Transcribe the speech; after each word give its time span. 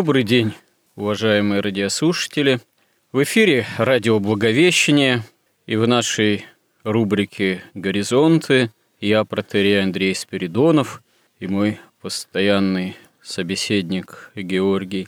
Добрый 0.00 0.22
день, 0.22 0.54
уважаемые 0.96 1.60
радиослушатели. 1.60 2.60
В 3.12 3.22
эфире 3.22 3.66
радио 3.76 4.18
Благовещение 4.18 5.24
и 5.66 5.76
в 5.76 5.86
нашей 5.86 6.46
рубрике 6.84 7.62
«Горизонты» 7.74 8.70
я, 8.98 9.26
протерей 9.26 9.82
Андрей 9.82 10.14
Спиридонов, 10.14 11.02
и 11.38 11.46
мой 11.48 11.78
постоянный 12.00 12.96
собеседник 13.20 14.32
Георгий 14.34 15.06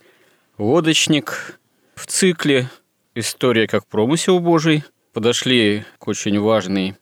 Лодочник. 0.59 1.59
В 1.95 2.07
цикле 2.07 2.69
«История 3.15 3.67
как 3.67 3.87
промысел 3.87 4.41
Божий» 4.41 4.85
подошли 5.15 5.85
к 6.01 6.07
очень 6.07 6.39
важной 6.39 6.97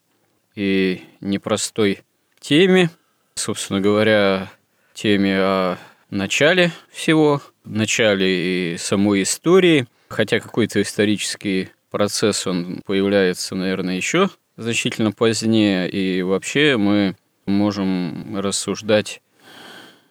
и 0.54 1.02
непростой 1.20 2.04
теме, 2.38 2.88
собственно 3.34 3.80
говоря, 3.80 4.48
теме 4.94 5.40
о 5.40 5.78
начале 6.10 6.72
всего 6.90 7.40
начале 7.64 8.74
и 8.74 8.76
самой 8.78 9.22
истории, 9.22 9.86
хотя 10.08 10.40
какой-то 10.40 10.82
исторический 10.82 11.70
процесс, 11.90 12.46
он 12.46 12.80
появляется, 12.84 13.54
наверное, 13.54 13.96
еще 13.96 14.30
значительно 14.56 15.12
позднее, 15.12 15.88
и 15.88 16.22
вообще 16.22 16.76
мы 16.76 17.16
можем 17.46 18.38
рассуждать, 18.38 19.22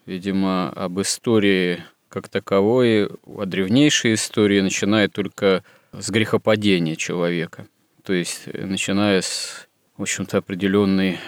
видимо, 0.05 0.69
об 0.71 0.99
истории 1.01 1.83
как 2.09 2.27
таковой, 2.27 3.07
о 3.25 3.45
древнейшей 3.45 4.15
истории, 4.15 4.61
начиная 4.61 5.07
только 5.07 5.63
с 5.91 6.09
грехопадения 6.09 6.95
человека. 6.95 7.67
То 8.03 8.13
есть, 8.13 8.47
начиная 8.51 9.21
с, 9.21 9.67
в 9.97 10.01
общем-то, 10.01 10.39
определенной 10.39 11.19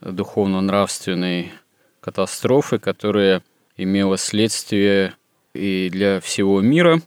духовно-нравственной 0.00 1.52
катастрофы, 2.00 2.78
которая 2.78 3.42
имела 3.82 4.16
следствие 4.18 5.14
и 5.54 5.88
для 5.90 6.20
всего 6.20 6.60
мира, 6.60 7.00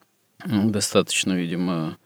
ну, 0.45 0.69
достаточно, 0.69 1.33
видимо, 1.33 1.97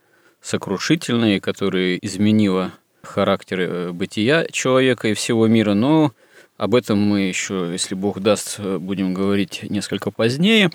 сокрушительные, 0.42 1.42
которые 1.42 2.04
изменила 2.06 2.74
характер 3.02 3.60
э, 3.60 3.92
бытия 3.92 4.46
человека 4.52 5.08
и 5.08 5.14
всего 5.14 5.48
мира, 5.48 5.74
но 5.74 6.14
об 6.58 6.76
этом 6.76 7.00
мы 7.00 7.22
еще, 7.22 7.70
если 7.72 7.96
Бог 7.96 8.20
даст, 8.20 8.60
будем 8.60 9.14
говорить 9.14 9.64
несколько 9.64 10.12
позднее. 10.12 10.72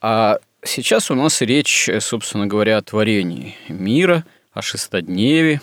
А 0.00 0.38
сейчас 0.64 1.10
у 1.10 1.14
нас 1.14 1.40
речь, 1.40 1.88
собственно 2.00 2.46
говоря, 2.46 2.78
о 2.78 2.82
творении 2.82 3.56
мира, 3.68 4.24
о 4.52 4.62
шестодневе. 4.62 5.60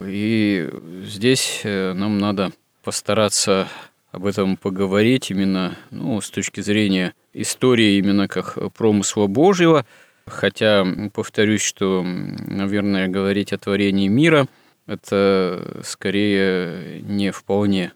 И 0.00 0.70
здесь 1.04 1.60
э, 1.64 1.92
нам 1.92 2.18
надо 2.18 2.52
постараться 2.82 3.68
об 4.12 4.26
этом 4.26 4.56
поговорить 4.56 5.30
именно 5.30 5.76
ну, 5.90 6.20
с 6.20 6.30
точки 6.30 6.60
зрения 6.60 7.14
истории 7.32 7.98
именно 7.98 8.28
как 8.28 8.58
промысла 8.74 9.26
Божьего. 9.26 9.86
Хотя, 10.26 10.86
повторюсь, 11.12 11.62
что, 11.62 12.02
наверное, 12.04 13.08
говорить 13.08 13.52
о 13.52 13.58
творении 13.58 14.08
мира– 14.08 14.46
это 14.90 15.82
скорее 15.84 17.00
не 17.02 17.30
вполне 17.30 17.92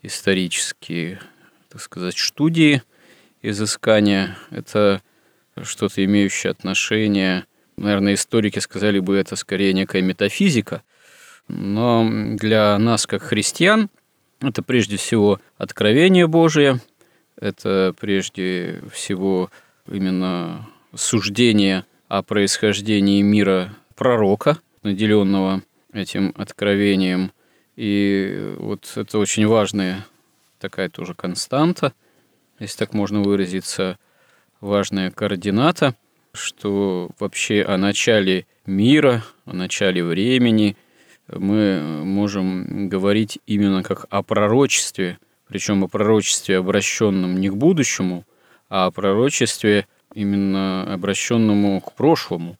исторические, 0.00 1.20
так 1.68 1.82
сказать, 1.82 2.16
студии 2.16 2.82
изыскания. 3.42 4.38
Это 4.50 5.02
что-то 5.60 6.02
имеющее 6.02 6.50
отношение, 6.50 7.44
наверное, 7.76 8.14
историки 8.14 8.60
сказали 8.60 8.98
бы, 8.98 9.16
это 9.16 9.36
скорее 9.36 9.74
некая 9.74 10.00
метафизика. 10.00 10.82
Но 11.48 12.08
для 12.36 12.78
нас, 12.78 13.06
как 13.06 13.24
христиан, 13.24 13.90
это 14.40 14.62
прежде 14.62 14.96
всего 14.96 15.40
откровение 15.56 16.26
Божие, 16.26 16.80
это 17.40 17.94
прежде 17.98 18.82
всего 18.92 19.50
именно 19.90 20.68
суждение 20.94 21.84
о 22.08 22.22
происхождении 22.22 23.22
мира 23.22 23.74
пророка, 23.94 24.58
наделенного 24.82 25.62
этим 25.92 26.32
откровением. 26.36 27.32
И 27.76 28.54
вот 28.58 28.90
это 28.96 29.18
очень 29.18 29.46
важная 29.46 30.06
такая 30.58 30.88
тоже 30.88 31.14
константа, 31.14 31.92
если 32.58 32.78
так 32.78 32.92
можно 32.92 33.22
выразиться, 33.22 33.98
важная 34.60 35.10
координата, 35.12 35.94
что 36.32 37.10
вообще 37.20 37.62
о 37.62 37.76
начале 37.76 38.46
мира, 38.66 39.24
о 39.44 39.52
начале 39.52 40.02
времени– 40.04 40.76
мы 41.32 41.80
можем 42.04 42.88
говорить 42.88 43.38
именно 43.46 43.82
как 43.82 44.06
о 44.10 44.22
пророчестве, 44.22 45.18
причем 45.46 45.84
о 45.84 45.88
пророчестве, 45.88 46.58
обращенном 46.58 47.40
не 47.40 47.50
к 47.50 47.54
будущему, 47.54 48.24
а 48.68 48.86
о 48.86 48.90
пророчестве 48.90 49.86
именно 50.14 50.92
обращенному 50.92 51.80
к 51.80 51.92
прошлому, 51.92 52.56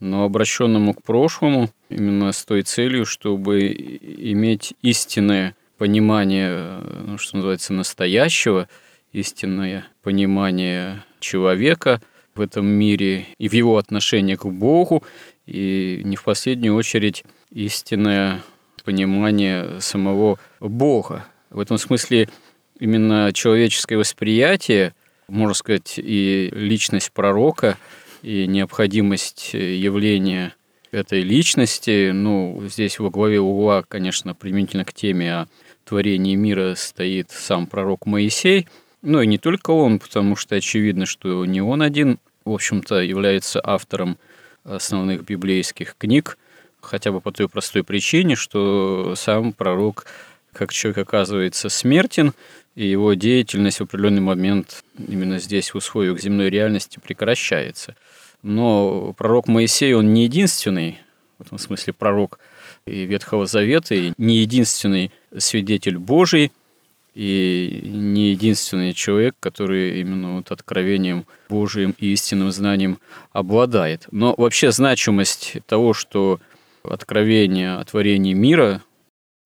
но 0.00 0.24
обращенному 0.24 0.94
к 0.94 1.02
прошлому 1.02 1.70
именно 1.88 2.32
с 2.32 2.44
той 2.44 2.62
целью, 2.62 3.06
чтобы 3.06 3.68
иметь 3.68 4.74
истинное 4.82 5.54
понимание, 5.78 6.80
ну, 7.04 7.18
что 7.18 7.36
называется, 7.36 7.72
настоящего, 7.72 8.68
истинное 9.12 9.86
понимание 10.02 11.04
человека 11.20 12.00
в 12.34 12.40
этом 12.40 12.66
мире 12.66 13.26
и 13.38 13.48
в 13.48 13.52
его 13.52 13.78
отношении 13.78 14.34
к 14.34 14.44
Богу, 14.44 15.04
и 15.46 16.00
не 16.04 16.16
в 16.16 16.24
последнюю 16.24 16.74
очередь 16.74 17.24
истинное 17.50 18.42
понимание 18.84 19.80
самого 19.80 20.38
Бога. 20.60 21.26
В 21.50 21.60
этом 21.60 21.78
смысле 21.78 22.28
именно 22.78 23.32
человеческое 23.32 23.96
восприятие, 23.96 24.94
можно 25.28 25.54
сказать, 25.54 25.94
и 25.96 26.50
личность 26.52 27.12
пророка, 27.12 27.78
и 28.22 28.46
необходимость 28.46 29.54
явления 29.54 30.54
этой 30.90 31.22
личности, 31.22 32.10
ну, 32.12 32.62
здесь 32.68 32.98
во 32.98 33.10
главе 33.10 33.40
угла, 33.40 33.84
конечно, 33.86 34.34
применительно 34.34 34.84
к 34.84 34.92
теме 34.92 35.34
о 35.34 35.48
творении 35.84 36.34
мира 36.34 36.74
стоит 36.76 37.30
сам 37.30 37.66
пророк 37.66 38.06
Моисей, 38.06 38.68
но 39.02 39.20
и 39.20 39.26
не 39.26 39.38
только 39.38 39.70
он, 39.72 39.98
потому 39.98 40.36
что 40.36 40.56
очевидно, 40.56 41.04
что 41.04 41.44
не 41.44 41.60
он 41.60 41.82
один, 41.82 42.18
в 42.44 42.52
общем-то, 42.52 43.00
является 43.00 43.60
автором 43.62 44.18
основных 44.64 45.24
библейских 45.24 45.96
книг, 45.96 46.38
хотя 46.80 47.12
бы 47.12 47.20
по 47.20 47.32
той 47.32 47.48
простой 47.48 47.84
причине, 47.84 48.36
что 48.36 49.14
сам 49.16 49.52
пророк, 49.52 50.06
как 50.52 50.72
человек 50.72 50.98
оказывается, 50.98 51.68
смертен, 51.68 52.32
и 52.74 52.86
его 52.86 53.14
деятельность 53.14 53.78
в 53.78 53.82
определенный 53.82 54.20
момент 54.20 54.84
именно 54.96 55.38
здесь, 55.38 55.72
в 55.72 55.76
условиях 55.76 56.20
земной 56.20 56.50
реальности, 56.50 56.98
прекращается. 56.98 57.94
Но 58.42 59.14
пророк 59.16 59.46
Моисей, 59.46 59.94
он 59.94 60.12
не 60.12 60.24
единственный, 60.24 60.98
в 61.38 61.46
этом 61.46 61.58
смысле 61.58 61.92
пророк 61.92 62.38
и 62.86 63.04
Ветхого 63.04 63.46
Завета, 63.46 63.94
и 63.94 64.12
не 64.18 64.38
единственный 64.38 65.12
свидетель 65.36 65.98
Божий– 65.98 66.52
и 67.14 67.80
не 67.84 68.30
единственный 68.30 68.92
человек, 68.92 69.36
который 69.38 70.00
именно 70.00 70.36
вот 70.36 70.50
откровением 70.50 71.26
Божиим 71.48 71.94
и 71.98 72.12
истинным 72.12 72.50
знанием 72.50 72.98
обладает. 73.32 74.06
Но 74.10 74.34
вообще 74.36 74.72
значимость 74.72 75.58
того, 75.66 75.94
что 75.94 76.40
откровение 76.82 77.74
о 77.76 77.84
творении 77.84 78.34
мира, 78.34 78.82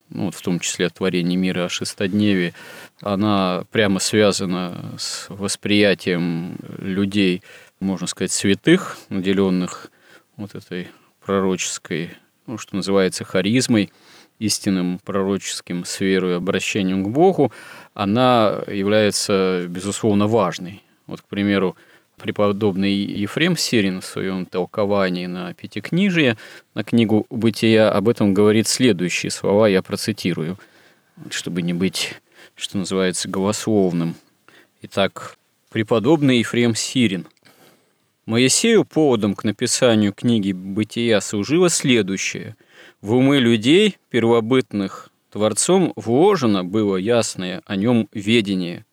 ну, 0.09 0.27
вот 0.27 0.35
в 0.35 0.41
том 0.41 0.61
числе 0.61 0.87
о 0.87 0.91
творении 0.91 1.37
мира 1.37 1.67
о 1.67 1.69
шестодневе, 1.69 2.55
она 3.03 3.65
прямо 3.71 3.99
связана 3.99 4.95
с 4.99 5.27
восприятием 5.29 6.57
людей, 6.79 7.43
можно 7.81 8.07
сказать, 8.07 8.33
святых, 8.33 8.97
наделенных 9.11 9.91
вот 10.37 10.55
этой 10.55 10.89
пророческой, 11.25 12.15
ну, 12.47 12.57
что 12.57 12.77
называется, 12.77 13.25
харизмой– 13.25 13.93
истинным 14.39 14.99
пророческим 15.05 15.85
с 15.85 16.01
верой 16.01 16.37
обращением 16.37 17.05
к 17.05 17.09
Богу, 17.09 17.53
она 17.95 18.63
является, 18.67 19.67
безусловно, 19.69 20.27
важной. 20.27 20.83
Вот, 21.07 21.23
к 21.23 21.25
примеру, 21.25 21.77
преподобный 22.19 22.95
Ефрем 22.95 23.57
Сирин 23.57 24.01
в 24.01 24.05
своем 24.05 24.45
толковании 24.45 25.27
на 25.27 25.55
Пятикнижие, 25.55 26.37
на 26.75 26.85
книгу 26.85 27.27
«Бытия» 27.31 27.91
об 27.91 28.09
этом 28.09 28.35
говорит 28.35 28.69
следующие 28.69 29.31
слова, 29.31 29.69
я 29.69 29.83
процитирую, 29.83 30.59
чтобы 31.31 31.63
не 31.63 31.73
быть, 31.73 32.15
что 32.55 32.79
называется, 32.79 33.29
голословным. 33.29 34.17
Итак, 34.83 35.37
преподобный 35.71 36.39
Ефрем 36.39 36.75
Сирин. 36.75 37.27
Моисею 38.27 38.85
поводом 38.85 39.35
к 39.35 39.45
написанию 39.45 40.13
книги 40.13 40.53
«Бытия» 40.53 41.21
служило 41.21 41.71
следующее. 41.71 42.57
В 43.01 43.15
умы 43.15 43.39
людей, 43.39 43.99
первобытных 44.11 45.11
Творцом, 45.31 45.93
вложено 45.97 46.65
было 46.65 46.97
ясное 46.97 47.63
о 47.67 47.77
нем 47.77 48.09
ведение. 48.13 48.87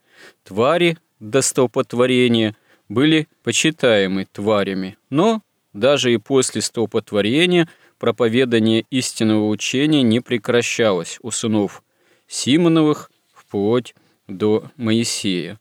Твари 0.44 0.98
до 1.20 1.42
столпотворения– 1.42 2.56
были 2.90 3.28
почитаемы 3.44 4.26
тварями, 4.26 4.98
но 5.10 5.42
даже 5.74 6.14
и 6.14 6.18
после 6.18 6.62
столпотворения 6.62 7.68
проповедание 7.98 8.86
истинного 8.90 9.48
учения 9.48 10.02
не 10.02 10.20
прекращалось 10.20 11.20
у 11.22 11.32
сынов 11.32 11.84
Симоновых 12.28 13.12
вплоть 13.34 13.96
до 14.28 14.72
Моисея. 14.78 15.60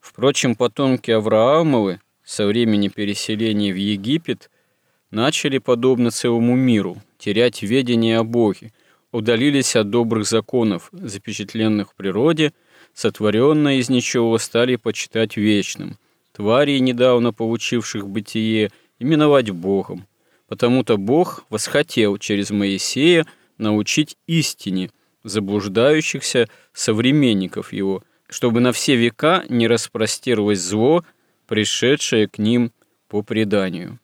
Впрочем, 0.00 0.54
потомки 0.54 1.10
Авраамовы 1.10 2.00
со 2.24 2.46
времени 2.46 2.88
переселения 2.88 3.72
в 3.72 3.76
Египет 3.76 4.50
начали, 5.10 5.58
подобно 5.58 6.10
целому 6.10 6.54
миру, 6.56 6.98
терять 7.18 7.62
ведение 7.62 8.18
о 8.18 8.24
Боге, 8.24 8.72
удалились 9.12 9.76
от 9.76 9.90
добрых 9.90 10.26
законов, 10.26 10.88
запечатленных 10.92 11.90
в 11.90 11.94
природе, 11.94 12.52
сотворенное 12.94 13.76
из 13.76 13.90
ничего 13.90 14.38
стали 14.38 14.76
почитать 14.76 15.36
вечным– 15.36 15.98
тварей, 16.38 16.78
недавно 16.78 17.32
получивших 17.32 18.08
бытие, 18.08 18.70
именовать 19.00 19.50
Богом. 19.50 20.06
Потому-то 20.46 20.96
Бог 20.96 21.44
восхотел 21.50 22.16
через 22.16 22.50
Моисея 22.50 23.26
научить 23.58 24.16
истине 24.28 24.90
заблуждающихся 25.24 26.48
современников 26.72 27.72
его, 27.72 28.04
чтобы 28.28 28.60
на 28.60 28.72
все 28.72 28.94
века 28.94 29.44
не 29.48 29.66
распростерлось 29.66 30.60
зло, 30.60 31.04
пришедшее 31.48 32.28
к 32.28 32.38
ним 32.38 32.70
по 33.08 33.22
преданию. 33.22 33.98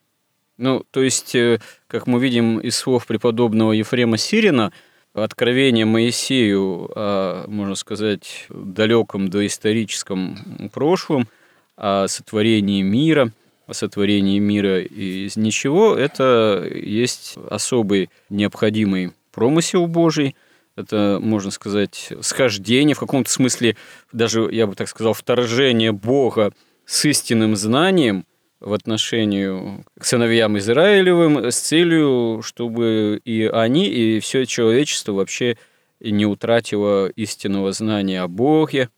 Ну, 0.57 0.85
то 0.91 1.01
есть, 1.01 1.35
э, 1.35 1.59
как 1.87 2.07
мы 2.07 2.19
видим 2.19 2.59
из 2.59 2.75
слов 2.75 3.07
преподобного 3.07 3.73
Ефрема 3.73 4.17
Сирина, 4.17 4.71
откровение 5.13 5.85
Моисею 5.85 6.89
о, 6.95 7.45
можно 7.47 7.75
сказать, 7.75 8.47
далеком 8.49 9.29
доисторическом 9.29 10.69
прошлом– 10.73 11.27
о 11.75 12.07
сотворении 12.07 12.81
мира, 12.81 13.31
о 13.67 13.73
сотворении 13.73 14.39
мира 14.39 14.81
из 14.81 15.35
ничего, 15.35 15.95
это 15.95 16.67
есть 16.71 17.35
особый 17.49 18.09
необходимый 18.29 19.13
промысел 19.31 19.87
Божий, 19.87 20.35
это, 20.75 21.19
можно 21.21 21.51
сказать, 21.51 22.11
схождение, 22.21 22.95
в 22.95 22.99
каком-то 22.99 23.29
смысле, 23.29 23.77
даже, 24.11 24.47
я 24.51 24.67
бы 24.67 24.75
так 24.75 24.89
сказал, 24.89 25.13
вторжение 25.13 25.91
Бога 25.91 26.53
с 26.85 27.05
истинным 27.05 27.55
знанием 27.55 28.25
в 28.59 28.73
отношении 28.73 29.83
к 29.99 30.05
сыновьям 30.05 30.57
Израилевым 30.57 31.51
с 31.51 31.59
целью, 31.59 32.41
чтобы 32.43 33.21
и 33.23 33.45
они, 33.45 33.87
и 33.87 34.19
все 34.19 34.45
человечество 34.45 35.13
вообще 35.13 35.57
не 35.99 36.25
утратило 36.25 37.07
истинного 37.07 37.71
знания 37.71 38.21
о 38.21 38.27
Боге, 38.27 38.89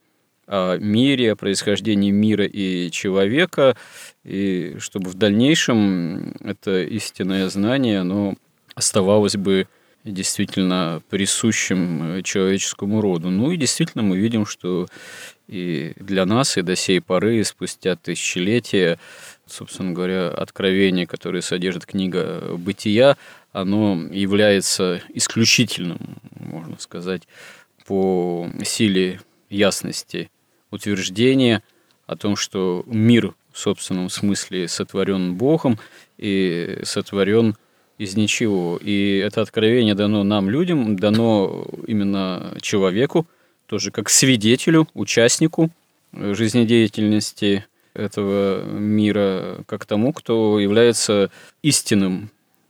о 0.47 0.77
мире, 0.77 1.33
о 1.33 1.35
происхождении 1.35 2.11
мира 2.11 2.45
и 2.45 2.89
человека, 2.91 3.75
и 4.23 4.75
чтобы 4.79 5.09
в 5.09 5.15
дальнейшем 5.15 6.35
это 6.41 6.83
истинное 6.83 7.49
знание, 7.49 7.99
оно 7.99 8.35
оставалось 8.75 9.35
бы 9.35 9.67
действительно 10.03 11.01
присущим 11.09 12.23
человеческому 12.23 13.01
роду. 13.01 13.29
Ну 13.29 13.51
и 13.51 13.57
действительно 13.57 14.03
мы 14.03 14.17
видим, 14.17 14.45
что 14.45 14.87
и 15.47 15.93
для 15.97 16.25
нас, 16.25 16.57
и 16.57 16.61
до 16.61 16.75
сей 16.75 17.01
поры, 17.01 17.43
спустя 17.43 17.95
тысячелетия, 17.95 18.99
собственно 19.47 19.93
говоря, 19.93 20.29
откровение, 20.29 21.07
которое 21.07 21.41
содержит 21.41 21.85
книга 21.85 22.55
«Бытия», 22.57 23.17
оно 23.51 24.07
является 24.11 25.01
исключительным, 25.13 25.99
можно 26.39 26.77
сказать, 26.79 27.23
по 27.85 28.49
силе 28.63 29.21
ясности 29.49 30.29
утверждение 30.71 31.63
о 32.05 32.15
том, 32.15 32.35
что 32.35 32.83
мир 32.85 33.33
в 33.51 33.57
собственном 33.57 34.09
смысле 34.09 34.67
сотворен 34.67 35.35
Богом 35.35 35.79
и 36.17 36.79
сотворен 36.83 37.55
из 37.97 38.15
ничего. 38.15 38.77
И 38.81 39.17
это 39.17 39.41
откровение 39.41 39.95
дано 39.95 40.23
нам, 40.23 40.49
людям, 40.49 40.95
дано 40.97 41.65
именно 41.87 42.55
человеку, 42.61 43.25
тоже 43.65 43.91
как 43.91 44.09
свидетелю, 44.09 44.87
участнику 44.93 45.71
жизнедеятельности 46.13 47.65
этого 47.97 48.63
мира, 48.63 49.63
как 49.65 49.85
тому, 49.85 50.13
кто 50.13 50.59
является 50.59 51.31
истинным, 51.61 52.29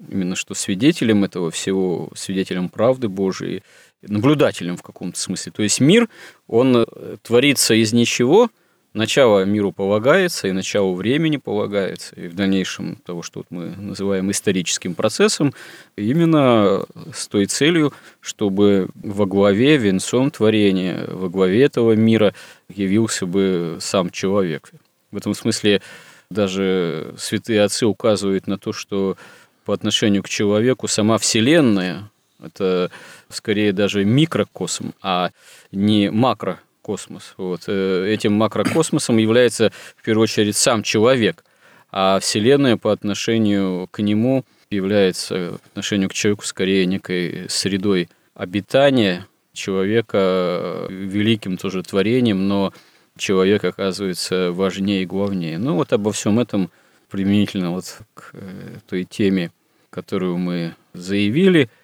именно 0.09 0.35
что 0.35 0.53
свидетелем 0.53 1.23
этого 1.23 1.51
всего, 1.51 2.09
свидетелем 2.15 2.69
правды 2.69 3.09
Божией, 3.09 3.63
наблюдателем 4.01 4.77
в 4.77 4.83
каком-то 4.83 5.19
смысле. 5.19 5.51
То 5.51 5.63
есть 5.63 5.79
мир, 5.79 6.07
он 6.47 6.77
э, 6.77 7.17
творится 7.21 7.73
из 7.73 7.93
ничего, 7.93 8.49
начало 8.93 9.45
миру 9.45 9.71
полагается, 9.71 10.47
и 10.47 10.51
начало 10.51 10.93
времени 10.93 11.37
полагается, 11.37 12.15
и 12.15 12.27
в 12.27 12.35
дальнейшем 12.35 12.97
того, 12.97 13.21
что 13.21 13.39
вот 13.39 13.47
мы 13.49 13.75
называем 13.75 14.29
историческим 14.31 14.95
процессом, 14.95 15.53
именно 15.95 16.85
с 17.13 17.27
той 17.27 17.45
целью, 17.45 17.93
чтобы 18.19 18.89
во 18.95 19.25
главе, 19.25 19.77
венцом 19.77 20.31
творения, 20.31 21.05
во 21.07 21.29
главе 21.29 21.63
этого 21.63 21.93
мира 21.93 22.33
явился 22.69 23.25
бы 23.25 23.77
сам 23.79 24.09
человек. 24.09 24.71
В 25.11 25.17
этом 25.17 25.33
смысле 25.33 25.81
даже 26.29 27.13
святые 27.17 27.63
отцы 27.63 27.85
указывают 27.85 28.47
на 28.47 28.57
то, 28.57 28.73
что 28.73 29.17
по 29.65 29.73
отношению 29.73 30.23
к 30.23 30.29
человеку 30.29 30.87
сама 30.87 31.17
Вселенная, 31.17 32.09
это 32.43 32.91
скорее 33.29 33.73
даже 33.73 34.05
микрокосм, 34.05 34.93
а 35.01 35.31
не 35.71 36.09
макрокосмос. 36.09 37.33
Вот. 37.37 37.63
Э, 37.67 38.05
этим 38.07 38.33
макрокосмосом 38.33 39.17
является 39.17 39.71
в 39.95 40.03
первую 40.03 40.23
очередь 40.23 40.55
сам 40.55 40.83
человек, 40.83 41.43
а 41.91 42.19
Вселенная 42.19 42.77
по 42.77 42.91
отношению 42.91 43.87
к 43.91 43.99
нему 43.99 44.45
является 44.69 45.59
по 45.63 45.69
отношению 45.69 46.09
к 46.09 46.13
человеку 46.13 46.45
скорее 46.45 46.85
некой 46.85 47.45
средой 47.49 48.09
обитания 48.35 49.25
человека, 49.53 50.17
э, 50.17 50.87
великим 50.89 51.57
тоже 51.57 51.83
творением, 51.83 52.47
но 52.47 52.73
человек 53.17 53.63
оказывается 53.63 54.51
важнее 54.51 55.03
и 55.03 55.05
главнее. 55.05 55.57
Ну 55.57 55.75
вот 55.75 55.93
обо 55.93 56.11
всем 56.11 56.39
этом 56.39 56.69
применительно 57.09 57.71
вот 57.71 57.99
к 58.13 58.31
э, 58.33 58.77
той 58.87 59.03
теме, 59.03 59.51
которую 59.89 60.37
мы 60.37 60.75
заявили– 60.93 61.69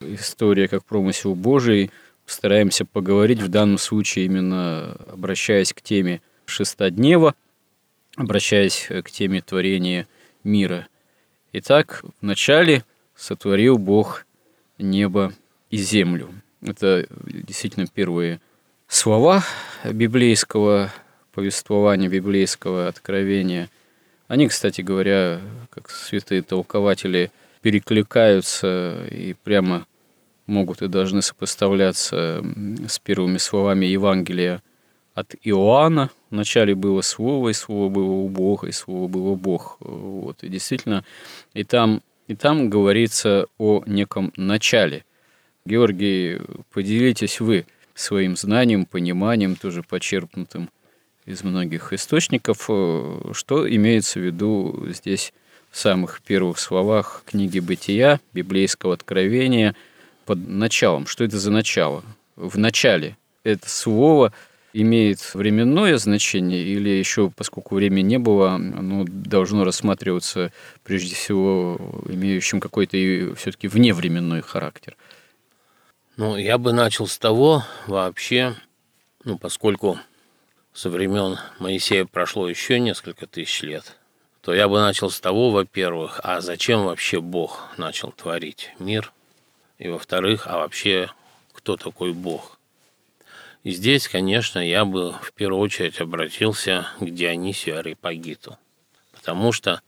история 0.00 0.68
как 0.68 0.84
промысел 0.84 1.34
Божий. 1.34 1.90
Стараемся 2.26 2.84
поговорить 2.84 3.40
в 3.40 3.48
данном 3.48 3.78
случае 3.78 4.26
именно 4.26 4.96
обращаясь 5.10 5.72
к 5.72 5.80
теме 5.80 6.20
шестоднева, 6.44 7.34
обращаясь 8.16 8.88
к 8.88 9.10
теме 9.10 9.40
творения 9.40 10.06
мира. 10.44 10.88
Итак, 11.52 12.04
вначале 12.20 12.84
сотворил 13.16 13.78
Бог 13.78 14.26
небо 14.78 15.32
и 15.70 15.78
землю. 15.78 16.30
Это 16.60 17.06
действительно 17.24 17.86
первые 17.86 18.40
слова 18.88 19.44
библейского 19.84 20.90
повествования, 21.32 22.08
библейского 22.08 22.88
откровения. 22.88 23.68
Они, 24.26 24.48
кстати 24.48 24.80
говоря, 24.80 25.40
как 25.70 25.90
святые 25.90 26.42
толкователи– 26.42 27.30
перекликаются 27.60 29.06
и 29.10 29.34
прямо 29.34 29.86
могут 30.46 30.82
и 30.82 30.88
должны 30.88 31.22
сопоставляться 31.22 32.42
с 32.88 32.98
первыми 32.98 33.38
словами 33.38 33.86
Евангелия 33.86 34.62
от 35.14 35.34
Иоанна. 35.42 36.10
Вначале 36.30 36.74
было 36.74 37.02
Слово, 37.02 37.50
и 37.50 37.52
Слово 37.52 37.90
было 37.90 38.10
у 38.10 38.28
Бога, 38.28 38.68
и 38.68 38.72
Слово 38.72 39.08
было 39.08 39.34
Бог. 39.34 39.76
Вот. 39.80 40.42
И 40.42 40.48
действительно, 40.48 41.04
и 41.54 41.64
там, 41.64 42.02
и 42.28 42.34
там 42.34 42.70
говорится 42.70 43.46
о 43.58 43.82
неком 43.86 44.32
начале. 44.36 45.04
Георгий, 45.64 46.40
поделитесь 46.72 47.40
вы 47.40 47.66
своим 47.98 48.36
знанием, 48.36 48.86
пониманием, 48.86 49.56
тоже 49.56 49.82
почерпнутым 49.82 50.70
из 51.26 51.42
многих 51.42 51.92
источников, 51.92 52.62
что 53.32 53.68
имеется 53.68 54.20
в 54.20 54.22
виду 54.22 54.86
здесь 54.88 55.32
в 55.70 55.76
самых 55.76 56.22
первых 56.22 56.58
словах 56.58 57.22
книги 57.26 57.58
«Бытия», 57.58 58.20
библейского 58.32 58.94
откровения, 58.94 59.74
под 60.24 60.48
началом. 60.48 61.06
Что 61.06 61.24
это 61.24 61.38
за 61.38 61.50
начало? 61.50 62.02
В 62.36 62.56
начале 62.56 63.16
это 63.44 63.68
слово 63.68 64.32
имеет 64.72 65.34
временное 65.34 65.96
значение 65.96 66.62
или 66.62 66.90
еще, 66.90 67.30
поскольку 67.34 67.74
времени 67.74 68.02
не 68.02 68.18
было, 68.18 68.52
оно 68.54 69.04
должно 69.06 69.64
рассматриваться 69.64 70.52
прежде 70.84 71.14
всего 71.14 71.80
имеющим 72.08 72.60
какой-то 72.60 72.96
все-таки 73.36 73.68
вневременной 73.68 74.42
характер? 74.42 74.96
Ну, 76.18 76.36
я 76.36 76.58
бы 76.58 76.72
начал 76.72 77.06
с 77.06 77.16
того 77.16 77.62
вообще, 77.86 78.56
ну, 79.22 79.38
поскольку 79.38 80.00
со 80.72 80.90
времен 80.90 81.38
Моисея 81.60 82.06
прошло 82.06 82.48
еще 82.48 82.80
несколько 82.80 83.28
тысяч 83.28 83.62
лет, 83.62 83.96
то 84.42 84.52
я 84.52 84.68
бы 84.68 84.80
начал 84.80 85.10
с 85.10 85.20
того, 85.20 85.50
во-первых, 85.50 86.20
а 86.24 86.40
зачем 86.40 86.86
вообще 86.86 87.20
Бог 87.20 87.68
начал 87.76 88.10
творить 88.10 88.72
мир? 88.80 89.12
И 89.78 89.88
во-вторых, 89.88 90.48
а 90.48 90.58
вообще 90.58 91.08
кто 91.52 91.76
такой 91.76 92.12
Бог? 92.12 92.58
И 93.62 93.70
здесь, 93.70 94.08
конечно, 94.08 94.58
я 94.58 94.84
бы 94.84 95.12
в 95.22 95.32
первую 95.34 95.60
очередь 95.60 96.00
обратился 96.00 96.88
к 96.98 97.08
Дионисию 97.08 97.78
Арипагиту. 97.78 98.58
Потому 99.12 99.52
что, 99.52 99.82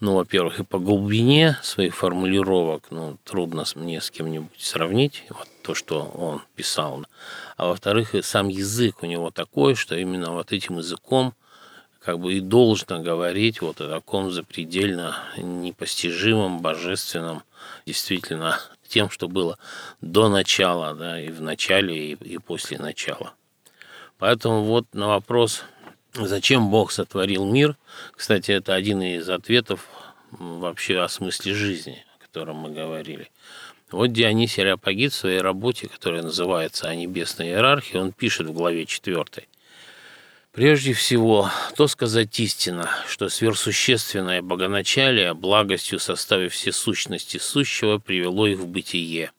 ну, 0.00 0.14
во-первых, 0.14 0.60
и 0.60 0.64
по 0.64 0.78
глубине 0.78 1.58
своих 1.62 1.96
формулировок, 1.96 2.86
ну, 2.90 3.16
трудно 3.24 3.64
мне 3.74 4.00
с 4.00 4.10
кем-нибудь 4.10 4.60
сравнить, 4.60 5.24
вот 5.30 5.48
то, 5.62 5.74
что 5.74 6.02
он 6.02 6.42
писал. 6.54 7.04
А 7.56 7.66
во-вторых, 7.68 8.14
и 8.14 8.22
сам 8.22 8.48
язык 8.48 9.02
у 9.02 9.06
него 9.06 9.30
такой, 9.30 9.74
что 9.74 9.96
именно 9.96 10.32
вот 10.32 10.52
этим 10.52 10.78
языком 10.78 11.34
как 12.00 12.20
бы 12.20 12.34
и 12.34 12.40
должно 12.40 13.00
говорить 13.00 13.60
вот 13.60 13.80
о 13.80 13.88
таком 13.88 14.30
запредельно 14.30 15.16
непостижимом, 15.36 16.60
божественном, 16.60 17.42
действительно 17.84 18.60
тем, 18.86 19.10
что 19.10 19.26
было 19.26 19.58
до 20.00 20.28
начала, 20.28 20.94
да, 20.94 21.20
и 21.20 21.30
в 21.30 21.42
начале, 21.42 22.12
и, 22.12 22.12
и 22.12 22.38
после 22.38 22.78
начала. 22.78 23.32
Поэтому 24.18 24.62
вот 24.62 24.86
на 24.94 25.08
вопрос, 25.08 25.64
зачем 26.24 26.70
Бог 26.70 26.92
сотворил 26.92 27.44
мир, 27.44 27.76
кстати, 28.12 28.52
это 28.52 28.74
один 28.74 29.02
из 29.02 29.28
ответов 29.28 29.86
вообще 30.30 31.00
о 31.00 31.08
смысле 31.08 31.54
жизни, 31.54 32.04
о 32.18 32.22
котором 32.22 32.56
мы 32.56 32.70
говорили. 32.70 33.30
Вот 33.90 34.12
Дионисий 34.12 34.62
Ареопагит 34.62 35.12
в 35.12 35.16
своей 35.16 35.40
работе, 35.40 35.88
которая 35.88 36.22
называется 36.22 36.88
«О 36.88 36.94
небесной 36.94 37.48
иерархии», 37.48 37.98
он 37.98 38.12
пишет 38.12 38.48
в 38.48 38.52
главе 38.52 38.84
4. 38.84 39.24
Прежде 40.50 40.94
всего, 40.94 41.50
то 41.76 41.86
сказать 41.86 42.40
истина, 42.40 42.88
что 43.06 43.28
сверхсущественное 43.28 44.40
богоначалие, 44.40 45.34
благостью 45.34 46.00
составив 46.00 46.54
все 46.54 46.72
сущности 46.72 47.36
сущего, 47.36 47.98
привело 47.98 48.46
их 48.46 48.58
в 48.58 48.66
бытие. 48.66 49.32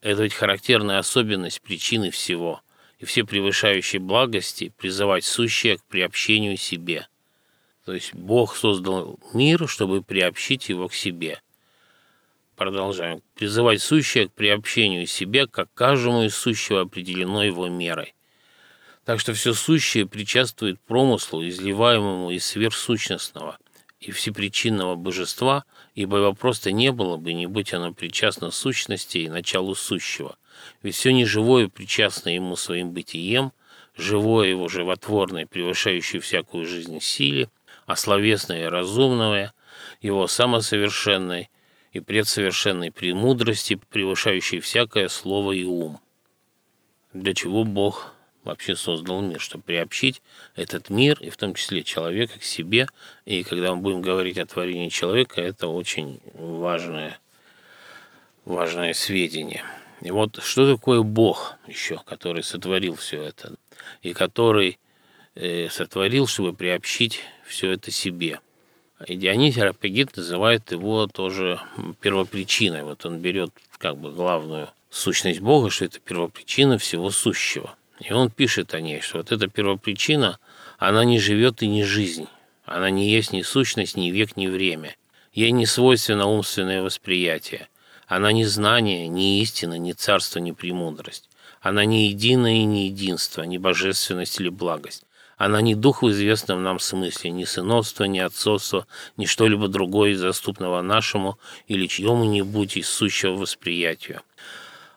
Это 0.00 0.22
ведь 0.22 0.34
характерная 0.34 0.98
особенность 0.98 1.60
причины 1.62 2.10
всего, 2.10 2.62
и 3.02 3.04
все 3.04 3.24
превышающие 3.24 4.00
благости 4.00 4.72
призывать 4.78 5.26
сущее 5.26 5.76
к 5.76 5.84
приобщению 5.84 6.56
себе. 6.56 7.06
То 7.84 7.92
есть 7.92 8.14
Бог 8.14 8.56
создал 8.56 9.20
мир, 9.34 9.68
чтобы 9.68 10.02
приобщить 10.02 10.70
его 10.70 10.88
к 10.88 10.94
себе– 10.94 11.42
Продолжаем. 12.62 13.22
Призывать 13.34 13.82
сущее 13.82 14.28
к 14.28 14.32
приобщению 14.34 15.08
себе, 15.08 15.48
как 15.48 15.72
каждому 15.74 16.22
из 16.22 16.36
сущего 16.36 16.82
определено 16.82 17.42
его 17.42 17.66
мерой. 17.66 18.14
Так 19.04 19.18
что 19.18 19.32
все 19.32 19.52
сущее 19.52 20.06
причастует 20.06 20.78
промыслу, 20.80 21.44
изливаемому 21.48 22.30
из 22.30 22.46
сверхсущностного 22.46 23.58
и 23.98 24.12
всепричинного 24.12 24.94
божества, 24.94 25.64
ибо 25.96 26.18
его 26.18 26.34
просто 26.34 26.70
не 26.70 26.92
было 26.92 27.16
бы, 27.16 27.32
не 27.32 27.46
будь 27.46 27.74
оно 27.74 27.92
причастно 27.92 28.52
сущности 28.52 29.18
и 29.18 29.28
началу 29.28 29.74
сущего. 29.74 30.36
Ведь 30.82 30.94
все 30.94 31.12
неживое 31.12 31.68
причастно 31.68 32.30
ему 32.30 32.56
своим 32.56 32.90
бытием, 32.90 33.52
живое 33.96 34.48
его 34.48 34.68
животворное, 34.68 35.46
превышающее 35.46 36.20
всякую 36.20 36.66
жизнь 36.66 37.00
силе, 37.00 37.48
а 37.86 37.96
словесное 37.96 38.64
и 38.64 38.68
разумное, 38.68 39.52
его 40.00 40.26
самосовершенное– 40.26 41.48
и 41.92 42.00
предсовершенной 42.00 42.90
премудрости, 42.90 43.78
превышающей 43.90 44.60
всякое 44.60 45.08
слово 45.08 45.52
и 45.52 45.64
ум. 45.64 46.00
Для 47.12 47.34
чего 47.34 47.64
Бог 47.64 48.14
вообще 48.44 48.74
создал 48.74 49.20
мир, 49.20 49.40
чтобы 49.40 49.64
приобщить 49.64 50.22
этот 50.56 50.88
мир, 50.88 51.18
и 51.20 51.28
в 51.28 51.36
том 51.36 51.54
числе 51.54 51.82
человека, 51.82 52.38
к 52.38 52.42
себе. 52.42 52.88
И 53.26 53.44
когда 53.44 53.74
мы 53.74 53.82
будем 53.82 54.00
говорить 54.00 54.38
о 54.38 54.46
творении 54.46 54.88
человека, 54.88 55.40
это 55.40 55.68
очень 55.68 56.20
важное, 56.34 57.20
важное 58.46 58.94
сведение. 58.94 59.62
И 60.02 60.10
вот 60.10 60.42
что 60.42 60.74
такое 60.74 61.02
Бог 61.02 61.54
еще, 61.66 62.00
который 62.04 62.42
сотворил 62.42 62.96
все 62.96 63.22
это, 63.22 63.54
и 64.02 64.12
который 64.12 64.78
э, 65.34 65.68
сотворил, 65.70 66.26
чтобы 66.26 66.52
приобщить 66.52 67.20
все 67.46 67.70
это 67.70 67.90
себе– 67.90 68.40
и 69.06 69.16
Дионисий 69.16 69.62
Арапагит 69.62 70.16
называет 70.16 70.70
его 70.70 71.06
тоже 71.06 71.60
первопричиной. 72.00 72.82
Вот 72.82 73.04
он 73.04 73.18
берет 73.18 73.50
как 73.78 73.96
бы 73.96 74.12
главную 74.12 74.68
сущность 74.90 75.40
Бога, 75.40 75.70
что 75.70 75.84
это 75.84 75.98
первопричина 75.98 76.78
всего 76.78 77.10
сущего. 77.10 77.74
И 78.00 78.12
он 78.12 78.30
пишет 78.30 78.74
о 78.74 78.80
ней, 78.80 79.00
что 79.00 79.18
вот 79.18 79.32
эта 79.32 79.48
первопричина, 79.48 80.38
она 80.78 81.04
не 81.04 81.18
живет 81.18 81.62
и 81.62 81.68
не 81.68 81.84
жизнь. 81.84 82.26
Она 82.64 82.90
не 82.90 83.10
есть 83.10 83.32
ни 83.32 83.42
сущность, 83.42 83.96
ни 83.96 84.10
век, 84.10 84.36
ни 84.36 84.46
время. 84.46 84.94
Ей 85.32 85.50
не 85.50 85.66
свойственно 85.66 86.26
умственное 86.26 86.82
восприятие. 86.82 87.68
Она 88.14 88.30
не 88.32 88.44
знание, 88.44 89.08
ни 89.08 89.40
истина, 89.40 89.78
ни 89.78 89.92
царство, 89.92 90.38
ни 90.38 90.50
премудрость. 90.50 91.30
Она 91.62 91.86
не 91.86 92.08
единое 92.08 92.56
и 92.56 92.64
не 92.64 92.88
единство, 92.88 93.42
ни 93.42 93.56
божественность 93.56 94.38
или 94.38 94.50
благость. 94.50 95.04
Она 95.38 95.62
не 95.62 95.74
дух 95.74 96.02
в 96.02 96.10
известном 96.10 96.62
нам 96.62 96.78
смысле, 96.78 97.30
ни 97.30 97.44
сыновство, 97.44 98.04
ни 98.04 98.18
отцовство, 98.18 98.86
ни 99.16 99.24
что-либо 99.24 99.66
другое 99.66 100.10
из 100.10 100.20
доступного 100.20 100.82
нашему 100.82 101.38
или 101.68 101.86
чьему-нибудь 101.86 102.76
из 102.76 102.90
сущего 102.90 103.32
восприятию. 103.32 104.20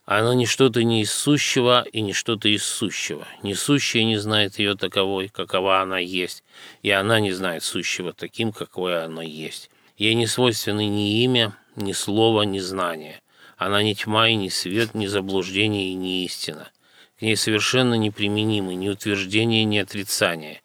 Она 0.03 0.35
не 0.35 0.45
что-то 0.45 0.83
не 0.83 1.01
из 1.01 1.13
сущего 1.13 1.85
и 1.93 2.01
не 2.01 2.11
что-то 2.11 2.49
из 2.49 2.65
сущего. 2.65 3.25
Несущее 3.43 4.03
не 4.03 4.17
знает 4.17 4.59
ее 4.59 4.75
таковой, 4.75 5.29
какова 5.29 5.79
она 5.79 5.99
есть, 5.99 6.43
и 6.83 6.91
она 6.91 7.21
не 7.21 7.31
знает 7.31 7.63
сущего 7.63 8.11
таким, 8.11 8.51
какое 8.51 9.05
оно 9.05 9.21
есть. 9.21 9.69
Ей 9.97 10.15
не 10.15 10.27
свойственны 10.27 10.85
ни 10.89 11.23
имя, 11.23 11.55
ни 11.77 11.93
слово, 11.93 12.43
ни 12.43 12.59
знание. 12.59 13.21
Она 13.57 13.83
не 13.83 13.95
тьма 13.95 14.29
и 14.29 14.35
не 14.35 14.49
свет, 14.49 14.93
ни 14.93 15.07
заблуждение 15.07 15.91
и 15.91 15.93
не 15.93 16.25
истина 16.25 16.69
к 17.17 17.21
ней 17.21 17.37
совершенно 17.37 17.93
неприменимы 17.95 18.75
ни 18.75 18.89
утверждение, 18.89 19.63
ни 19.63 19.77
отрицание. 19.77 20.61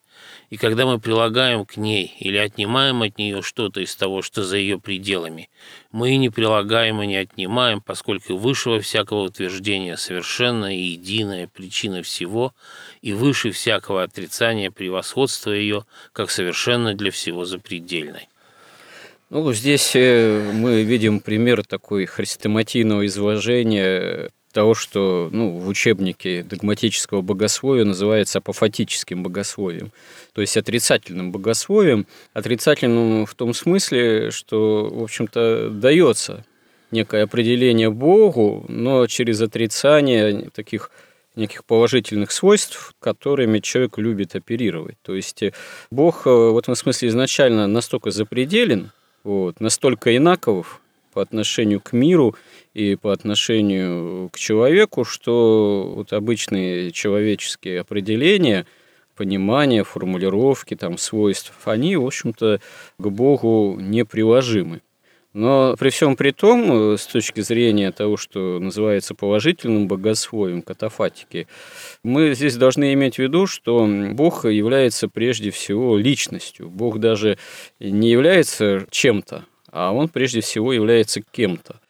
И 0.50 0.56
когда 0.56 0.84
мы 0.84 0.98
прилагаем 0.98 1.64
к 1.64 1.76
ней 1.76 2.12
или 2.18 2.36
отнимаем 2.36 3.02
от 3.02 3.18
нее 3.18 3.40
что-то 3.40 3.80
из 3.80 3.94
того, 3.94 4.20
что 4.20 4.42
за 4.42 4.56
ее 4.56 4.80
пределами, 4.80 5.48
мы 5.92 6.10
и 6.10 6.16
не 6.16 6.28
прилагаем 6.28 7.00
и 7.00 7.06
не 7.06 7.16
отнимаем, 7.16 7.80
поскольку 7.80 8.36
высшего 8.36 8.80
всякого 8.80 9.22
утверждения 9.22 9.96
совершенная 9.96 10.74
и 10.74 10.82
единая 10.82 11.46
причина 11.46 12.02
всего, 12.02 12.52
и 13.00 13.12
выше 13.12 13.52
всякого 13.52 14.02
отрицания 14.02 14.72
превосходства 14.72 15.52
ее, 15.52 15.84
как 16.12 16.32
совершенно 16.32 16.94
для 16.94 17.12
всего 17.12 17.44
запредельной. 17.44 18.28
Ну, 19.30 19.52
здесь 19.52 19.92
э, 19.94 20.50
мы 20.52 20.82
видим 20.82 21.20
пример 21.20 21.64
такой 21.64 22.04
хрестоматийного 22.04 23.06
изложения 23.06 24.30
того, 24.52 24.74
что 24.74 25.28
ну, 25.30 25.56
в 25.56 25.68
учебнике 25.68 26.42
догматического 26.42 27.20
богословия 27.20 27.84
называется 27.84 28.38
апофатическим 28.38 29.22
богословием, 29.22 29.92
то 30.32 30.40
есть 30.40 30.56
отрицательным 30.56 31.30
богословием, 31.30 32.08
отрицательным 32.32 33.24
в 33.24 33.32
том 33.36 33.54
смысле, 33.54 34.32
что, 34.32 34.90
в 34.92 35.04
общем-то, 35.04 35.70
дается 35.70 36.44
некое 36.90 37.22
определение 37.22 37.88
Богу, 37.88 38.64
но 38.66 39.06
через 39.06 39.40
отрицание 39.40 40.50
таких 40.52 40.90
неких 41.36 41.64
положительных 41.64 42.32
свойств, 42.32 42.94
которыми 42.98 43.60
человек 43.60 43.96
любит 43.98 44.34
оперировать. 44.34 44.96
То 45.02 45.14
есть 45.14 45.44
Бог 45.92 46.26
э, 46.26 46.30
в 46.30 46.58
этом 46.58 46.74
смысле 46.74 47.10
изначально 47.10 47.68
настолько 47.68 48.10
запределен, 48.10 48.90
вот, 49.24 49.60
настолько 49.60 50.16
инаков 50.16 50.80
по 51.12 51.22
отношению 51.22 51.80
к 51.80 51.92
миру– 51.92 52.34
и 52.74 52.96
по 52.96 53.12
отношению 53.12 54.28
к 54.30 54.38
человеку, 54.38 55.04
что 55.04 55.92
вот 55.96 56.12
обычные 56.12 56.92
человеческие 56.92 57.80
определения, 57.80 58.66
понимания, 59.16 59.84
формулировки, 59.84 60.76
там, 60.76 60.98
свойств, 60.98 61.52
они, 61.64 61.96
в 61.96 62.06
общем-то, 62.06 62.60
к 62.98 63.06
Богу 63.08 63.76
неприложимы. 63.80 64.82
Но 65.32 65.76
при 65.78 65.90
всем 65.90 66.16
при 66.16 66.32
том, 66.32 66.96
с 66.98 67.06
точки 67.06 67.40
зрения 67.40 67.92
того, 67.92 68.16
что 68.16 68.58
называется 68.58 69.14
положительным 69.14 69.86
богословием 69.86 70.60
катафатики, 70.60 71.46
мы 72.02 72.34
здесь 72.34 72.56
должны 72.56 72.92
иметь 72.94 73.16
в 73.16 73.18
виду, 73.20 73.46
что 73.46 73.86
Бог 74.12 74.44
является 74.44 75.08
прежде 75.08 75.50
всего 75.50 75.96
личностью. 75.96 76.68
Бог 76.68 76.98
даже 76.98 77.38
не 77.78 78.10
является 78.10 78.86
чем-то, 78.90 79.44
а 79.70 79.92
он 79.92 80.08
прежде 80.08 80.40
всего 80.40 80.72
является 80.72 81.22
кем-то. 81.22 81.80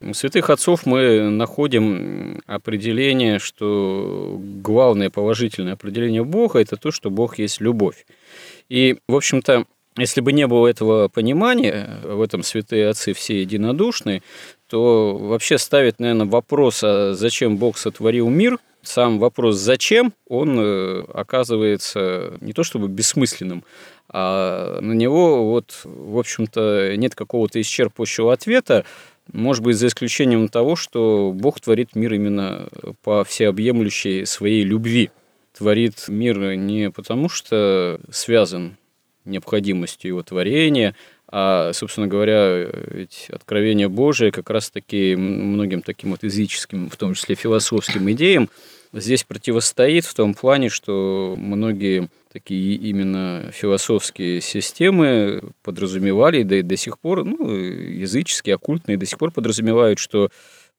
У 0.00 0.12
святых 0.12 0.50
отцов 0.50 0.84
мы 0.84 1.30
находим 1.30 2.42
определение, 2.46 3.38
что 3.38 4.38
главное 4.38 5.08
положительное 5.08 5.72
определение 5.72 6.22
Бога– 6.22 6.58
это 6.60 6.76
то, 6.76 6.90
что 6.90 7.10
Бог 7.10 7.38
есть 7.38 7.62
любовь. 7.62 8.06
И, 8.68 8.96
в 9.08 9.16
общем-то, 9.16 9.64
если 9.96 10.20
бы 10.20 10.32
не 10.32 10.46
было 10.46 10.66
этого 10.66 11.08
понимания, 11.08 12.00
в 12.02 12.20
этом 12.20 12.42
святые 12.42 12.88
отцы 12.88 13.12
все 13.12 13.40
единодушны, 13.40 14.22
то 14.68 15.16
вообще 15.16 15.58
ставит, 15.58 15.98
наверное, 16.00 16.26
вопрос, 16.26 16.82
а 16.82 17.14
зачем 17.14 17.56
Бог 17.56 17.78
сотворил 17.78 18.28
мир, 18.28 18.58
сам 18.82 19.18
вопрос 19.18 19.56
«зачем?» 19.56 20.12
он 20.28 20.58
э, 20.60 21.04
оказывается 21.12 22.34
не 22.40 22.52
то 22.52 22.62
чтобы 22.62 22.88
бессмысленным, 22.88 23.64
а 24.08 24.80
на 24.80 24.92
него 24.92 25.50
вот, 25.50 25.80
в 25.82 26.18
общем-то, 26.18 26.94
нет 26.96 27.14
какого-то 27.14 27.60
исчерпывающего 27.60 28.32
ответа, 28.32 28.84
может 29.32 29.64
быть, 29.64 29.76
за 29.76 29.88
исключением 29.88 30.48
того, 30.48 30.76
что 30.76 31.32
Бог 31.34 31.58
творит 31.60 31.96
мир 31.96 32.14
именно 32.14 32.68
по 33.02 33.24
всеобъемлющей 33.24 34.24
своей 34.24 34.62
любви. 34.62 35.10
Творит 35.56 36.04
мир 36.06 36.54
не 36.54 36.90
потому, 36.90 37.28
что 37.28 37.98
связан 38.10 38.76
необходимостью 39.26 40.08
его 40.08 40.22
творения, 40.22 40.94
а, 41.28 41.72
собственно 41.72 42.06
говоря, 42.06 42.68
ведь 42.90 43.26
откровение 43.30 43.88
Божие 43.88 44.30
как 44.30 44.48
раз-таки 44.50 45.16
многим 45.16 45.82
таким 45.82 46.10
вот 46.10 46.22
языческим, 46.22 46.88
в 46.88 46.96
том 46.96 47.14
числе 47.14 47.34
философским 47.34 48.10
идеям, 48.12 48.48
здесь 48.92 49.24
противостоит 49.24 50.04
в 50.04 50.14
том 50.14 50.34
плане, 50.34 50.68
что 50.68 51.34
многие 51.36 52.08
такие 52.32 52.76
именно 52.76 53.50
философские 53.52 54.40
системы 54.40 55.42
подразумевали, 55.62 56.42
да 56.42 56.56
и 56.56 56.62
до 56.62 56.76
сих 56.76 56.98
пор, 56.98 57.24
ну, 57.24 57.50
языческие, 57.50 58.56
оккультные 58.56 58.96
до 58.96 59.06
сих 59.06 59.18
пор 59.18 59.30
подразумевают, 59.30 59.98
что 59.98 60.30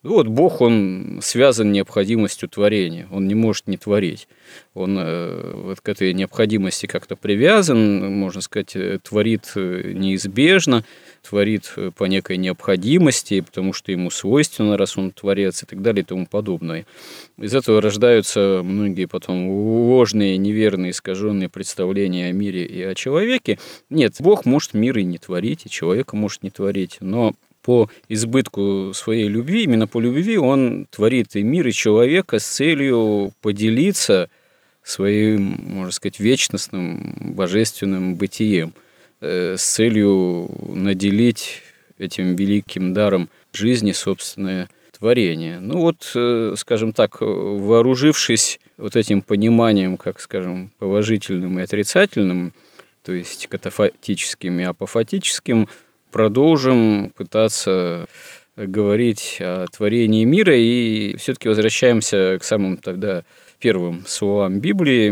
вот 0.10 0.28
Бог, 0.28 0.62
он 0.62 1.20
связан 1.22 1.72
необходимостью 1.72 2.50
творения, 2.50 3.08
он 3.12 3.28
не 3.28 3.36
может 3.36 3.68
не 3.68 3.78
творить. 3.78 4.28
Он 4.74 4.98
э, 5.00 5.54
вот 5.56 5.82
к 5.82 5.90
этой 5.90 6.14
необходимости 6.14 6.86
как-то 6.86 7.16
привязан, 7.16 8.14
можно 8.14 8.42
сказать, 8.42 8.76
э, 8.76 9.00
творит 9.02 9.52
э, 9.56 9.92
неизбежно, 9.94 10.84
творит 11.28 11.74
по 11.98 12.06
некой 12.06 12.38
необходимости, 12.38 13.42
потому 13.42 13.74
что 13.74 13.92
ему 13.92 14.10
свойственно, 14.10 14.78
раз 14.78 14.98
он 14.98 15.12
творец 15.12 15.64
и 15.64 15.66
так 15.66 15.82
далее 15.82 16.04
и 16.04 16.06
тому 16.06 16.26
подобное. 16.26 16.86
Из 17.38 17.54
этого 17.54 17.82
рождаются 17.82 18.62
многие 18.64 19.06
потом 19.06 19.50
ложные, 19.50 20.38
неверные, 20.38 20.92
искаженные 20.92 21.50
представления 21.50 22.28
о 22.28 22.32
мире 22.32 22.66
и 22.66 22.82
о 22.84 22.96
человеке. 22.96 23.60
Нет, 23.90 24.16
Бог 24.20 24.46
может 24.46 24.74
мир 24.74 24.98
и 25.00 25.04
не 25.04 25.18
творить, 25.18 25.66
и 25.66 25.70
человека 25.70 26.16
может 26.16 26.44
не 26.44 26.50
творить, 26.50 26.98
но 27.00 27.34
по 27.67 27.89
избытку 28.07 28.93
своей 28.93 29.27
любви, 29.27 29.63
именно 29.63 29.88
по 29.88 30.00
любви 30.00 30.38
он 30.38 30.88
творит 30.89 31.36
и 31.36 31.43
мир, 31.43 31.67
и 31.67 31.74
человека 31.74 32.39
с 32.39 32.45
целью 32.45 33.33
поделиться 33.41 34.29
своим, 34.83 35.59
можно 35.65 35.91
сказать, 35.91 36.21
вечностным, 36.21 37.33
божественным 37.36 38.15
бытием, 38.15 38.74
э, 39.19 39.57
с 39.57 39.63
целью 39.63 40.50
наделить 40.69 41.62
этим 41.97 42.38
великим 42.38 42.93
даром 42.93 43.27
жизни 43.51 43.91
собственное 43.91 44.69
творение. 44.97 45.59
Ну 45.59 45.79
вот, 45.79 46.09
э, 46.15 46.53
скажем 46.55 46.93
так, 46.93 47.17
вооружившись 47.19 48.62
вот 48.77 48.95
этим 48.95 49.21
пониманием, 49.21 49.97
как, 49.97 50.21
скажем, 50.21 50.71
положительным 50.79 51.59
и 51.59 51.63
отрицательным, 51.63 52.53
то 53.03 53.12
есть 53.12 53.47
катафатическим 53.47 54.57
и 54.57 54.63
апофатическим, 54.63 55.67
продолжим 56.12 57.12
пытаться 57.16 58.08
говорить 58.56 59.38
о 59.40 59.66
творении 59.68 60.24
мира 60.24 60.56
и 60.58 61.16
все-таки 61.18 61.48
возвращаемся 61.48 62.38
к 62.40 62.44
самым 62.44 62.78
тогда 62.78 63.24
первым 63.60 64.04
словам 64.08 64.60
Библии. 64.60 65.10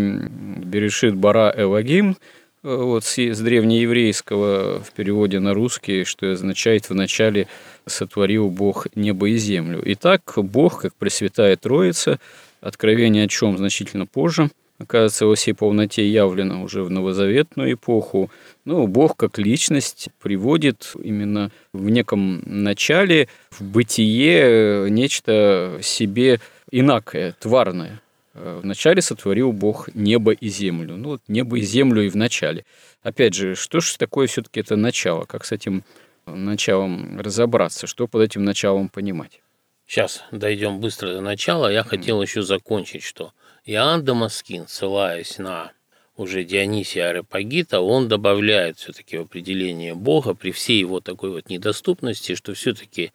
Берешит 0.64 1.16
бара 1.16 1.54
Эвагим, 1.56 2.18
вот 2.64 3.04
с 3.06 3.40
древнееврейского 3.40 4.84
в 4.84 4.92
переводе 4.94 5.40
на 5.40 5.54
русский, 5.54 6.04
что 6.04 6.32
означает 6.32 6.90
«вначале 6.90 7.48
сотворил 7.86 8.50
Бог 8.50 8.88
небо 8.96 9.30
и 9.30 9.38
землю». 9.38 9.82
Итак, 9.86 10.34
Бог, 10.38 10.82
как 10.82 10.96
Пресвятая 10.96 11.56
Троица, 11.58 12.20
откровение 12.62 13.26
о 13.26 13.28
чем 13.28 13.58
значительно 13.58 14.08
позже– 14.08 14.50
оказывается, 14.78 15.26
во 15.26 15.36
всей 15.36 15.54
полноте 15.54 16.08
явлено 16.08 16.64
уже 16.64 16.84
в 16.84 16.90
новозаветную 16.90 17.74
эпоху. 17.74 18.30
Ну, 18.66 18.88
Бог 18.88 19.16
как 19.16 19.38
личность 19.38 20.10
приводит 20.22 20.94
именно 21.02 21.52
в 21.74 21.90
неком 21.90 22.42
начале, 22.46 23.28
в 23.52 23.62
бытие 23.64 24.90
нечто 24.90 25.80
себе 25.82 26.40
инакое, 26.72 27.36
тварное. 27.40 28.02
Вначале 28.34 29.02
сотворил 29.02 29.54
Бог 29.54 29.90
небо 29.94 30.34
и 30.34 30.50
землю. 30.50 30.98
Ну, 30.98 31.10
вот 31.10 31.22
небо 31.30 31.58
и 31.58 31.62
землю 31.62 32.06
и 32.06 32.10
в 32.10 32.16
начале. 32.16 32.66
Опять 33.02 33.34
же, 33.34 33.56
что 33.56 33.80
же 33.80 33.98
такое 33.98 34.28
все-таки 34.28 34.60
это 34.60 34.76
начало? 34.76 35.24
Как 35.24 35.46
с 35.46 35.54
этим 35.54 35.84
началом 36.26 37.20
разобраться? 37.22 37.88
Что 37.88 38.08
под 38.08 38.24
этим 38.24 38.44
началом 38.44 38.90
понимать? 38.90 39.42
Сейчас 39.88 40.24
дойдем 40.32 40.80
быстро 40.80 41.14
до 41.14 41.22
начала. 41.22 41.72
Я 41.72 41.84
хотел 41.84 42.22
еще 42.22 42.42
закончить, 42.42 43.04
что 43.04 43.32
Иоанн 43.68 44.06
Дамаскин, 44.06 44.68
ссылаясь 44.68 45.40
на 45.40 45.72
уже 46.18 46.44
Дионисия 46.44 47.10
Ареопагита, 47.10 47.82
он 47.82 48.08
добавляет 48.08 48.78
все-таки 48.78 49.18
в 49.18 49.22
определение 49.22 49.96
Бога 49.96 50.36
при 50.36 50.52
всей 50.52 50.80
его 50.80 51.00
такой 51.00 51.32
вот 51.32 51.50
недоступности, 51.50 52.36
что 52.36 52.54
все-таки 52.54 53.12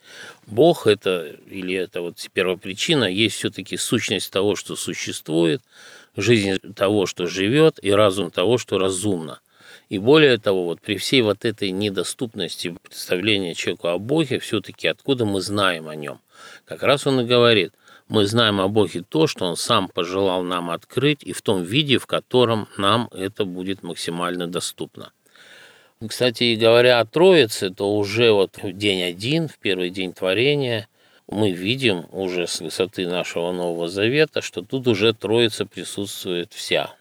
Бог 0.49 0.89
это, 0.89 1.37
или 1.49 1.77
это 1.77 2.01
вот 2.01 2.17
первопричина, 2.33 3.05
есть 3.05 3.37
все-таки 3.37 3.77
сущность 3.77 4.33
того, 4.33 4.57
что 4.57 4.75
существует, 4.75 5.63
жизнь 6.17 6.59
того, 6.75 7.07
что 7.07 7.29
живет, 7.29 7.79
и 7.81 7.93
разум 7.93 8.33
того, 8.33 8.59
что 8.59 8.79
разумно. 8.79 9.39
И 9.89 9.99
более 9.99 10.37
того, 10.39 10.65
вот 10.65 10.81
при 10.81 10.97
всей 10.97 11.23
вот 11.23 11.45
этой 11.45 11.71
недоступности 11.71 12.77
представления 12.83 13.55
человеку 13.55 13.87
о 13.87 13.99
Боге, 13.99 14.41
все-таки 14.41 14.89
откуда 14.89 15.25
мы 15.25 15.43
знаем 15.43 15.89
о 15.89 15.95
нем? 15.95 16.19
Как 16.65 16.83
раз 16.83 17.07
он 17.07 17.21
и 17.21 17.25
говорит, 17.25 17.73
мы 18.11 18.27
знаем 18.27 18.61
о 18.61 18.67
Боге 18.67 19.05
то, 19.09 19.29
что 19.29 19.45
Он 19.47 19.57
сам 19.57 19.89
пожелал 19.89 20.43
нам 20.43 20.71
открыть, 20.71 21.23
и 21.23 21.33
в 21.33 21.43
том 21.43 21.63
виде, 21.63 21.97
в 21.99 22.07
котором 22.07 22.67
нам 22.77 23.09
это 23.13 23.45
будет 23.45 23.85
максимально 23.85 24.49
доступно. 24.49 25.13
Кстати, 26.07 26.57
говоря 26.57 26.99
о 26.99 27.05
Троице, 27.05 27.71
то 27.71 27.97
уже 27.97 28.33
вот 28.33 28.57
в 28.61 28.73
день 28.73 29.03
один, 29.03 29.47
в 29.47 29.59
первый 29.59 29.91
день 29.91 30.13
творения, 30.13 30.89
мы 31.29 31.53
видим 31.53 32.07
уже 32.11 32.49
с 32.49 32.61
высоты 32.61 33.07
нашего 33.07 33.53
Нового 33.53 33.87
Завета, 33.87 34.43
что 34.43 34.63
тут 34.63 34.89
уже 34.89 35.15
Троица 35.15 35.65
присутствует 35.65 36.53
вся. 36.53 36.93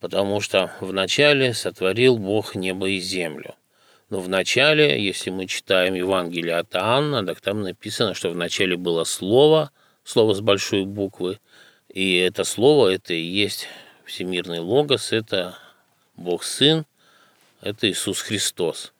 Потому 0.00 0.40
что 0.40 0.70
вначале 0.80 1.52
сотворил 1.52 2.16
Бог 2.16 2.54
небо 2.54 2.88
и 2.88 2.98
землю. 2.98 3.56
Но 4.08 4.20
в 4.20 4.30
начале, 4.30 5.04
если 5.04 5.28
мы 5.28 5.46
читаем 5.46 5.92
Евангелие 5.92 6.56
от 6.56 6.74
Иоанна, 6.74 7.26
так 7.26 7.42
там 7.42 7.62
написано, 7.62 8.14
что 8.14 8.30
в 8.30 8.36
начале 8.36 8.78
было 8.78 9.04
Слово, 9.04 9.70
Слово 10.04 10.34
с 10.34 10.40
большой 10.40 10.84
буквы, 10.84 11.40
и 11.88 12.16
это 12.16 12.44
Слово, 12.44 12.88
это 12.90 13.14
и 13.14 13.22
есть 13.22 13.66
Всемирный 14.04 14.60
Логос, 14.60 15.12
это 15.12 15.56
Бог 16.16 16.44
Сын, 16.44 16.84
это 17.60 17.90
Иисус 17.90 18.20
Христос. 18.20 18.92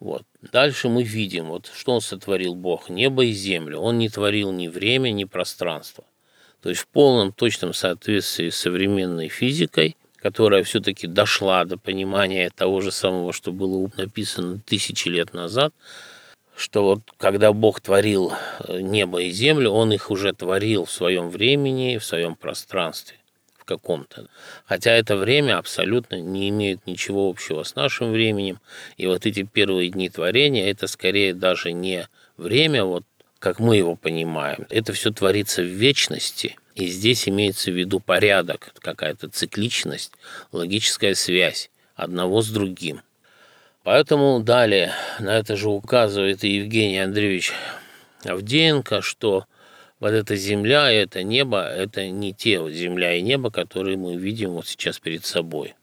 Вот. 0.00 0.24
Дальше 0.42 0.88
мы 0.88 1.02
видим, 1.02 1.46
вот, 1.46 1.70
что 1.74 1.92
Он 1.92 2.00
сотворил 2.00 2.54
Бог, 2.54 2.90
небо 2.90 3.24
и 3.24 3.32
землю. 3.32 3.78
Он 3.78 3.96
не 3.96 4.08
творил 4.08 4.52
ни 4.52 4.68
время, 4.68 5.10
ни 5.10 5.24
пространство. 5.24 6.04
То 6.60 6.68
есть 6.68 6.82
в 6.82 6.88
полном 6.88 7.32
точном 7.32 7.72
соответствии 7.72 8.50
с 8.50 8.56
современной 8.56 9.28
физикой– 9.28 9.96
которая 10.24 10.64
все-таки 10.64 11.06
дошла 11.06 11.66
до 11.66 11.76
понимания 11.76 12.48
того 12.48 12.80
же 12.80 12.90
самого, 12.92 13.34
что 13.34 13.52
было 13.52 13.90
написано 13.98 14.58
тысячи 14.58 15.06
лет 15.08 15.34
назад, 15.34 15.74
что 16.56 16.84
вот 16.84 17.00
когда 17.16 17.52
Бог 17.52 17.80
творил 17.80 18.32
э, 18.60 18.80
небо 18.80 19.20
и 19.22 19.30
землю, 19.30 19.70
Он 19.70 19.92
их 19.92 20.10
уже 20.10 20.32
творил 20.32 20.84
в 20.84 20.90
своем 20.90 21.30
времени, 21.30 21.98
в 21.98 22.04
своем 22.04 22.36
пространстве 22.36 23.16
в 23.58 23.64
каком-то. 23.64 24.28
Хотя 24.66 24.92
это 24.92 25.16
время 25.16 25.56
абсолютно 25.56 26.20
не 26.20 26.50
имеет 26.50 26.86
ничего 26.86 27.30
общего 27.30 27.62
с 27.62 27.74
нашим 27.74 28.12
временем. 28.12 28.60
И 28.98 29.06
вот 29.06 29.24
эти 29.24 29.42
первые 29.42 29.88
дни 29.88 30.10
творения, 30.10 30.70
это 30.70 30.86
скорее 30.86 31.32
даже 31.32 31.72
не 31.72 32.08
время, 32.36 32.84
вот 32.84 33.04
как 33.38 33.60
мы 33.60 33.76
его 33.76 33.96
понимаем. 33.96 34.66
Это 34.68 34.92
все 34.92 35.10
творится 35.10 35.62
в 35.62 35.66
вечности– 35.66 36.56
и 36.74 36.88
здесь 36.88 37.28
имеется 37.28 37.70
в 37.70 37.74
виду 37.74 38.00
порядок, 38.00 38.72
какая-то 38.80 39.28
цикличность, 39.28 40.12
логическая 40.50 41.14
связь 41.14 41.70
одного 41.94 42.42
с 42.42 42.48
другим. 42.48 43.02
Поэтому 43.84 44.40
далее 44.40 44.92
на 45.20 45.36
это 45.36 45.56
же 45.56 45.68
указывает 45.68 46.42
и 46.42 46.56
Евгений 46.56 46.98
Андреевич 46.98 47.52
Авдеенко, 48.24 49.02
что 49.02 49.44
вот 50.00 50.12
эта 50.12 50.36
земля 50.36 50.90
и 50.90 50.96
это 50.96 51.22
небо– 51.22 51.62
это 51.68 52.08
не 52.08 52.32
те 52.32 52.66
земля 52.72 53.14
и 53.14 53.20
небо, 53.20 53.50
которые 53.50 53.98
мы 53.98 54.16
видим 54.16 54.52
вот 54.52 54.66
сейчас 54.66 54.98
перед 54.98 55.26
собой. 55.26 55.74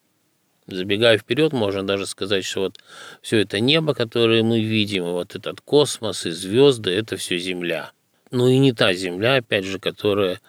Забегая 0.66 1.20
вперед, 1.20 1.54
можно 1.54 1.84
даже 1.86 2.08
сказать, 2.08 2.44
что 2.44 2.62
вот 2.62 2.80
все 3.22 3.38
это 3.38 3.60
небо, 3.60 3.94
которое 3.94 4.42
мы 4.42 4.62
видим, 4.62 5.04
вот 5.04 5.36
этот 5.36 5.62
космос 5.62 6.26
и 6.26 6.32
звезды, 6.32 6.92
это 6.92 7.18
все 7.18 7.38
Земля. 7.38 7.92
Ну 8.32 8.48
и 8.48 8.58
не 8.58 8.74
та 8.74 8.94
Земля, 8.94 9.36
опять 9.36 9.66
же, 9.66 9.78
которая 9.78 10.40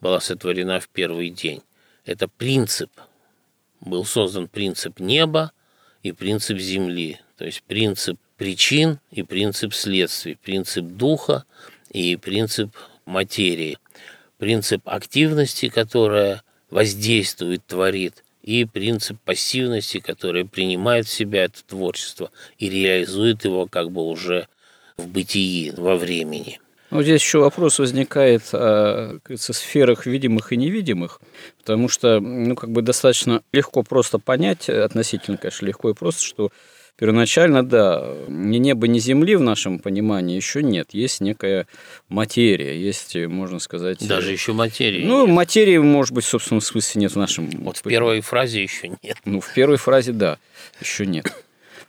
была 0.00 0.20
сотворена 0.20 0.80
в 0.80 0.88
первый 0.88 1.28
день. 1.28 1.62
Это 2.06 2.26
принцип. 2.26 2.90
Был 3.80 4.06
создан 4.06 4.48
принцип 4.48 4.98
неба 4.98 5.52
и 6.02 6.12
принцип 6.12 6.58
Земли. 6.58 7.20
То 7.36 7.44
есть 7.44 7.62
принцип 7.62 8.18
причин 8.36 8.98
и 9.10 9.22
принцип 9.22 9.74
следствий, 9.74 10.36
принцип 10.36 10.84
духа 10.84 11.44
и 11.90 12.16
принцип 12.16 12.74
материи, 13.04 13.78
принцип 14.38 14.82
активности, 14.84 15.68
которая 15.68 16.42
воздействует, 16.70 17.64
творит, 17.66 18.24
и 18.42 18.64
принцип 18.64 19.18
пассивности, 19.20 20.00
который 20.00 20.44
принимает 20.44 21.06
в 21.06 21.10
себя 21.10 21.44
это 21.44 21.62
творчество 21.64 22.30
и 22.58 22.68
реализует 22.68 23.44
его 23.44 23.66
как 23.66 23.90
бы 23.90 24.02
уже 24.02 24.48
в 24.96 25.06
бытии, 25.06 25.72
во 25.76 25.96
времени. 25.96 26.60
Ну, 26.92 27.02
здесь 27.02 27.22
еще 27.22 27.38
вопрос 27.38 27.78
возникает 27.78 28.42
о 28.52 29.18
кажется, 29.22 29.52
сферах 29.52 30.06
видимых 30.06 30.52
и 30.52 30.56
невидимых, 30.56 31.20
потому 31.58 31.88
что 31.88 32.20
ну, 32.20 32.54
как 32.54 32.70
бы 32.70 32.82
достаточно 32.82 33.42
легко 33.52 33.82
просто 33.82 34.18
понять, 34.18 34.68
относительно, 34.68 35.38
конечно, 35.38 35.66
легко 35.66 35.90
и 35.90 35.94
просто, 35.94 36.22
что 36.22 36.50
Первоначально, 36.98 37.64
да, 37.64 38.14
ни 38.28 38.58
неба, 38.58 38.86
ни 38.86 38.98
земли 38.98 39.34
в 39.34 39.40
нашем 39.40 39.78
понимании 39.78 40.36
еще 40.36 40.62
нет. 40.62 40.90
Есть 40.92 41.22
некая 41.22 41.66
материя, 42.08 42.78
есть, 42.78 43.16
можно 43.16 43.58
сказать... 43.60 44.06
Даже 44.06 44.30
еще 44.30 44.52
материи 44.52 45.04
Ну, 45.04 45.26
нет. 45.26 45.34
материи, 45.34 45.78
может 45.78 46.14
быть, 46.14 46.24
в 46.24 46.28
собственном 46.28 46.60
смысле 46.60 47.00
нет 47.00 47.12
в 47.12 47.16
нашем... 47.16 47.48
Вот 47.50 47.78
в 47.78 47.82
первой 47.82 48.20
фразе 48.20 48.62
еще 48.62 48.88
нет. 49.02 49.16
Ну, 49.24 49.40
в 49.40 49.52
первой 49.54 49.78
фразе, 49.78 50.12
да, 50.12 50.38
еще 50.80 51.06
нет. 51.06 51.32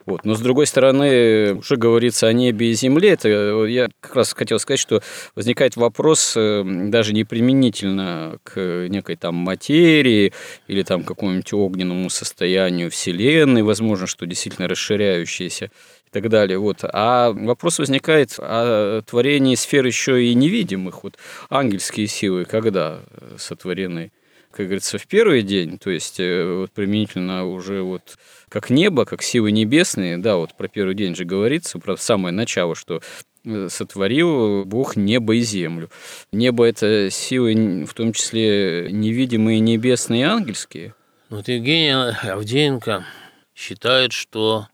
Вот. 0.06 0.26
Но, 0.26 0.36
с 0.36 0.42
другой 0.42 0.68
стороны, 0.68 1.56
уже 1.56 1.78
говорится 1.78 2.28
о 2.28 2.34
небе 2.34 2.72
и 2.72 2.74
земле. 2.74 3.12
Это 3.12 3.66
я 3.66 3.90
как 4.00 4.16
раз 4.16 4.34
хотел 4.34 4.60
сказать, 4.60 4.80
что 4.80 5.02
возникает 5.36 5.76
вопрос 5.76 6.34
э, 6.36 6.64
даже 6.66 7.14
не 7.14 7.24
применительно 7.24 8.38
к 8.44 8.88
некой 8.90 9.16
там 9.16 9.36
материи 9.36 10.34
или 10.68 10.84
там 10.84 11.04
какому-нибудь 11.04 11.54
огненному 11.54 12.10
состоянию 12.10 12.92
Вселенной, 12.92 13.64
возможно, 13.64 14.08
что 14.08 14.26
действительно 14.26 14.68
расширяющееся 14.68 15.66
и 15.66 16.10
так 16.12 16.30
далее. 16.30 16.58
Вот. 16.58 16.80
А 16.84 17.32
вопрос 17.32 17.80
возникает 17.80 18.36
о 18.38 19.02
творении 19.04 19.56
сфер 19.56 19.86
еще 19.86 20.24
и 20.24 20.34
невидимых. 20.34 21.04
Вот 21.04 21.18
ангельские 21.50 22.08
силы 22.08 22.46
когда 22.46 23.02
сотворены? 23.38 24.12
как 24.54 24.68
говорится, 24.68 25.00
в 25.00 25.08
первый 25.08 25.42
день, 25.42 25.80
то 25.80 25.90
есть 25.90 26.20
э, 26.20 26.46
вот 26.46 26.72
применительно 26.72 27.46
уже 27.46 27.82
вот 27.82 28.18
как 28.54 28.70
небо, 28.70 29.04
как 29.06 29.24
силы 29.24 29.52
небесные, 29.52 30.20
да, 30.20 30.36
вот 30.36 30.56
про 30.56 30.68
первый 30.68 30.94
день 30.94 31.16
же 31.16 31.26
говорится, 31.26 31.80
про 31.80 31.98
самое 31.98 32.32
начало, 32.36 32.76
что 32.76 33.02
э, 33.46 33.68
сотворил 33.68 34.64
Бог 34.64 34.96
небо 34.96 35.34
и 35.34 35.40
землю. 35.40 35.90
Небо– 36.32 36.64
это 36.68 37.10
силы, 37.10 37.86
в 37.86 37.96
том 37.96 38.14
числе 38.14 38.90
невидимые 38.92 39.60
небесные 39.60 40.22
и 40.22 40.26
ангельские. 40.26 40.94
Вот 41.32 41.48
Евгений 41.48 41.94
Авдеенко 42.30 43.08
считает, 43.56 44.12
что 44.12 44.68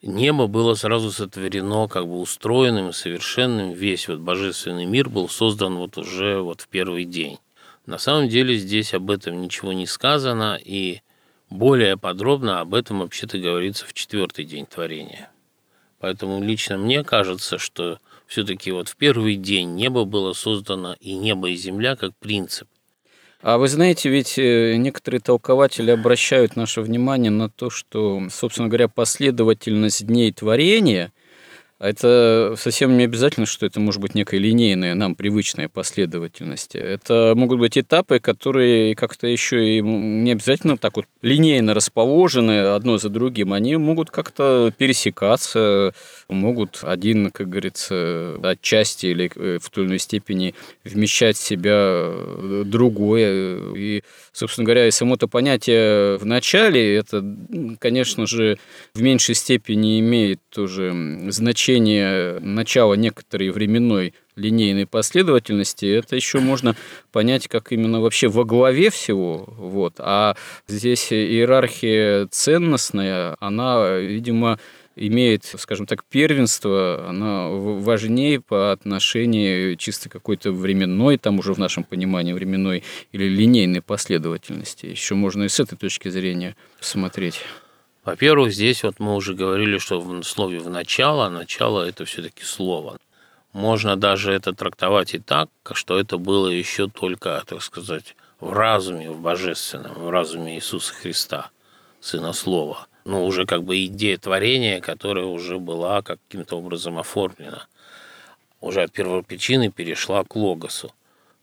небо 0.00 0.46
было 0.46 0.74
сразу 0.74 1.10
сотворено, 1.10 1.88
как 1.88 2.06
бы 2.06 2.20
устроенным 2.20 2.90
и 2.90 2.92
совершенным. 2.92 3.72
Весь 3.72 4.06
вот 4.06 4.20
божественный 4.20 4.84
мир 4.84 5.08
был 5.08 5.28
создан 5.28 5.74
вот 5.74 5.98
уже 5.98 6.40
вот 6.40 6.60
в 6.60 6.68
первый 6.68 7.04
день. 7.04 7.38
На 7.84 7.98
самом 7.98 8.28
деле 8.28 8.56
здесь 8.56 8.94
об 8.94 9.10
этом 9.10 9.40
ничего 9.42 9.72
не 9.72 9.88
сказано, 9.88 10.56
и 10.64 11.00
более 11.50 11.96
подробно 11.96 12.60
об 12.60 12.74
этом 12.74 13.00
вообще-то 13.00 13.38
говорится 13.38 13.86
в 13.86 13.92
четвертый 13.92 14.44
день 14.44 14.66
творения. 14.66 15.30
Поэтому 15.98 16.42
лично 16.42 16.78
мне 16.78 17.02
кажется, 17.02 17.58
что 17.58 17.98
все-таки 18.26 18.70
вот 18.70 18.88
в 18.88 18.96
первый 18.96 19.36
день 19.36 19.74
небо 19.74 20.04
было 20.04 20.32
создано 20.32 20.96
и 21.00 21.14
небо 21.14 21.48
и 21.50 21.56
земля 21.56 21.96
как 21.96 22.14
принцип. 22.16 22.68
А 23.40 23.56
вы 23.56 23.68
знаете, 23.68 24.08
ведь 24.08 24.38
э, 24.38 24.76
некоторые 24.76 25.20
толкователи 25.20 25.90
обращают 25.90 26.56
наше 26.56 26.80
внимание 26.80 27.30
на 27.30 27.48
то, 27.48 27.70
что, 27.70 28.20
собственно 28.30 28.68
говоря, 28.68 28.88
последовательность 28.88 30.06
дней 30.06 30.32
творения– 30.32 31.12
это 31.78 32.54
совсем 32.56 32.96
не 32.96 33.04
обязательно, 33.04 33.46
что 33.46 33.64
это 33.64 33.78
может 33.78 34.00
быть 34.00 34.14
некая 34.14 34.38
линейная, 34.38 34.94
нам 34.94 35.14
привычная 35.14 35.68
последовательность. 35.68 36.74
Это 36.74 37.34
могут 37.36 37.60
быть 37.60 37.78
этапы, 37.78 38.18
которые 38.18 38.96
как-то 38.96 39.28
еще 39.28 39.76
и 39.76 39.80
не 39.80 40.32
обязательно 40.32 40.76
так 40.76 40.96
вот 40.96 41.06
линейно 41.22 41.74
расположены 41.74 42.60
одно 42.74 42.98
за 42.98 43.10
другим. 43.10 43.52
Они 43.52 43.76
могут 43.76 44.10
как-то 44.10 44.72
пересекаться, 44.76 45.94
могут 46.28 46.80
один, 46.82 47.30
как 47.30 47.48
говорится, 47.48 48.36
отчасти 48.42 49.06
или 49.06 49.30
э, 49.34 49.58
в 49.60 49.70
той 49.70 49.84
или 49.84 49.90
иной 49.90 49.98
степени 49.98 50.54
вмещать 50.84 51.36
в 51.36 51.42
себя 51.42 51.74
э, 51.74 52.62
другое. 52.66 53.74
И, 53.74 54.02
собственно 54.32 54.64
говоря, 54.66 54.86
и 54.86 54.90
само 54.90 55.16
то 55.16 55.28
понятие 55.28 56.18
в 56.18 56.26
начале, 56.26 56.96
это, 56.96 57.24
конечно 57.78 58.26
же, 58.26 58.58
в 58.94 59.00
меньшей 59.00 59.34
степени 59.34 60.00
имеет 60.00 60.40
тоже 60.50 60.94
значение 61.30 62.38
начала 62.40 62.94
некоторой 62.94 63.50
временной 63.50 64.14
линейной 64.38 64.86
последовательности, 64.86 65.86
это 65.86 66.16
еще 66.16 66.38
можно 66.38 66.76
понять, 67.12 67.48
как 67.48 67.72
именно 67.72 68.00
вообще 68.00 68.28
во 68.28 68.44
главе 68.44 68.90
всего. 68.90 69.44
Вот. 69.56 69.94
А 69.98 70.36
здесь 70.66 71.12
иерархия 71.12 72.26
ценностная, 72.30 73.36
она, 73.40 73.96
видимо, 73.98 74.58
имеет, 74.98 75.44
скажем 75.44 75.86
так, 75.86 76.04
первенство, 76.04 77.06
она 77.08 77.48
важнее 77.48 78.40
по 78.40 78.72
отношению 78.72 79.76
чисто 79.76 80.08
какой-то 80.08 80.52
временной, 80.52 81.18
там 81.18 81.38
уже 81.38 81.52
в 81.52 81.58
нашем 81.58 81.84
понимании 81.84 82.32
временной 82.32 82.84
или 83.12 83.24
линейной 83.24 83.82
последовательности. 83.82 84.86
Еще 84.86 85.14
можно 85.14 85.44
и 85.44 85.48
с 85.48 85.60
этой 85.60 85.76
точки 85.76 86.08
зрения 86.08 86.56
посмотреть. 86.78 87.40
Во-первых, 88.04 88.52
здесь 88.52 88.82
вот 88.82 89.00
мы 89.00 89.14
уже 89.14 89.34
говорили, 89.34 89.78
что 89.78 90.00
в 90.00 90.22
слове 90.22 90.58
«в 90.58 90.70
начало», 90.70 91.28
начало– 91.28 91.82
это 91.88 92.04
все-таки 92.04 92.42
слово. 92.42 92.98
Можно 93.52 93.96
даже 93.96 94.32
это 94.32 94.52
трактовать 94.52 95.14
и 95.14 95.18
так, 95.18 95.48
что 95.72 95.98
это 95.98 96.18
было 96.18 96.48
еще 96.48 96.88
только, 96.88 97.42
так 97.46 97.62
сказать, 97.62 98.16
в 98.40 98.52
разуме, 98.52 99.10
в 99.10 99.20
божественном, 99.20 99.94
в 99.94 100.10
разуме 100.10 100.56
Иисуса 100.56 100.94
Христа, 100.94 101.50
Сына 102.00 102.32
Слова– 102.32 102.86
ну, 103.08 103.24
уже 103.24 103.46
как 103.46 103.64
бы 103.64 103.86
идея 103.86 104.18
творения, 104.18 104.80
которая 104.82 105.24
уже 105.24 105.58
была 105.58 106.02
каким-то 106.02 106.56
образом 106.56 106.98
оформлена. 106.98 107.66
Уже 108.60 108.82
от 108.82 108.92
первопричины 108.92 109.70
перешла 109.70 110.22
к 110.24 110.36
логосу. 110.36 110.92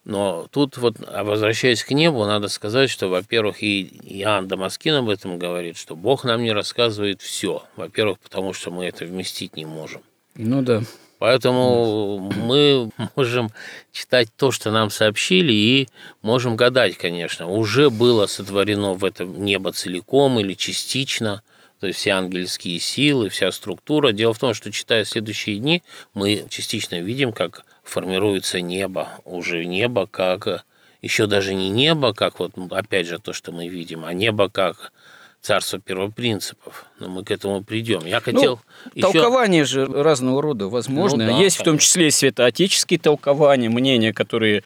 Но 0.04 0.46
тут 0.52 0.78
вот, 0.78 0.98
а 1.08 1.24
возвращаясь 1.24 1.84
к 1.84 1.90
небу, 1.90 2.24
надо 2.26 2.50
сказать, 2.50 2.92
что, 2.92 3.08
во-первых, 3.08 3.64
и 3.64 3.82
Иоанн 4.04 4.48
Дамаскин 4.48 4.94
об 4.94 5.10
этом 5.10 5.40
говорит, 5.40 5.76
что 5.78 5.96
Бог 5.96 6.24
нам 6.24 6.44
не 6.44 6.52
рассказывает 6.52 7.24
все. 7.24 7.64
Во-первых, 7.76 8.20
потому 8.20 8.54
что 8.54 8.70
мы 8.70 8.86
это 8.86 9.06
вместить 9.06 9.58
не 9.58 9.66
можем. 9.66 10.04
Ну 10.36 10.62
да. 10.62 10.84
Поэтому 11.18 12.20
мы 12.20 12.92
можем 13.16 13.50
читать 13.92 14.30
то, 14.38 14.52
что 14.52 14.70
нам 14.70 14.92
сообщили, 14.92 15.52
и 15.52 15.90
можем 16.22 16.58
гадать, 16.58 16.96
конечно, 16.96 17.48
уже 17.48 17.90
было 17.90 18.28
сотворено 18.28 18.94
в 18.94 19.04
этом 19.04 19.44
небо 19.44 19.72
целиком 19.72 20.40
или 20.40 20.54
частично– 20.54 21.42
то 21.80 21.88
есть 21.88 22.00
все 22.00 22.12
ангельские 22.12 22.80
силы, 22.80 23.30
вся 23.30 23.52
структура. 23.52 24.12
Дело 24.12 24.34
в 24.34 24.40
том, 24.40 24.54
что 24.54 24.72
читая 24.72 25.06
следующие 25.06 25.58
дни, 25.58 25.84
мы 26.14 26.46
частично 26.50 27.00
видим, 27.00 27.32
как 27.34 27.66
формируется 27.84 28.62
небо, 28.62 29.10
уже 29.26 29.66
небо 29.66 30.08
как 30.08 30.66
еще 31.02 31.28
даже 31.28 31.54
не 31.54 31.70
небо, 31.70 32.14
как 32.14 32.40
вот 32.40 32.54
опять 32.72 33.08
же 33.08 33.20
то, 33.20 33.32
что 33.32 33.52
мы 33.52 33.68
видим, 33.68 34.06
а 34.06 34.14
небо 34.14 34.50
как 34.50 34.92
царство 35.40 35.80
первопринципов. 35.80 36.86
Но 37.00 37.08
мы 37.08 37.24
к 37.24 37.30
этому 37.30 37.64
придем. 37.64 38.06
Я 38.06 38.20
хотел 38.20 38.60
ну, 38.86 38.92
еще... 38.96 39.12
Толкования 39.12 39.66
же 39.66 39.86
разного 39.86 40.42
рода 40.42 40.68
возможны. 40.68 41.26
Ну, 41.26 41.32
да, 41.32 41.38
Есть 41.38 41.58
конечно. 41.58 41.62
в 41.62 41.66
том 41.66 41.78
числе 41.78 42.08
и 42.08 42.12
святоотеческие 42.12 43.00
толкования, 43.00 43.70
мнения, 43.70 44.12
которые 44.12 44.64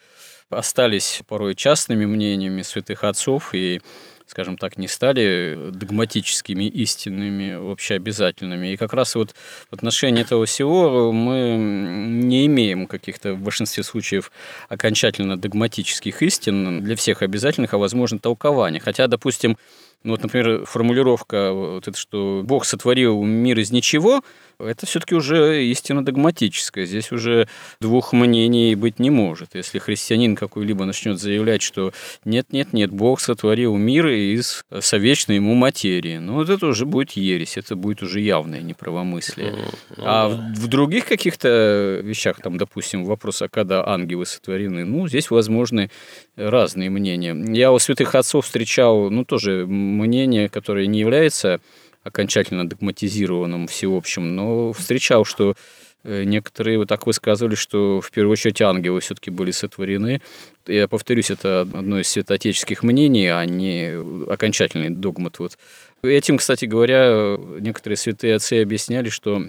остались 0.50 1.22
порой 1.28 1.56
частными 1.56 2.06
мнениями 2.06 2.62
святых 2.62 3.04
отцов 3.04 3.54
и 3.54 3.82
скажем 4.30 4.58
так, 4.58 4.78
не 4.78 4.88
стали 4.88 5.58
догматическими 5.72 6.66
истинными, 6.66 7.54
общеобязательными. 7.72 8.68
И 8.68 8.78
как 8.78 8.94
раз 8.94 9.16
вот 9.16 9.34
в 9.70 9.74
отношении 9.74 10.22
этого 10.22 10.46
всего 10.46 11.12
мы 11.12 11.56
не 11.58 12.46
имеем 12.46 12.86
каких-то 12.86 13.34
в 13.34 13.40
большинстве 13.40 13.84
случаев 13.84 14.32
окончательно 14.68 15.36
догматических 15.36 16.22
истин 16.22 16.84
для 16.84 16.96
всех 16.96 17.24
обязательных, 17.24 17.74
а 17.74 17.80
возможно 17.80 18.20
толкования. 18.20 18.80
Хотя, 18.80 19.08
допустим, 19.08 19.58
Ну 20.04 20.12
вот, 20.12 20.24
например, 20.24 20.66
формулировка, 20.66 21.52
вот 21.52 21.88
это, 21.88 21.98
что 21.98 22.42
Бог 22.46 22.66
сотворил 22.66 23.22
мир 23.24 23.60
из 23.60 23.72
ничего, 23.72 24.22
это 24.60 24.86
все-таки 24.86 25.16
уже 25.16 25.66
истина 25.66 26.04
догматическая. 26.04 26.86
Здесь 26.86 27.12
уже 27.12 27.48
двух 27.80 28.12
мнений 28.12 28.76
быть 28.76 29.00
не 29.00 29.10
может. 29.10 29.56
Если 29.56 29.80
христианин 29.80 30.36
какой-либо 30.36 30.86
начнет 30.86 31.20
заявлять, 31.20 31.62
что 31.62 31.94
нет-нет-нет, 32.26 32.92
Бог 32.92 33.22
сотворил 33.22 33.76
мир 33.78 34.08
из 34.08 34.66
совечной 34.80 35.38
ему 35.38 35.54
материи, 35.54 36.18
ну 36.18 36.36
вот 36.36 36.50
это 36.50 36.68
уже 36.68 36.86
будет 36.86 37.12
ересь, 37.12 37.58
это 37.58 37.76
будет 37.76 38.04
уже 38.04 38.20
явное 38.20 38.62
неправомыслие. 38.62 39.52
Ну, 39.98 40.04
а 40.06 40.30
да. 40.30 40.36
в, 40.36 40.60
в 40.60 40.68
других 40.68 41.06
каких-то 41.06 42.02
вещах, 42.04 42.42
там, 42.42 42.58
допустим, 42.58 43.06
вопрос, 43.06 43.42
а 43.42 43.50
когда 43.50 43.88
ангелы 43.88 44.26
сотворены, 44.26 44.84
ну, 44.84 45.08
здесь 45.08 45.32
возможны 45.32 45.90
разные 46.36 46.90
мнения. 46.90 47.36
Я 47.54 47.72
у 47.72 47.80
святых 47.80 48.14
отцов 48.16 48.46
встречал, 48.46 49.10
ну, 49.10 49.24
тоже 49.24 49.66
мнение, 49.90 50.50
которое 50.50 50.88
не 50.88 51.00
является 51.00 51.60
окончательно 52.04 52.68
догматизированным 52.68 53.68
всеобщим, 53.68 54.36
но 54.36 54.72
встречал, 54.74 55.26
что 55.26 55.56
э, 56.04 56.24
некоторые 56.24 56.78
вот 56.78 56.88
так 56.88 57.06
высказывали, 57.06 57.56
что 57.56 58.02
в 58.02 58.12
первую 58.12 58.34
очередь 58.34 58.62
ангелы 58.62 59.02
все-таки 59.02 59.30
были 59.30 59.52
сотворены. 59.52 60.22
Я 60.66 60.88
повторюсь, 60.88 61.30
это 61.30 61.62
одно 61.62 62.00
из 62.00 62.08
святоотеческих 62.08 62.84
мнений, 62.84 63.28
а 63.28 63.46
не 63.46 63.94
окончательный 64.30 64.90
догмат. 64.90 65.40
Вот. 65.40 65.58
Этим, 66.02 66.38
кстати 66.38 66.66
говоря, 66.66 67.38
некоторые 67.60 67.98
святые 67.98 68.36
отцы 68.36 68.62
объясняли, 68.62 69.10
что 69.10 69.44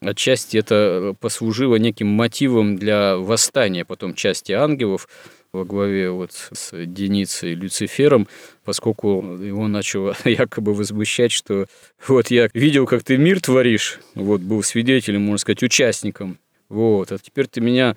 отчасти 0.00 0.58
это 0.58 1.14
послужило 1.20 1.76
неким 1.76 2.08
мотивом 2.08 2.76
для 2.76 3.16
восстания 3.16 3.84
потом 3.84 4.14
части 4.14 4.52
ангелов, 4.52 5.08
во 5.56 5.64
главе 5.64 6.10
вот 6.10 6.32
с 6.32 6.72
Деницей 6.86 7.54
Люцифером, 7.54 8.28
поскольку 8.64 9.38
его 9.40 9.68
начало 9.68 10.14
якобы 10.24 10.74
возмущать, 10.74 11.32
что 11.32 11.66
вот 12.06 12.30
я 12.30 12.48
видел, 12.52 12.86
как 12.86 13.02
ты 13.02 13.16
мир 13.16 13.40
творишь, 13.40 14.00
вот 14.14 14.40
был 14.40 14.62
свидетелем, 14.62 15.22
можно 15.22 15.38
сказать, 15.38 15.62
участником, 15.62 16.38
вот, 16.68 17.12
а 17.12 17.18
теперь 17.18 17.46
ты 17.46 17.60
меня 17.60 17.96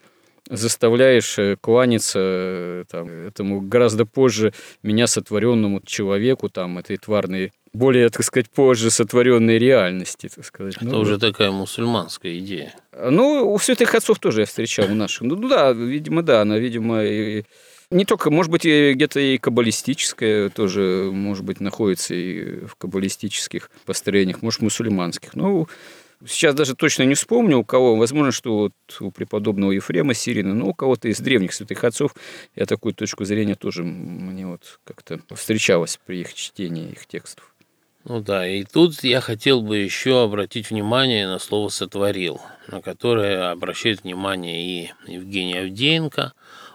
заставляешь 0.50 1.38
э, 1.38 1.58
кланяться 1.62 2.20
э, 2.20 2.84
там, 2.90 3.08
этому 3.08 3.62
гораздо 3.62 4.06
позже 4.06 4.54
меня 4.82 5.06
сотворенному 5.06 5.82
человеку, 5.86 6.50
там, 6.50 6.78
этой 6.80 6.98
тварной 6.98 7.52
более, 7.74 8.10
так 8.10 8.24
сказать, 8.24 8.50
позже 8.50 8.90
сотворенной 8.90 9.58
реальности, 9.58 10.30
так 10.34 10.46
сказать. 10.46 10.76
Это 10.78 10.86
ну, 10.86 11.00
уже 11.00 11.18
да. 11.18 11.28
такая 11.28 11.52
мусульманская 11.52 12.38
идея. 12.40 12.74
Ну, 12.92 13.52
у 13.52 13.60
святых 13.60 13.96
отцов 13.96 14.20
тоже 14.20 14.42
я 14.42 14.46
встречал 14.46 14.92
у 14.92 14.96
наших. 14.96 15.22
Ну 15.22 15.36
да, 15.48 15.72
видимо, 15.72 16.24
да, 16.24 16.42
она, 16.42 16.58
видимо, 16.58 17.04
и 17.04 17.44
не 17.92 18.06
только, 18.06 18.30
может 18.30 18.52
быть, 18.52 18.66
где-то 18.66 19.20
и 19.20 19.38
каббалистическая 19.38 20.50
тоже, 20.50 21.10
может 21.12 21.44
быть, 21.44 21.60
находится 21.60 22.14
и 22.14 22.66
в 22.66 22.76
каббалистических 22.76 23.72
построениях, 23.86 24.42
может, 24.42 24.62
мусульманских. 24.62 25.36
Ну, 25.36 25.68
Сейчас 26.28 26.54
даже 26.54 26.76
точно 26.76 27.04
не 27.04 27.16
вспомню, 27.16 27.60
у 27.60 27.64
кого. 27.64 27.96
Возможно, 27.96 28.34
что 28.34 28.58
вот 28.58 28.74
у 29.00 29.10
преподобного 29.10 29.72
Ефрема 29.72 30.14
Сирина, 30.14 30.54
но 30.54 30.68
у 30.68 30.74
кого-то 30.74 31.08
из 31.08 31.20
древних 31.20 31.54
святых 31.54 31.82
отцов 31.86 32.14
я 32.56 32.66
такую 32.66 32.94
точку 32.94 33.24
зрения 33.24 33.56
тоже 33.56 33.84
мне 33.84 34.46
вот 34.46 34.82
как-то 34.84 35.22
встречалась 35.36 35.98
при 36.06 36.20
их 36.20 36.34
чтении 36.34 36.92
их 36.92 37.08
текстов. 37.08 37.56
Ну 38.06 38.22
да, 38.22 38.48
и 38.48 38.64
тут 38.64 39.04
я 39.04 39.22
хотел 39.22 39.62
бы 39.62 39.78
еще 39.78 40.24
обратить 40.24 40.70
внимание 40.70 41.28
на 41.28 41.38
слово 41.38 41.70
«сотворил», 41.70 42.42
на 42.68 42.82
которое 42.82 43.52
обращает 43.52 44.04
внимание 44.04 44.64
и 44.64 44.94
Евгений 45.06 45.58
Авдеенко. 45.58 46.34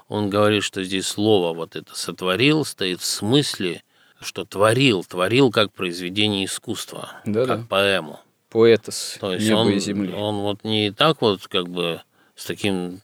Он 0.09 0.29
говорит, 0.29 0.63
что 0.63 0.85
здесь 0.85 1.07
слово 1.07 1.55
вот 1.55 1.77
это 1.77 1.95
«сотворил» 1.97 2.65
стоит 2.65 3.01
в 3.01 3.07
смысле, 3.07 3.83
что 4.21 4.45
творил, 4.45 5.03
творил 5.03 5.51
как 5.51 5.73
произведение 5.73 6.45
искусства, 6.45 7.11
да, 7.25 7.47
как 7.47 7.61
да. 7.63 7.67
поэму. 7.69 8.21
Поэтос 8.51 9.17
То 9.21 9.33
есть 9.33 9.51
он, 9.51 9.71
и 9.71 9.79
земли. 9.79 10.13
Он 10.13 10.37
вот 10.37 10.63
не 10.63 10.93
так 10.93 11.21
вот 11.21 11.49
как 11.49 11.69
бы 11.69 12.03
с 12.37 12.45
таким, 12.45 13.01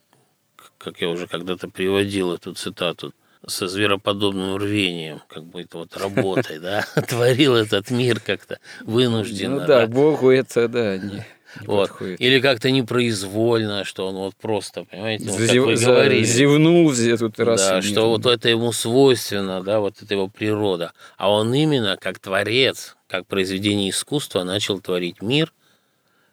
как 0.77 1.01
я 1.01 1.09
уже 1.09 1.27
когда-то 1.27 1.67
приводил 1.67 2.33
эту 2.33 2.53
цитату, 2.53 3.13
со 3.47 3.67
звероподобным 3.67 4.57
рвением, 4.57 5.21
как 5.27 5.43
бы 5.45 5.61
это 5.61 5.79
вот 5.79 5.97
работой, 5.97 6.59
да, 6.59 6.85
творил 7.07 7.55
этот 7.55 7.89
мир 7.89 8.19
как-то 8.19 8.59
вынужденно. 8.81 9.61
Ну 9.61 9.67
да, 9.67 9.87
Богу 9.87 10.29
это, 10.29 10.67
да, 10.67 10.97
не... 10.97 11.25
Вот. 11.65 12.01
Или 12.01 12.39
как-то 12.39 12.71
непроизвольно, 12.71 13.83
что 13.83 14.07
он 14.07 14.15
вот 14.15 14.35
просто, 14.35 14.85
понимаете, 14.85 15.25
вот, 15.29 15.39
Зев, 15.39 15.65
вы 15.65 15.75
говорили, 15.75 16.23
зевнул 16.23 16.93
тут 17.17 17.39
раз. 17.39 17.59
Да, 17.61 17.81
что 17.81 18.09
вот 18.09 18.25
это 18.25 18.49
ему 18.49 18.71
свойственно, 18.71 19.61
да, 19.61 19.79
вот 19.79 20.01
это 20.01 20.13
его 20.13 20.27
природа. 20.27 20.93
А 21.17 21.29
он 21.31 21.53
именно 21.53 21.97
как 21.97 22.19
творец, 22.19 22.95
как 23.07 23.27
произведение 23.27 23.89
искусства 23.89 24.43
начал 24.43 24.79
творить 24.79 25.21
мир. 25.21 25.51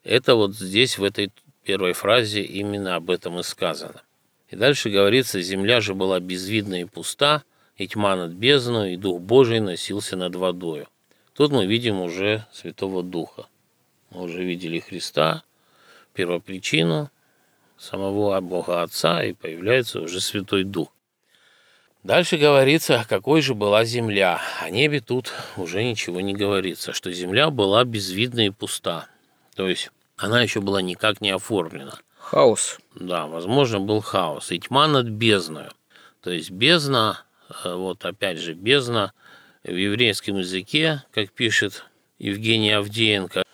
Это 0.05 0.37
вот 0.37 0.55
здесь, 0.55 0.99
в 0.99 1.05
этой 1.05 1.33
первой 1.65 1.93
фразе, 1.93 2.43
именно 2.43 2.95
об 2.95 3.11
этом 3.11 3.41
и 3.41 3.43
сказано. 3.43 4.03
И 4.49 4.57
дальше 4.57 4.91
говорится, 4.91 5.41
земля 5.43 5.81
же 5.81 5.95
была 5.95 6.21
безвидна 6.21 6.81
и 6.81 6.85
пуста, 6.85 7.43
и 7.77 7.87
тьма 7.87 8.17
над 8.17 8.33
бездной, 8.33 8.95
и 8.95 8.97
Дух 8.97 9.21
Божий 9.21 9.61
носился 9.61 10.17
над 10.17 10.35
водою. 10.35 10.89
Тут 11.35 11.53
мы 11.53 11.67
видим 11.67 12.01
уже 12.01 12.47
Святого 12.53 13.03
Духа. 13.03 13.47
Мы 14.11 14.23
уже 14.23 14.43
видели 14.43 14.81
Христа, 14.81 15.43
первопричину 16.15 17.11
самого 17.77 18.41
Бога 18.41 18.83
Отца, 18.83 19.23
и 19.23 19.35
появляется 19.35 20.01
уже 20.01 20.21
Святой 20.21 20.65
Дух. 20.65 20.89
Дальше 22.03 22.39
говорится, 22.39 23.05
какой 23.09 23.43
же 23.43 23.55
была 23.55 23.85
земля. 23.85 24.41
О 24.61 24.71
небе 24.71 25.01
тут 25.01 25.33
уже 25.57 25.85
ничего 25.85 26.21
не 26.21 26.33
говорится, 26.33 26.93
что 26.93 27.13
земля 27.13 27.51
была 27.51 27.85
безвидна 27.85 28.47
и 28.47 28.51
пуста. 28.51 29.09
То 29.55 29.69
есть 29.69 29.91
она 30.17 30.41
еще 30.41 30.61
была 30.61 30.81
никак 30.81 31.21
не 31.21 31.31
оформлена. 31.31 31.99
Хаос. 32.31 32.79
Да, 32.95 33.27
возможно, 33.27 33.81
был 33.81 34.03
хаос. 34.03 34.53
И 34.53 34.59
тьма 34.59 34.87
над 34.87 35.07
бездною. 35.07 35.73
То 36.21 36.31
есть 36.31 36.51
бездна, 36.51 37.25
э, 37.65 37.73
вот 37.73 38.05
опять 38.05 38.39
же, 38.39 38.53
бездна 38.53 39.15
в 39.65 39.75
еврейском 39.75 40.37
языке, 40.37 41.05
как 41.11 41.33
пишет 41.33 41.87
Евгений 42.19 42.73
Авдеенко, 42.73 43.45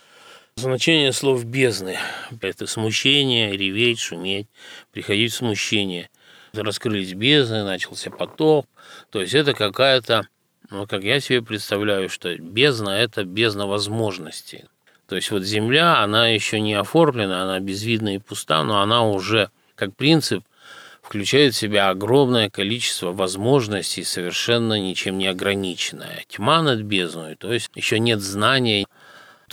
Значение 0.57 1.13
слов 1.13 1.45
бездны– 1.45 1.99
это 2.41 2.67
смущение, 2.67 3.57
реветь, 3.57 3.99
шуметь, 3.99 4.49
приходить 4.93 5.33
в 5.33 5.37
смущение. 5.37 6.11
Раскрылись 6.53 7.13
бездны, 7.13 7.65
начался 7.65 8.11
потоп. 8.11 8.67
То 9.11 9.21
есть 9.21 9.35
это 9.35 9.53
какая-то, 9.53 10.29
ну, 10.71 10.87
как 10.87 11.03
я 11.03 11.21
себе 11.21 11.43
представляю, 11.43 12.09
что 12.09 12.37
бездна– 12.37 12.91
это 12.91 13.25
бездна 13.25 13.67
возможностей. 13.67 14.65
То 15.07 15.17
есть 15.17 15.31
вот 15.31 15.43
Земля, 15.43 16.03
она 16.03 16.29
еще 16.29 16.61
не 16.61 16.75
оформлена, 16.75 17.43
она 17.43 17.61
безвидна 17.61 18.15
и 18.15 18.19
пуста, 18.19 18.63
но 18.65 18.81
она 18.81 19.07
уже, 19.07 19.51
как 19.75 19.95
принцип, 19.95 20.45
включает 21.03 21.55
в 21.55 21.59
себя 21.59 21.91
огромное 21.91 22.49
количество 22.49 23.13
возможностей, 23.13 24.05
совершенно 24.05 24.81
ничем 24.81 25.19
не 25.19 25.27
ограниченная. 25.27 26.25
Тьма 26.29 26.63
над 26.63 26.81
бездной, 26.81 27.37
то 27.37 27.53
есть 27.53 27.71
еще 27.75 27.99
нет 27.99 28.21
знания, 28.21 28.87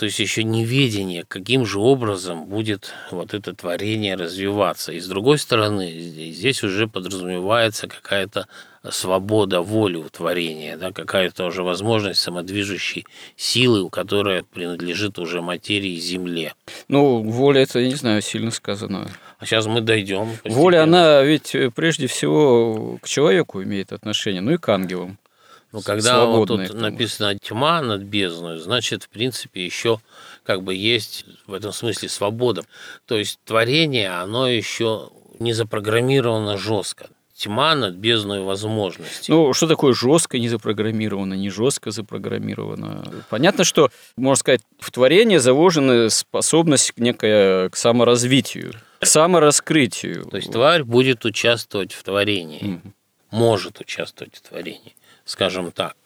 то 0.02 0.06
есть 0.06 0.18
еще 0.18 0.42
неведение, 0.42 1.24
каким 1.28 1.64
же 1.64 1.78
образом 1.78 2.46
будет 2.46 2.92
вот 3.12 3.34
это 3.34 3.54
творение 3.54 4.16
развиваться. 4.16 4.90
И 4.90 4.98
с 4.98 5.06
другой 5.06 5.38
стороны, 5.38 5.92
здесь 5.92 6.64
уже 6.64 6.88
подразумевается 6.88 7.86
какая-то 7.86 8.48
свобода 8.90 9.60
воли 9.60 9.98
у 9.98 10.08
творения, 10.08 10.76
да, 10.76 10.90
какая-то 10.90 11.44
уже 11.44 11.62
возможность 11.62 12.20
самодвижущей 12.20 13.06
силы, 13.36 13.88
которая 13.90 14.42
принадлежит 14.42 15.20
уже 15.20 15.40
материи 15.40 15.94
Земле. 15.94 16.54
Ну, 16.88 17.22
воля 17.22 17.62
это, 17.62 17.78
я 17.78 17.86
не 17.86 17.94
знаю, 17.94 18.22
сильно 18.22 18.50
сказано. 18.50 19.08
А 19.38 19.46
сейчас 19.46 19.66
мы 19.66 19.82
дойдем. 19.82 20.36
Воля, 20.44 20.82
она 20.82 21.22
ведь 21.22 21.54
э, 21.54 21.70
прежде 21.70 22.08
всего 22.08 22.98
к 23.00 23.06
человеку 23.08 23.62
имеет 23.62 23.92
отношение, 23.92 24.40
ну 24.40 24.50
и 24.50 24.56
к 24.56 24.68
ангелам. 24.68 25.16
Ну, 25.72 25.80
когда 25.80 26.26
вот 26.26 26.48
тут 26.48 26.74
написано 26.74 27.38
тьма 27.38 27.80
над 27.80 28.02
бездной, 28.02 28.58
значит, 28.58 29.04
в 29.04 29.08
принципе, 29.08 29.64
еще 29.64 30.00
как 30.44 30.62
бы 30.62 30.74
есть 30.74 31.24
в 31.46 31.54
этом 31.54 31.72
смысле 31.72 32.08
свобода. 32.08 32.64
То 33.06 33.16
есть 33.16 33.40
творение, 33.44 34.10
оно 34.10 34.48
еще 34.48 35.10
не 35.38 35.52
запрограммировано 35.52 36.58
жестко 36.58 37.08
тьма 37.34 37.74
над 37.74 37.94
бездной 37.94 38.40
возможностей. 38.40 39.32
Ну, 39.32 39.52
что 39.52 39.66
такое 39.66 39.94
жестко 39.94 40.38
не 40.38 40.48
запрограммировано, 40.48 41.34
не 41.34 41.50
жестко 41.50 41.90
запрограммировано? 41.90 43.24
Понятно, 43.30 43.64
что, 43.64 43.90
можно 44.16 44.36
сказать, 44.36 44.60
в 44.78 44.90
творении 44.92 45.38
заложена 45.38 46.08
способность 46.08 46.92
некая 46.98 47.68
к 47.70 47.76
саморазвитию, 47.76 48.74
к 49.00 49.06
самораскрытию. 49.06 50.26
То 50.26 50.36
есть 50.36 50.52
тварь 50.52 50.84
будет 50.84 51.24
участвовать 51.24 51.92
в 51.92 52.02
творении, 52.04 52.80
может 53.32 53.80
участвовать 53.80 54.36
в 54.36 54.42
творении, 54.42 54.94
скажем 55.24 55.72
так. 55.72 55.96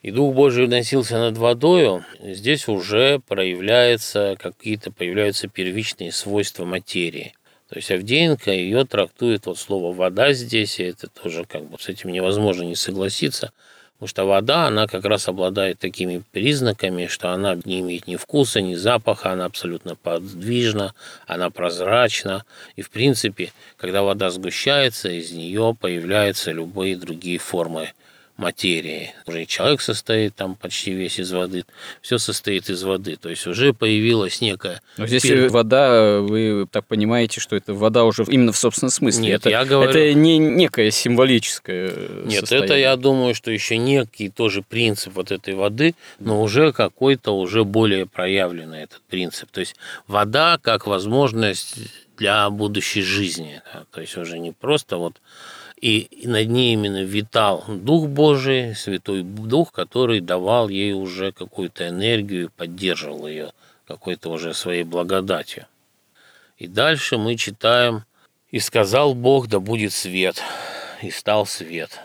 И 0.00 0.10
Дух 0.10 0.34
Божий 0.34 0.68
носился 0.68 1.18
над 1.18 1.36
водою, 1.36 2.04
здесь 2.20 2.68
уже 2.68 3.18
проявляются 3.26 4.36
какие-то 4.38 4.92
появляются 4.92 5.48
первичные 5.48 6.12
свойства 6.12 6.64
материи. 6.64 7.34
То 7.68 7.76
есть 7.76 7.90
Авдеенко 7.90 8.50
ее 8.50 8.84
трактует, 8.84 9.46
вот 9.46 9.58
слово 9.58 9.92
«вода» 9.92 10.32
здесь, 10.32 10.80
и 10.80 10.84
это 10.84 11.08
тоже 11.08 11.44
как 11.44 11.64
бы 11.68 11.78
с 11.78 11.88
этим 11.88 12.10
невозможно 12.10 12.62
не 12.62 12.76
согласиться, 12.76 13.52
Потому 13.98 14.10
что 14.10 14.24
вода, 14.26 14.68
она 14.68 14.86
как 14.86 15.04
раз 15.04 15.26
обладает 15.26 15.80
такими 15.80 16.22
признаками, 16.30 17.08
что 17.08 17.30
она 17.30 17.56
не 17.64 17.80
имеет 17.80 18.06
ни 18.06 18.14
вкуса, 18.14 18.60
ни 18.60 18.76
запаха, 18.76 19.32
она 19.32 19.46
абсолютно 19.46 19.96
подвижна, 19.96 20.94
она 21.26 21.50
прозрачна. 21.50 22.44
И, 22.76 22.82
в 22.82 22.90
принципе, 22.90 23.52
когда 23.76 24.04
вода 24.04 24.30
сгущается, 24.30 25.08
из 25.08 25.32
нее 25.32 25.76
появляются 25.78 26.52
любые 26.52 26.96
другие 26.96 27.38
формы 27.38 27.90
материи. 28.38 29.12
Уже 29.26 29.42
и 29.42 29.46
человек 29.46 29.80
состоит 29.80 30.34
там 30.34 30.54
почти 30.54 30.92
весь 30.92 31.18
из 31.18 31.32
воды, 31.32 31.64
все 32.00 32.18
состоит 32.18 32.70
из 32.70 32.82
воды. 32.84 33.16
То 33.16 33.28
есть 33.28 33.46
уже 33.46 33.74
появилась 33.74 34.40
некая... 34.40 34.80
Но 34.96 35.06
здесь 35.06 35.22
Пер... 35.22 35.48
вода, 35.50 36.20
вы 36.20 36.66
так 36.70 36.86
понимаете, 36.86 37.40
что 37.40 37.56
это 37.56 37.74
вода 37.74 38.04
уже 38.04 38.24
именно 38.28 38.52
в 38.52 38.56
собственном 38.56 38.90
смысле. 38.90 39.22
Нет, 39.22 39.40
это, 39.40 39.50
я 39.50 39.64
говорю... 39.64 39.90
Это 39.90 40.14
не 40.14 40.38
некое 40.38 40.90
символическое 40.90 41.92
Нет, 42.24 42.40
состояние. 42.40 42.66
это 42.66 42.76
я 42.78 42.96
думаю, 42.96 43.34
что 43.34 43.50
еще 43.50 43.76
некий 43.76 44.28
тоже 44.30 44.62
принцип 44.62 45.14
вот 45.14 45.32
этой 45.32 45.54
воды, 45.54 45.94
но 46.20 46.40
уже 46.40 46.72
какой-то 46.72 47.36
уже 47.36 47.64
более 47.64 48.06
проявленный 48.06 48.84
этот 48.84 49.02
принцип. 49.02 49.50
То 49.50 49.60
есть 49.60 49.74
вода 50.06 50.58
как 50.62 50.86
возможность 50.86 51.76
для 52.16 52.48
будущей 52.50 53.02
жизни. 53.02 53.62
Да? 53.72 53.84
То 53.92 54.00
есть 54.00 54.16
уже 54.16 54.38
не 54.38 54.52
просто 54.52 54.96
вот 54.96 55.14
и 55.80 56.26
над 56.26 56.48
ней 56.48 56.74
именно 56.74 57.02
витал 57.02 57.64
Дух 57.68 58.08
Божий, 58.08 58.74
Святой 58.74 59.22
Дух, 59.22 59.72
который 59.72 60.20
давал 60.20 60.68
ей 60.68 60.92
уже 60.92 61.32
какую-то 61.32 61.88
энергию, 61.88 62.50
поддерживал 62.56 63.26
ее 63.26 63.52
какой-то 63.86 64.30
уже 64.30 64.54
своей 64.54 64.84
благодатью. 64.84 65.66
И 66.58 66.66
дальше 66.66 67.18
мы 67.18 67.36
читаем 67.36 68.04
«И 68.50 68.58
сказал 68.58 69.14
Бог, 69.14 69.48
да 69.48 69.60
будет 69.60 69.92
свет, 69.92 70.42
и 71.02 71.10
стал 71.10 71.46
свет». 71.46 72.00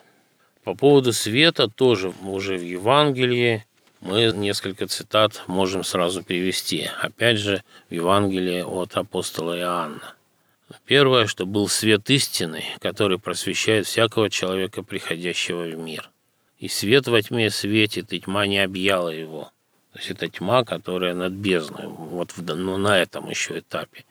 По 0.63 0.75
поводу 0.75 1.12
света 1.12 1.67
тоже 1.67 2.13
уже 2.23 2.57
в 2.57 2.63
Евангелии 2.63 3.65
мы 3.99 4.31
несколько 4.33 4.88
цитат 4.88 5.43
можем 5.47 5.83
сразу 5.83 6.23
перевести. 6.23 6.89
Опять 7.01 7.38
же, 7.38 7.63
в 7.89 7.93
Евангелии 7.93 8.62
от 8.62 8.95
апостола 8.95 9.57
Иоанна. 9.57 10.15
Первое, 10.86 11.28
что 11.28 11.46
был 11.46 11.69
свет 11.69 12.10
истины, 12.10 12.63
который 12.80 13.17
просвещает 13.17 13.88
всякого 13.88 14.30
человека, 14.30 14.84
приходящего 14.84 15.63
в 15.63 15.78
мир. 15.78 16.10
И 16.60 16.67
свет 16.67 17.08
во 17.08 17.22
тьме 17.22 17.50
светит, 17.50 18.12
и 18.12 18.19
тьма 18.19 18.48
не 18.48 18.60
объяла 18.60 19.10
его. 19.10 19.52
То 19.93 20.00
есть 20.00 20.12
это 20.12 20.28
тьма, 20.28 20.65
которая 20.65 21.13
над 21.13 21.34
бездной, 21.34 21.88
вот 21.88 22.32
в, 22.36 22.41
ну, 22.56 22.78
на 22.78 23.00
этом 23.00 23.30
еще 23.30 23.60
этапе. 23.60 24.06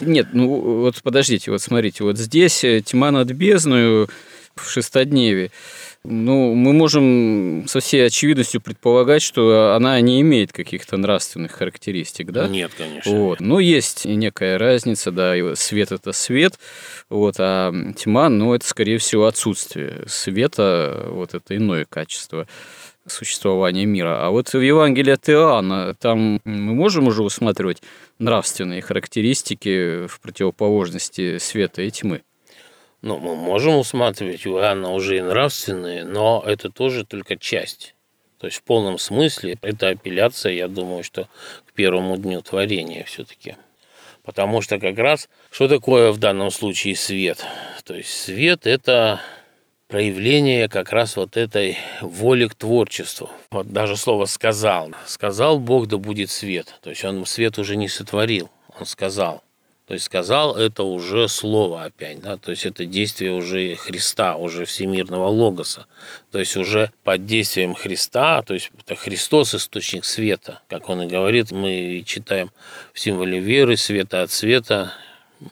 Нет, 0.00 0.28
ну 0.32 0.80
вот 0.80 1.02
подождите, 1.02 1.50
вот 1.50 1.62
смотрите, 1.62 2.04
вот 2.04 2.18
здесь 2.18 2.64
э, 2.64 2.82
тьма 2.82 3.10
над 3.10 3.30
бездной 3.30 4.06
в 4.56 4.68
шестодневе. 4.68 5.50
Ну, 6.08 6.54
мы 6.54 6.72
можем 6.72 7.64
со 7.66 7.80
всей 7.80 8.06
очевидностью 8.06 8.60
предполагать, 8.60 9.22
что 9.22 9.74
она 9.74 10.00
не 10.00 10.20
имеет 10.20 10.52
каких-то 10.52 10.96
нравственных 10.96 11.52
характеристик, 11.52 12.30
да? 12.30 12.46
Нет, 12.46 12.72
конечно. 12.76 13.12
Вот. 13.12 13.40
Но 13.40 13.58
есть 13.58 14.04
некая 14.04 14.56
разница, 14.58 15.10
да, 15.10 15.34
свет– 15.56 15.90
это 15.92 16.12
свет, 16.12 16.58
вот, 17.10 17.36
а 17.38 17.72
тьма, 17.96 18.28
ну, 18.28 18.54
это, 18.54 18.66
скорее 18.66 18.98
всего, 18.98 19.26
отсутствие 19.26 20.04
света, 20.06 21.06
вот 21.10 21.34
это 21.34 21.56
иное 21.56 21.84
качество 21.84 22.46
существования 23.06 23.84
мира. 23.86 24.26
А 24.26 24.30
вот 24.30 24.48
в 24.52 24.60
Евангелии 24.60 25.12
от 25.12 25.28
Иоанна 25.28 25.94
там 25.94 26.40
мы 26.44 26.74
можем 26.74 27.06
уже 27.08 27.22
усматривать 27.22 27.82
нравственные 28.18 28.82
характеристики 28.82 30.06
в 30.06 30.20
противоположности 30.20 31.38
света 31.38 31.82
и 31.82 31.90
тьмы. 31.90 32.22
Ну, 33.06 33.18
мы 33.18 33.36
можем 33.36 33.76
усматривать 33.76 34.46
у 34.46 34.58
Иоанна 34.58 34.90
уже 34.90 35.18
и 35.18 35.20
нравственные, 35.20 36.02
но 36.02 36.42
это 36.44 36.70
тоже 36.70 37.04
только 37.04 37.36
часть. 37.36 37.94
То 38.40 38.48
есть 38.48 38.58
в 38.58 38.62
полном 38.64 38.98
смысле 38.98 39.58
это 39.62 39.90
апелляция, 39.90 40.54
я 40.54 40.66
думаю, 40.66 41.04
что 41.04 41.28
к 41.66 41.72
первому 41.72 42.16
дню 42.16 42.42
творения 42.42 43.04
все-таки. 43.04 43.54
Потому 44.24 44.60
что 44.60 44.80
как 44.80 44.98
раз, 44.98 45.28
что 45.52 45.68
такое 45.68 46.10
в 46.10 46.18
данном 46.18 46.50
случае 46.50 46.96
свет? 46.96 47.46
То 47.84 47.94
есть 47.94 48.10
свет– 48.10 48.62
это 48.66 49.20
проявление 49.86 50.68
как 50.68 50.90
раз 50.90 51.14
вот 51.14 51.36
этой 51.36 51.78
воли 52.00 52.48
к 52.48 52.56
творчеству. 52.56 53.30
Вот 53.52 53.68
даже 53.68 53.96
слово 53.96 54.24
«сказал». 54.24 54.90
«Сказал 55.06 55.60
Бог, 55.60 55.86
да 55.86 55.96
будет 55.96 56.30
свет». 56.30 56.74
То 56.82 56.90
есть 56.90 57.04
он 57.04 57.24
свет 57.24 57.56
уже 57.60 57.76
не 57.76 57.86
сотворил, 57.86 58.50
он 58.80 58.84
сказал. 58.84 59.44
То 59.86 59.94
есть 59.94 60.06
сказал 60.06 60.56
это 60.56 60.82
уже 60.82 61.28
слово 61.28 61.84
опять, 61.84 62.20
да, 62.20 62.36
то 62.36 62.50
есть 62.50 62.66
это 62.66 62.84
действие 62.86 63.32
уже 63.32 63.76
Христа, 63.76 64.36
уже 64.36 64.64
всемирного 64.64 65.28
логоса. 65.28 65.86
То 66.32 66.40
есть 66.40 66.56
уже 66.56 66.90
под 67.04 67.24
действием 67.24 67.74
Христа, 67.74 68.42
то 68.42 68.54
есть 68.54 68.72
это 68.80 68.96
Христос 68.96 69.54
источник 69.54 70.04
света, 70.04 70.60
как 70.68 70.88
он 70.88 71.02
и 71.02 71.06
говорит, 71.06 71.52
мы 71.52 72.02
читаем 72.04 72.50
в 72.92 72.98
символе 72.98 73.38
веры, 73.38 73.76
света 73.76 74.22
от 74.22 74.32
света, 74.32 74.92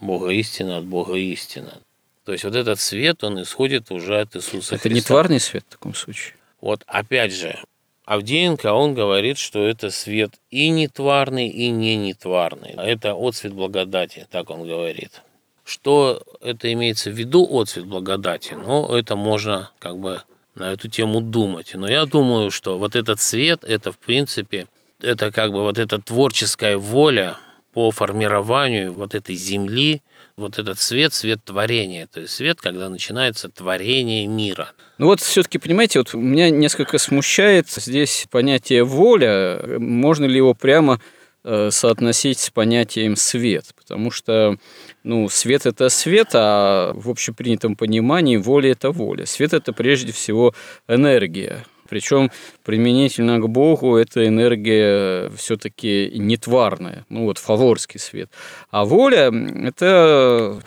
Бога 0.00 0.30
истина 0.30 0.78
от 0.78 0.84
Бога 0.84 1.14
истина. 1.14 1.78
То 2.24 2.32
есть 2.32 2.42
вот 2.42 2.56
этот 2.56 2.80
свет, 2.80 3.22
он 3.22 3.40
исходит 3.40 3.92
уже 3.92 4.18
от 4.20 4.34
Иисуса 4.34 4.74
это 4.74 4.82
Христа. 4.82 4.88
Это 4.88 4.94
не 4.94 5.00
тварный 5.00 5.40
свет 5.40 5.64
в 5.68 5.72
таком 5.72 5.94
случае? 5.94 6.34
Вот 6.60 6.82
опять 6.86 7.32
же, 7.32 7.56
Авдеенко, 8.04 8.72
он 8.72 8.94
говорит, 8.94 9.38
что 9.38 9.66
это 9.66 9.90
свет 9.90 10.34
и 10.50 10.68
нетварный, 10.68 11.48
и 11.48 11.70
не 11.70 11.96
нетварный. 11.96 12.74
А 12.76 12.84
это 12.84 13.14
отцвет 13.14 13.54
благодати, 13.54 14.26
так 14.30 14.50
он 14.50 14.66
говорит. 14.66 15.22
Что 15.64 16.22
это 16.42 16.70
имеется 16.72 17.10
в 17.10 17.14
виду, 17.14 17.48
отцвет 17.58 17.86
благодати? 17.86 18.54
Ну, 18.54 18.94
это 18.94 19.16
можно 19.16 19.70
как 19.78 19.98
бы 19.98 20.20
на 20.54 20.72
эту 20.72 20.88
тему 20.88 21.22
думать. 21.22 21.72
Но 21.74 21.88
я 21.88 22.04
думаю, 22.04 22.50
что 22.50 22.76
вот 22.76 22.94
этот 22.94 23.20
свет, 23.20 23.64
это 23.64 23.90
в 23.90 23.98
принципе, 23.98 24.66
это 25.00 25.32
как 25.32 25.52
бы 25.52 25.62
вот 25.62 25.78
эта 25.78 25.98
творческая 25.98 26.76
воля 26.76 27.38
по 27.72 27.90
формированию 27.90 28.92
вот 28.92 29.14
этой 29.14 29.34
земли, 29.34 30.02
вот 30.36 30.58
этот 30.58 30.78
свет, 30.78 31.12
свет 31.12 31.44
творения, 31.44 32.06
то 32.06 32.20
есть 32.20 32.34
свет, 32.34 32.60
когда 32.60 32.88
начинается 32.88 33.48
творение 33.48 34.26
мира. 34.26 34.70
Ну 34.98 35.06
вот 35.06 35.20
все-таки, 35.20 35.58
понимаете, 35.58 36.00
вот 36.00 36.14
меня 36.14 36.50
несколько 36.50 36.98
смущает 36.98 37.68
здесь 37.68 38.26
понятие 38.30 38.84
воля. 38.84 39.60
Можно 39.78 40.24
ли 40.24 40.36
его 40.36 40.54
прямо 40.54 41.00
э, 41.44 41.70
соотносить 41.70 42.40
с 42.40 42.50
понятием 42.50 43.16
свет? 43.16 43.66
Потому 43.76 44.10
что 44.10 44.56
ну, 45.04 45.28
свет– 45.28 45.66
это 45.66 45.88
свет, 45.88 46.30
а 46.34 46.92
в 46.94 47.10
общепринятом 47.10 47.76
понимании 47.76 48.36
воля– 48.36 48.70
это 48.72 48.90
воля. 48.90 49.26
Свет– 49.26 49.52
это 49.54 49.72
прежде 49.72 50.12
всего 50.12 50.54
энергия. 50.88 51.64
Причем 51.88 52.30
применительно 52.64 53.38
к 53.38 53.48
Богу 53.48 53.96
эта 53.96 54.26
энергия 54.26 55.30
все-таки 55.36 56.10
нетварная, 56.14 57.04
ну 57.08 57.24
вот 57.24 57.38
фаворский 57.38 58.00
свет. 58.00 58.30
А 58.70 58.84
воля– 58.84 59.30
это, 59.64 60.60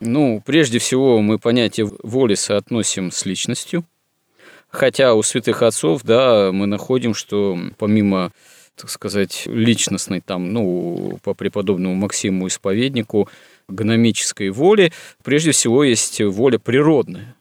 ну, 0.00 0.42
прежде 0.44 0.78
всего 0.78 1.20
мы 1.20 1.38
понятие 1.38 1.90
воли 2.02 2.34
соотносим 2.34 3.10
с 3.10 3.26
личностью, 3.26 3.84
хотя 4.68 5.14
у 5.14 5.22
святых 5.22 5.62
отцов, 5.62 6.02
да, 6.02 6.50
мы 6.52 6.66
находим, 6.66 7.14
что 7.14 7.58
помимо 7.78 8.32
так 8.76 8.90
сказать, 8.90 9.44
личностной, 9.46 10.20
там, 10.20 10.52
ну, 10.52 11.20
по 11.22 11.32
преподобному 11.32 11.94
Максиму 11.94 12.48
Исповеднику, 12.48 13.28
гномической 13.68 14.50
воли, 14.50 14.92
прежде 15.22 15.52
всего 15.52 15.84
есть 15.84 16.20
воля 16.20 16.58
природная 16.58 17.33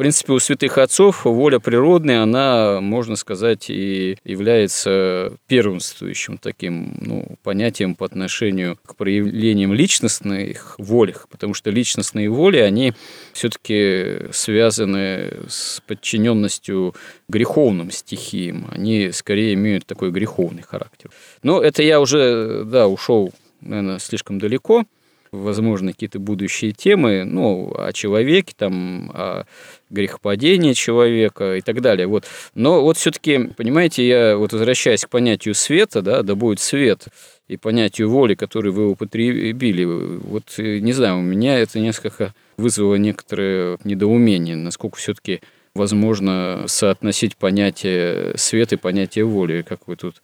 принципе, 0.00 0.32
у 0.32 0.38
святых 0.38 0.78
отцов 0.78 1.26
воля 1.26 1.58
природная, 1.58 2.22
она, 2.22 2.80
можно 2.80 3.16
сказать, 3.16 3.68
и 3.68 4.16
является 4.24 5.34
первенствующим 5.46 6.38
таким 6.38 6.96
ну, 7.02 7.36
понятием 7.42 7.94
по 7.94 8.06
отношению 8.06 8.78
к 8.86 8.96
проявлениям 8.96 9.74
личностных 9.74 10.76
волях, 10.78 11.28
потому 11.30 11.52
что 11.52 11.68
личностные 11.68 12.30
воли, 12.30 12.56
они 12.56 12.94
все-таки 13.34 14.32
связаны 14.32 15.34
с 15.50 15.82
подчиненностью 15.86 16.94
греховным 17.28 17.90
стихиям, 17.90 18.68
они 18.70 19.12
скорее 19.12 19.52
имеют 19.52 19.84
такой 19.84 20.12
греховный 20.12 20.62
характер. 20.62 21.10
Но 21.42 21.60
это 21.60 21.82
я 21.82 22.00
уже, 22.00 22.64
да, 22.64 22.88
ушел, 22.88 23.34
наверное, 23.60 23.98
слишком 23.98 24.38
далеко 24.38 24.86
возможно, 25.32 25.92
какие-то 25.92 26.18
будущие 26.18 26.72
темы, 26.72 27.24
ну, 27.24 27.72
о 27.76 27.92
человеке, 27.92 28.54
там, 28.56 29.10
о 29.14 29.44
грехопадении 29.90 30.72
человека 30.72 31.56
и 31.56 31.60
так 31.60 31.80
далее. 31.80 32.06
Вот. 32.06 32.24
Но 32.54 32.82
вот 32.82 32.96
все-таки, 32.96 33.50
понимаете, 33.56 34.06
я 34.06 34.36
вот 34.36 34.52
возвращаясь 34.52 35.04
к 35.04 35.08
понятию 35.08 35.54
света, 35.54 36.02
да, 36.02 36.22
да 36.22 36.34
будет 36.34 36.60
свет, 36.60 37.06
и 37.48 37.56
понятию 37.56 38.08
воли, 38.08 38.34
которую 38.34 38.72
вы 38.72 38.90
употребили, 38.90 39.84
вот, 39.84 40.56
не 40.58 40.92
знаю, 40.92 41.18
у 41.18 41.22
меня 41.22 41.58
это 41.58 41.80
несколько 41.80 42.32
вызвало 42.56 42.94
некоторое 42.94 43.78
недоумение, 43.82 44.54
насколько 44.54 44.98
все-таки 44.98 45.40
возможно 45.74 46.64
соотносить 46.66 47.36
понятие 47.36 48.36
света 48.36 48.76
и 48.76 48.78
понятие 48.78 49.24
воли, 49.24 49.62
как 49.62 49.88
вы 49.88 49.96
тут 49.96 50.22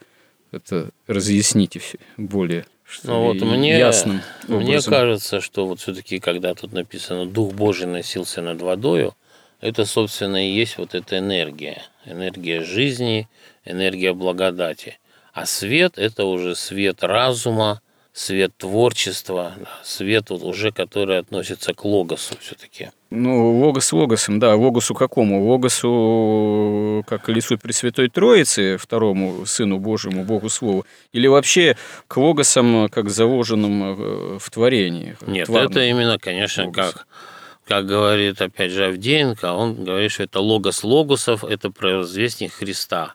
это 0.53 0.91
разъясните 1.07 1.81
более 2.17 2.65
что 2.89 3.13
ну, 3.13 3.23
вот 3.25 3.41
мне, 3.43 3.79
ясным 3.79 4.23
образом. 4.49 4.65
Мне 4.65 4.81
кажется, 4.81 5.41
что 5.41 5.67
вот 5.67 5.81
все-таки, 5.81 6.21
когда 6.21 6.55
тут 6.55 6.73
написано 6.73 7.27
«Дух 7.27 7.53
Божий 7.53 7.87
носился 7.87 8.43
над 8.43 8.63
водою», 8.63 9.15
это, 9.61 9.85
собственно, 9.85 10.47
и 10.47 10.53
есть 10.53 10.79
вот 10.79 10.95
эта 10.95 11.19
энергия. 11.19 11.83
Энергия 12.05 12.63
жизни, 12.63 13.29
энергия 13.65 14.13
благодати. 14.13 14.99
А 15.33 15.47
свет– 15.47 15.95
это 15.97 16.25
уже 16.25 16.55
свет 16.55 17.03
разума, 17.03 17.81
свет 18.17 18.57
творчества, 18.57 19.53
свет 19.85 20.31
вот 20.31 20.43
уже, 20.43 20.73
который 20.73 21.19
относится 21.19 21.75
к 21.75 21.85
логосу 21.85 22.35
все-таки. 22.41 22.89
Ну, 23.11 23.59
логос 23.59 23.93
логосом, 23.93 24.39
да. 24.39 24.57
Логосу 24.57 24.95
какому? 24.95 25.47
Логосу 25.47 27.05
как 27.07 27.29
лицу 27.29 27.59
Пресвятой 27.59 28.09
Троицы, 28.09 28.79
второму 28.79 29.45
Сыну 29.45 29.79
Божьему, 29.79 30.25
Богу 30.25 30.49
Слову? 30.49 30.87
Или 31.13 31.27
вообще 31.27 31.77
к 32.09 32.17
логосам, 32.17 32.89
как 32.89 33.11
заложенным 33.11 33.83
э, 33.85 34.39
в 34.39 34.51
творении? 34.51 35.17
Нет, 35.27 35.51
это 35.51 35.85
именно, 35.85 36.19
конечно, 36.19 36.65
логос. 36.65 36.93
как 36.95 37.07
как 37.67 37.85
говорит, 37.85 38.41
опять 38.41 38.71
же, 38.71 38.87
Авдеенко, 38.87 39.53
он 39.53 39.85
говорит, 39.85 40.13
что 40.13 40.23
это 40.23 40.41
логос 40.41 40.85
логосов, 40.85 41.45
это 41.45 41.71
провозвестник 41.71 42.53
Христа. 42.53 43.15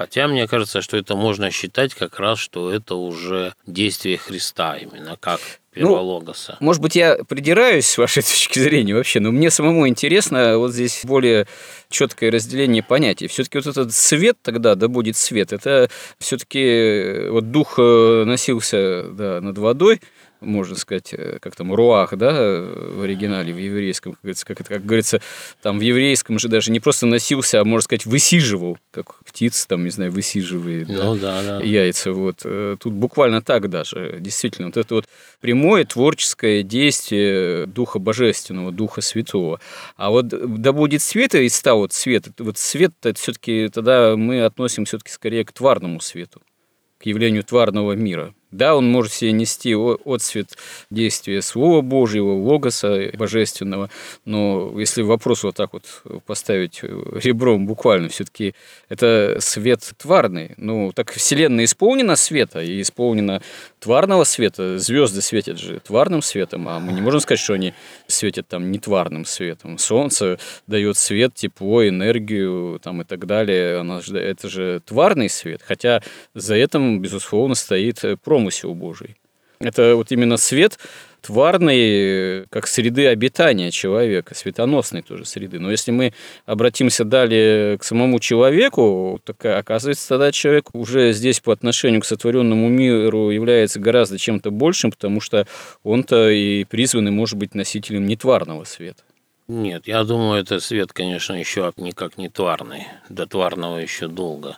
Хотя 0.00 0.28
мне 0.28 0.48
кажется, 0.48 0.80
что 0.80 0.96
это 0.96 1.14
можно 1.14 1.50
считать 1.50 1.92
как 1.92 2.18
раз, 2.18 2.38
что 2.38 2.72
это 2.72 2.94
уже 2.94 3.52
действие 3.66 4.16
Христа 4.16 4.74
именно 4.78 5.18
как 5.20 5.40
первологоса. 5.74 6.56
Ну, 6.58 6.64
может 6.64 6.80
быть, 6.80 6.96
я 6.96 7.18
придираюсь 7.28 7.84
с 7.84 7.98
вашей 7.98 8.22
точки 8.22 8.60
зрения 8.60 8.94
вообще, 8.94 9.20
но 9.20 9.30
мне 9.30 9.50
самому 9.50 9.86
интересно 9.86 10.56
вот 10.56 10.72
здесь 10.72 11.02
более 11.04 11.46
четкое 11.90 12.30
разделение 12.30 12.82
понятий. 12.82 13.26
Все-таки 13.26 13.58
вот 13.58 13.66
этот 13.66 13.92
свет 13.92 14.38
тогда, 14.40 14.74
да 14.74 14.88
будет 14.88 15.18
свет, 15.18 15.52
это 15.52 15.90
все-таки 16.18 17.28
вот 17.28 17.50
дух 17.50 17.74
э, 17.76 18.24
носился 18.24 19.02
да, 19.02 19.42
над 19.42 19.58
водой, 19.58 20.00
можно 20.40 20.76
сказать, 20.76 21.12
э, 21.12 21.38
как 21.40 21.54
там, 21.54 21.72
руах, 21.74 22.16
да, 22.16 22.32
в 22.32 23.02
оригинале, 23.02 23.52
в 23.52 23.58
еврейском, 23.58 24.12
как 24.12 24.22
говорится, 24.22 24.46
как, 24.46 24.60
это, 24.60 24.68
как 24.70 24.84
говорится, 24.84 25.20
там 25.62 25.78
в 25.78 25.82
еврейском 25.82 26.38
же 26.38 26.48
даже 26.48 26.70
не 26.70 26.80
просто 26.80 27.06
носился, 27.06 27.60
а, 27.60 27.64
можно 27.64 27.84
сказать, 27.84 28.06
высиживал, 28.06 28.78
как 28.90 29.22
птица, 29.24 29.68
там, 29.68 29.84
не 29.84 29.90
знаю, 29.90 30.10
высиживает 30.10 30.88
ну, 30.88 31.16
да, 31.16 31.42
да, 31.42 31.58
да. 31.58 31.64
яйца, 31.64 32.12
вот. 32.12 32.40
Э, 32.44 32.76
тут 32.80 32.92
буквально 32.94 33.42
так 33.42 33.68
даже, 33.68 34.16
действительно, 34.20 34.68
вот 34.68 34.76
это 34.76 34.94
вот 34.94 35.06
прямое 35.40 35.84
творческое 35.84 36.62
действие 36.62 37.66
Духа 37.66 37.98
Божественного, 37.98 38.72
Духа 38.72 39.00
Святого. 39.00 39.60
А 39.96 40.10
вот 40.10 40.28
да 40.28 40.72
будет 40.72 41.02
свет 41.02 41.34
и 41.34 41.48
стал 41.48 41.78
вот 41.78 41.92
свет, 41.92 42.28
вот 42.38 42.58
свет 42.58 42.92
это 43.02 43.18
все-таки 43.20 43.68
тогда 43.68 44.16
мы 44.16 44.42
относим 44.42 44.84
все-таки 44.84 45.10
скорее 45.10 45.44
к 45.44 45.52
тварному 45.52 46.00
свету, 46.00 46.42
к 46.98 47.06
явлению 47.06 47.44
тварного 47.44 47.92
мира– 47.92 48.34
да, 48.50 48.74
он 48.76 48.90
может 48.90 49.12
себе 49.12 49.32
нести 49.32 49.74
отцвет 49.74 50.56
действия 50.90 51.42
Слова 51.42 51.80
Божьего, 51.80 52.32
Логоса 52.32 53.10
Божественного, 53.14 53.90
но 54.24 54.72
если 54.78 55.02
вопрос 55.02 55.44
вот 55.44 55.56
так 55.56 55.72
вот 55.72 55.84
поставить 56.26 56.82
ребром 56.82 57.66
буквально, 57.66 58.08
все-таки 58.08 58.54
это 58.88 59.36
свет 59.40 59.92
тварный. 59.98 60.52
Ну, 60.56 60.92
так 60.92 61.12
Вселенная 61.12 61.64
исполнена 61.64 62.16
света 62.16 62.60
и 62.62 62.80
исполнена 62.80 63.42
тварного 63.80 64.24
света. 64.24 64.78
Звезды 64.78 65.22
светят 65.22 65.58
же 65.58 65.80
тварным 65.80 66.22
светом, 66.22 66.68
а 66.68 66.78
мы 66.78 66.92
не 66.92 67.00
можем 67.00 67.20
сказать, 67.20 67.40
что 67.40 67.54
они 67.54 67.74
светят 68.06 68.48
там 68.48 68.70
не 68.70 68.78
тварным 68.78 69.24
светом. 69.24 69.78
Солнце 69.78 70.38
дает 70.66 70.96
свет, 70.96 71.34
тепло, 71.34 71.86
энергию 71.86 72.80
там, 72.82 73.02
и 73.02 73.04
так 73.04 73.26
далее. 73.26 73.78
Оно, 73.78 74.00
это 74.00 74.48
же 74.48 74.80
тварный 74.84 75.28
свет, 75.28 75.62
хотя 75.64 76.02
за 76.34 76.54
этим, 76.54 77.00
безусловно, 77.00 77.54
стоит 77.54 78.00
пром 78.22 78.40
промысел 78.40 78.74
Божий. 78.74 79.19
Это 79.60 79.94
вот 79.94 80.10
именно 80.10 80.38
свет 80.38 80.78
тварный, 81.20 82.46
как 82.48 82.66
среды 82.66 83.06
обитания 83.08 83.70
человека, 83.70 84.34
светоносной 84.34 85.02
тоже 85.02 85.26
среды. 85.26 85.58
Но 85.58 85.70
если 85.70 85.90
мы 85.90 86.14
обратимся 86.46 87.04
далее 87.04 87.76
к 87.76 87.84
самому 87.84 88.20
человеку, 88.20 89.20
так 89.22 89.44
оказывается, 89.44 90.08
тогда 90.08 90.32
человек 90.32 90.74
уже 90.74 91.12
здесь 91.12 91.40
по 91.40 91.52
отношению 91.52 92.00
к 92.00 92.06
сотворенному 92.06 92.68
миру 92.68 93.28
является 93.30 93.80
гораздо 93.80 94.18
чем-то 94.18 94.50
большим, 94.50 94.92
потому 94.92 95.20
что 95.20 95.46
он-то 95.82 96.30
и 96.30 96.64
призванный 96.64 97.10
может 97.10 97.36
быть 97.36 97.54
носителем 97.54 98.06
нетварного 98.06 98.64
света. 98.64 99.02
Нет, 99.46 99.86
я 99.86 100.04
думаю, 100.04 100.40
это 100.40 100.60
свет, 100.60 100.92
конечно, 100.94 101.34
еще 101.34 101.70
никак 101.76 102.16
не 102.16 102.30
тварный. 102.30 102.86
До 103.08 103.26
тварного 103.26 103.76
еще 103.76 104.06
долго 104.06 104.56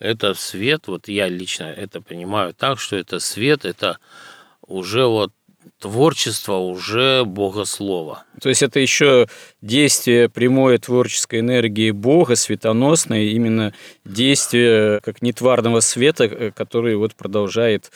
это 0.00 0.34
свет, 0.34 0.88
вот 0.88 1.08
я 1.08 1.28
лично 1.28 1.64
это 1.64 2.00
понимаю 2.00 2.54
так, 2.54 2.80
что 2.80 2.96
это 2.96 3.20
свет, 3.20 3.64
это 3.64 3.98
уже 4.66 5.06
вот 5.06 5.32
творчество 5.78 6.54
уже 6.54 7.24
богослова. 7.24 8.24
То 8.40 8.48
есть 8.48 8.62
это 8.62 8.80
еще 8.80 9.28
действие 9.60 10.28
прямой 10.28 10.78
творческой 10.78 11.40
энергии 11.40 11.90
Бога, 11.90 12.36
светоносное, 12.36 13.24
именно 13.24 13.74
действие 14.04 15.00
как 15.02 15.22
нетварного 15.22 15.80
света, 15.80 16.24
э, 16.24 16.50
который 16.50 16.96
вот 16.96 17.14
продолжает 17.14 17.90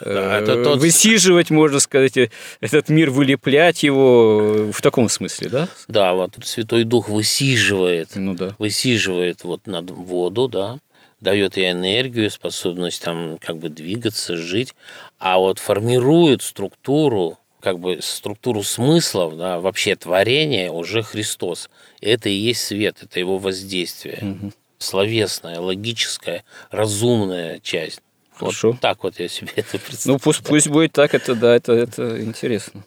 да, 0.00 0.38
это 0.38 0.52
э, 0.52 0.64
тот... 0.64 0.80
высиживать, 0.80 1.50
можно 1.50 1.80
сказать, 1.80 2.16
э, 2.16 2.30
этот 2.60 2.88
мир, 2.88 3.10
вылеплять 3.10 3.82
его 3.82 4.70
в 4.72 4.80
таком 4.80 5.08
смысле, 5.08 5.48
да? 5.48 5.68
Да, 5.88 6.14
вот 6.14 6.32
Святой 6.42 6.84
Дух 6.84 7.08
высиживает, 7.08 8.10
ну, 8.14 8.34
да. 8.34 8.54
высиживает 8.58 9.44
вот 9.44 9.66
над 9.66 9.90
воду, 9.90 10.48
да, 10.48 10.78
дает 11.20 11.56
ей 11.56 11.72
энергию, 11.72 12.30
способность 12.30 13.02
там 13.02 13.38
как 13.38 13.58
бы 13.58 13.68
двигаться, 13.68 14.36
жить, 14.36 14.74
а 15.18 15.38
вот 15.38 15.58
формирует 15.58 16.42
структуру, 16.42 17.38
как 17.60 17.78
бы 17.78 17.98
структуру 18.00 18.62
смыслов, 18.62 19.36
да, 19.36 19.60
вообще 19.60 19.96
творения 19.96 20.70
уже 20.70 21.02
Христос. 21.02 21.70
Это 22.00 22.28
и 22.28 22.34
есть 22.34 22.64
свет, 22.64 22.98
это 23.02 23.18
его 23.18 23.38
воздействие. 23.38 24.18
Угу. 24.22 24.52
Словесная, 24.78 25.58
логическая, 25.58 26.44
разумная 26.70 27.58
часть. 27.60 28.00
Хорошо. 28.32 28.70
Вот 28.70 28.80
так 28.80 29.02
вот 29.02 29.18
я 29.18 29.28
себе 29.28 29.48
это 29.56 29.78
представляю. 29.78 30.14
Ну 30.14 30.18
пусть, 30.20 30.44
пусть 30.44 30.68
будет 30.68 30.92
так, 30.92 31.14
это 31.14 31.34
да, 31.34 31.56
это, 31.56 31.72
это 31.72 32.22
интересно. 32.22 32.84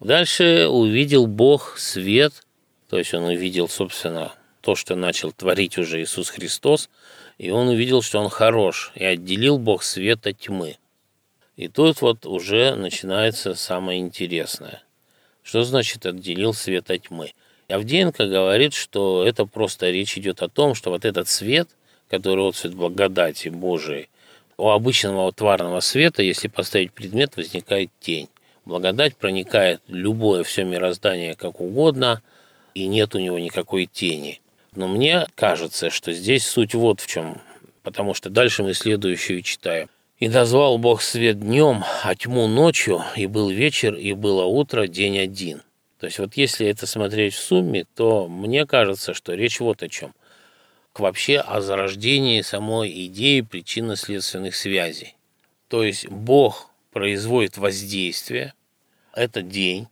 Дальше 0.00 0.66
увидел 0.68 1.26
Бог 1.26 1.76
свет, 1.78 2.32
то 2.88 2.98
есть 2.98 3.12
он 3.12 3.24
увидел, 3.24 3.68
собственно, 3.68 4.32
то, 4.62 4.74
что 4.74 4.96
начал 4.96 5.32
творить 5.32 5.78
уже 5.78 6.02
Иисус 6.02 6.30
Христос, 6.30 6.88
и 7.38 7.50
он 7.50 7.68
увидел, 7.68 8.02
что 8.02 8.18
он 8.18 8.28
хорош, 8.28 8.92
и 8.94 9.04
отделил 9.04 9.58
Бог 9.58 9.82
свет 9.82 10.26
от 10.26 10.38
тьмы. 10.38 10.78
И 11.56 11.68
тут 11.68 12.00
вот 12.00 12.26
уже 12.26 12.74
начинается 12.74 13.54
самое 13.54 14.00
интересное. 14.00 14.82
Что 15.42 15.62
значит 15.62 16.06
отделил 16.06 16.54
свет 16.54 16.90
от 16.90 17.08
тьмы? 17.08 17.32
Авдеенко 17.68 18.26
говорит, 18.26 18.74
что 18.74 19.24
это 19.26 19.44
просто 19.44 19.90
речь 19.90 20.16
идет 20.16 20.42
о 20.42 20.48
том, 20.48 20.74
что 20.74 20.90
вот 20.90 21.04
этот 21.04 21.28
свет, 21.28 21.68
который 22.08 22.42
вот 22.42 22.56
свет 22.56 22.74
благодати 22.74 23.48
Божией, 23.48 24.08
у 24.56 24.70
обычного 24.70 25.30
тварного 25.32 25.80
света, 25.80 26.22
если 26.22 26.48
поставить 26.48 26.92
предмет, 26.92 27.36
возникает 27.36 27.90
тень. 28.00 28.28
Благодать 28.64 29.16
проникает 29.16 29.80
в 29.86 29.94
любое 29.94 30.42
все 30.42 30.64
мироздание 30.64 31.34
как 31.34 31.60
угодно, 31.60 32.22
и 32.74 32.86
нет 32.86 33.14
у 33.14 33.18
него 33.18 33.38
никакой 33.38 33.86
тени– 33.86 34.40
но 34.76 34.86
мне 34.88 35.26
кажется, 35.34 35.90
что 35.90 36.12
здесь 36.12 36.46
суть 36.46 36.74
вот 36.74 37.00
в 37.00 37.06
чем, 37.06 37.40
потому 37.82 38.14
что 38.14 38.30
дальше 38.30 38.62
мы 38.62 38.74
следующую 38.74 39.42
читаем. 39.42 39.88
«И 40.18 40.28
назвал 40.28 40.78
Бог 40.78 41.02
свет 41.02 41.40
днем, 41.40 41.84
а 42.02 42.14
тьму 42.14 42.46
ночью, 42.46 43.02
и 43.16 43.26
был 43.26 43.50
вечер, 43.50 43.94
и 43.94 44.12
было 44.12 44.44
утро, 44.44 44.86
день 44.86 45.18
один». 45.18 45.62
То 45.98 46.06
есть 46.06 46.18
вот 46.18 46.34
если 46.34 46.66
это 46.66 46.86
смотреть 46.86 47.34
в 47.34 47.42
сумме, 47.42 47.84
то 47.94 48.28
мне 48.28 48.66
кажется, 48.66 49.14
что 49.14 49.34
речь 49.34 49.60
вот 49.60 49.82
о 49.82 49.88
чем. 49.88 50.14
Вообще 50.94 51.38
о 51.38 51.60
зарождении 51.60 52.40
самой 52.40 52.90
идеи 53.06 53.42
причинно-следственных 53.42 54.56
связей. 54.56 55.14
То 55.68 55.82
есть 55.82 56.08
Бог 56.08 56.70
производит 56.92 57.58
воздействие, 57.58 58.54
это 59.12 59.42
день, 59.42 59.88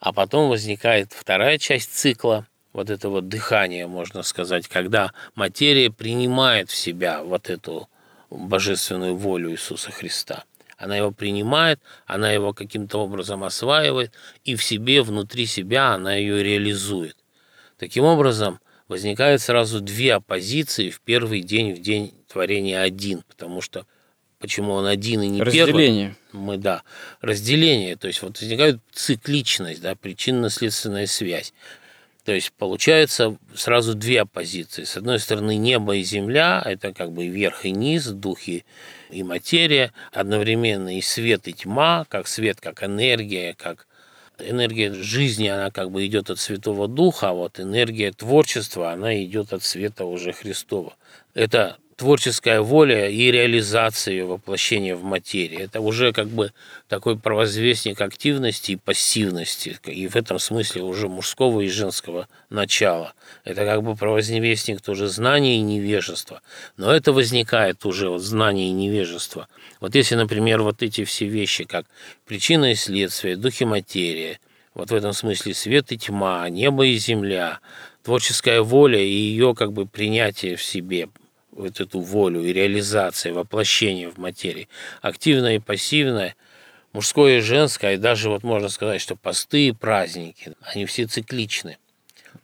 а 0.00 0.14
потом 0.14 0.48
возникает 0.48 1.12
вторая 1.12 1.58
часть 1.58 1.92
цикла– 1.92 2.46
вот 2.76 2.90
это 2.90 3.08
вот 3.08 3.26
дыхание, 3.28 3.86
можно 3.86 4.22
сказать, 4.22 4.68
когда 4.68 5.12
материя 5.34 5.90
принимает 5.90 6.68
в 6.68 6.76
себя 6.76 7.22
вот 7.22 7.48
эту 7.48 7.88
божественную 8.28 9.16
волю 9.16 9.50
Иисуса 9.50 9.90
Христа. 9.90 10.44
Она 10.76 10.94
его 10.98 11.10
принимает, 11.10 11.80
она 12.04 12.30
его 12.30 12.52
каким-то 12.52 12.98
образом 12.98 13.44
осваивает, 13.44 14.12
и 14.44 14.56
в 14.56 14.62
себе, 14.62 15.00
внутри 15.00 15.46
себя 15.46 15.94
она 15.94 16.16
ее 16.16 16.42
реализует. 16.42 17.16
Таким 17.78 18.04
образом, 18.04 18.60
возникает 18.88 19.40
сразу 19.40 19.80
две 19.80 20.12
оппозиции 20.12 20.90
в 20.90 21.00
первый 21.00 21.40
день, 21.40 21.72
в 21.72 21.80
день 21.80 22.12
творения 22.28 22.82
один, 22.82 23.22
потому 23.26 23.62
что 23.62 23.86
почему 24.38 24.74
он 24.74 24.84
один 24.84 25.22
и 25.22 25.28
не 25.28 25.42
разделение. 25.42 26.14
первый. 26.30 26.44
Мы, 26.44 26.56
да, 26.58 26.82
разделение. 27.22 27.96
То 27.96 28.06
есть 28.06 28.20
вот 28.20 28.38
возникает 28.38 28.80
цикличность, 28.92 29.80
да, 29.80 29.94
причинно-следственная 29.94 31.06
связь. 31.06 31.54
То 32.26 32.32
есть 32.32 32.52
получается 32.52 33.36
сразу 33.54 33.94
две 33.94 34.22
оппозиции. 34.22 34.82
С 34.82 34.96
одной 34.96 35.20
стороны, 35.20 35.54
небо 35.54 35.94
и 35.94 36.02
земля– 36.02 36.60
это 36.64 36.92
как 36.92 37.12
бы 37.12 37.28
верх 37.28 37.64
и 37.64 37.70
низ, 37.70 38.06
духи 38.06 38.64
и 39.10 39.22
материя, 39.22 39.92
одновременно 40.12 40.98
и 40.98 41.02
свет, 41.02 41.46
и 41.46 41.52
тьма, 41.52 42.04
как 42.08 42.26
свет, 42.26 42.60
как 42.60 42.82
энергия, 42.82 43.54
как 43.54 43.86
энергия 44.40 44.92
жизни, 44.92 45.46
она 45.46 45.70
как 45.70 45.92
бы 45.92 46.04
идет 46.04 46.28
от 46.28 46.40
Святого 46.40 46.88
Духа, 46.88 47.28
а 47.28 47.32
вот 47.32 47.60
энергия 47.60 48.10
творчества, 48.10 48.90
она 48.90 49.22
идет 49.22 49.52
от 49.52 49.62
света 49.62 50.04
уже 50.04 50.32
Христова. 50.32 50.96
Это 51.32 51.76
творческая 51.96 52.60
воля 52.60 53.08
и 53.08 53.30
реализация 53.30 54.12
ее 54.12 54.26
воплощения 54.26 54.94
в 54.94 55.02
материи. 55.02 55.58
Это 55.58 55.80
уже 55.80 56.12
как 56.12 56.28
бы 56.28 56.52
такой 56.88 57.18
провозвестник 57.18 58.00
активности 58.02 58.72
и 58.72 58.76
пассивности, 58.76 59.78
и 59.86 60.06
в 60.06 60.14
этом 60.14 60.38
смысле 60.38 60.82
уже 60.82 61.08
мужского 61.08 61.62
и 61.62 61.68
женского 61.68 62.28
начала. 62.50 63.14
Это 63.44 63.64
как 63.64 63.82
бы 63.82 63.96
провозвестник 63.96 64.82
тоже 64.82 65.08
знания 65.08 65.56
и 65.56 65.62
невежества. 65.62 66.42
Но 66.76 66.92
это 66.92 67.12
возникает 67.12 67.86
уже 67.86 68.10
вот 68.10 68.20
знание 68.20 68.68
и 68.68 68.72
невежество. 68.72 69.48
Вот 69.80 69.94
если, 69.94 70.16
например, 70.16 70.62
вот 70.62 70.82
эти 70.82 71.04
все 71.04 71.26
вещи, 71.26 71.64
как 71.64 71.86
причина 72.26 72.72
и 72.72 72.74
следствие, 72.74 73.36
духи 73.36 73.64
материи, 73.64 74.38
вот 74.74 74.90
в 74.90 74.94
этом 74.94 75.14
смысле 75.14 75.54
свет 75.54 75.90
и 75.92 75.96
тьма, 75.96 76.46
небо 76.50 76.84
и 76.84 76.96
земля, 76.98 77.60
творческая 78.02 78.60
воля 78.60 79.00
и 79.00 79.08
ее 79.08 79.54
как 79.54 79.72
бы 79.72 79.86
принятие 79.86 80.56
в 80.56 80.62
себе– 80.62 81.08
вот 81.56 81.80
эту 81.80 82.00
волю 82.00 82.42
и 82.42 82.52
реализация, 82.52 83.32
воплощение 83.32 84.10
в 84.10 84.18
материи, 84.18 84.68
активное 85.00 85.56
и 85.56 85.58
пассивное, 85.58 86.36
мужское 86.92 87.38
и 87.38 87.40
женское, 87.40 87.94
и 87.94 87.98
даже 87.98 88.28
вот 88.28 88.42
можно 88.42 88.68
сказать, 88.68 89.00
что 89.00 89.16
посты 89.16 89.68
и 89.68 89.72
праздники, 89.72 90.52
они 90.62 90.86
все 90.86 91.06
цикличны, 91.06 91.78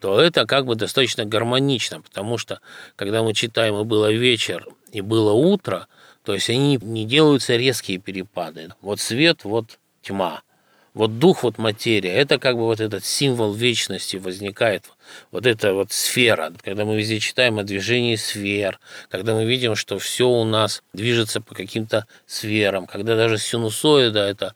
то 0.01 0.21
это 0.21 0.47
как 0.47 0.67
бы 0.67 0.75
достаточно 0.75 1.25
гармонично, 1.25 2.01
потому 2.01 2.39
что 2.39 2.61
когда 2.97 3.23
мы 3.23 3.35
читаем 3.35 3.81
«И 3.81 3.85
было 3.85 4.11
вечер, 4.11 4.67
и 4.93 5.01
было 5.01 5.33
утро», 5.33 5.87
то 6.25 6.35
есть 6.35 6.49
они 6.51 6.79
не 6.81 7.05
делаются 7.05 7.57
резкие 7.57 7.99
перепады. 7.99 8.71
Вот 8.81 9.01
свет, 9.01 9.45
вот 9.45 9.79
тьма– 10.03 10.43
вот 10.95 11.19
дух, 11.19 11.43
вот 11.43 11.59
материя, 11.59 12.13
это 12.13 12.39
как 12.39 12.57
бы 12.57 12.63
вот 12.63 12.81
этот 12.81 13.05
символ 13.05 13.53
вечности 13.53 14.17
возникает, 14.17 14.91
вот 15.31 15.47
эта 15.47 15.75
вот 15.75 15.93
сфера, 15.93 16.53
когда 16.63 16.85
мы 16.85 16.97
везде 16.97 17.21
читаем 17.21 17.59
о 17.59 17.65
движении 17.65 18.17
сфер, 18.17 18.79
когда 19.09 19.35
мы 19.35 19.45
видим, 19.45 19.75
что 19.75 19.99
все 19.99 20.29
у 20.29 20.45
нас 20.45 20.83
движется 20.93 21.41
по 21.41 21.55
каким-то 21.55 22.07
сферам, 22.27 22.87
когда 22.87 23.17
даже 23.17 23.39
синусоида 23.39 24.21
это 24.21 24.55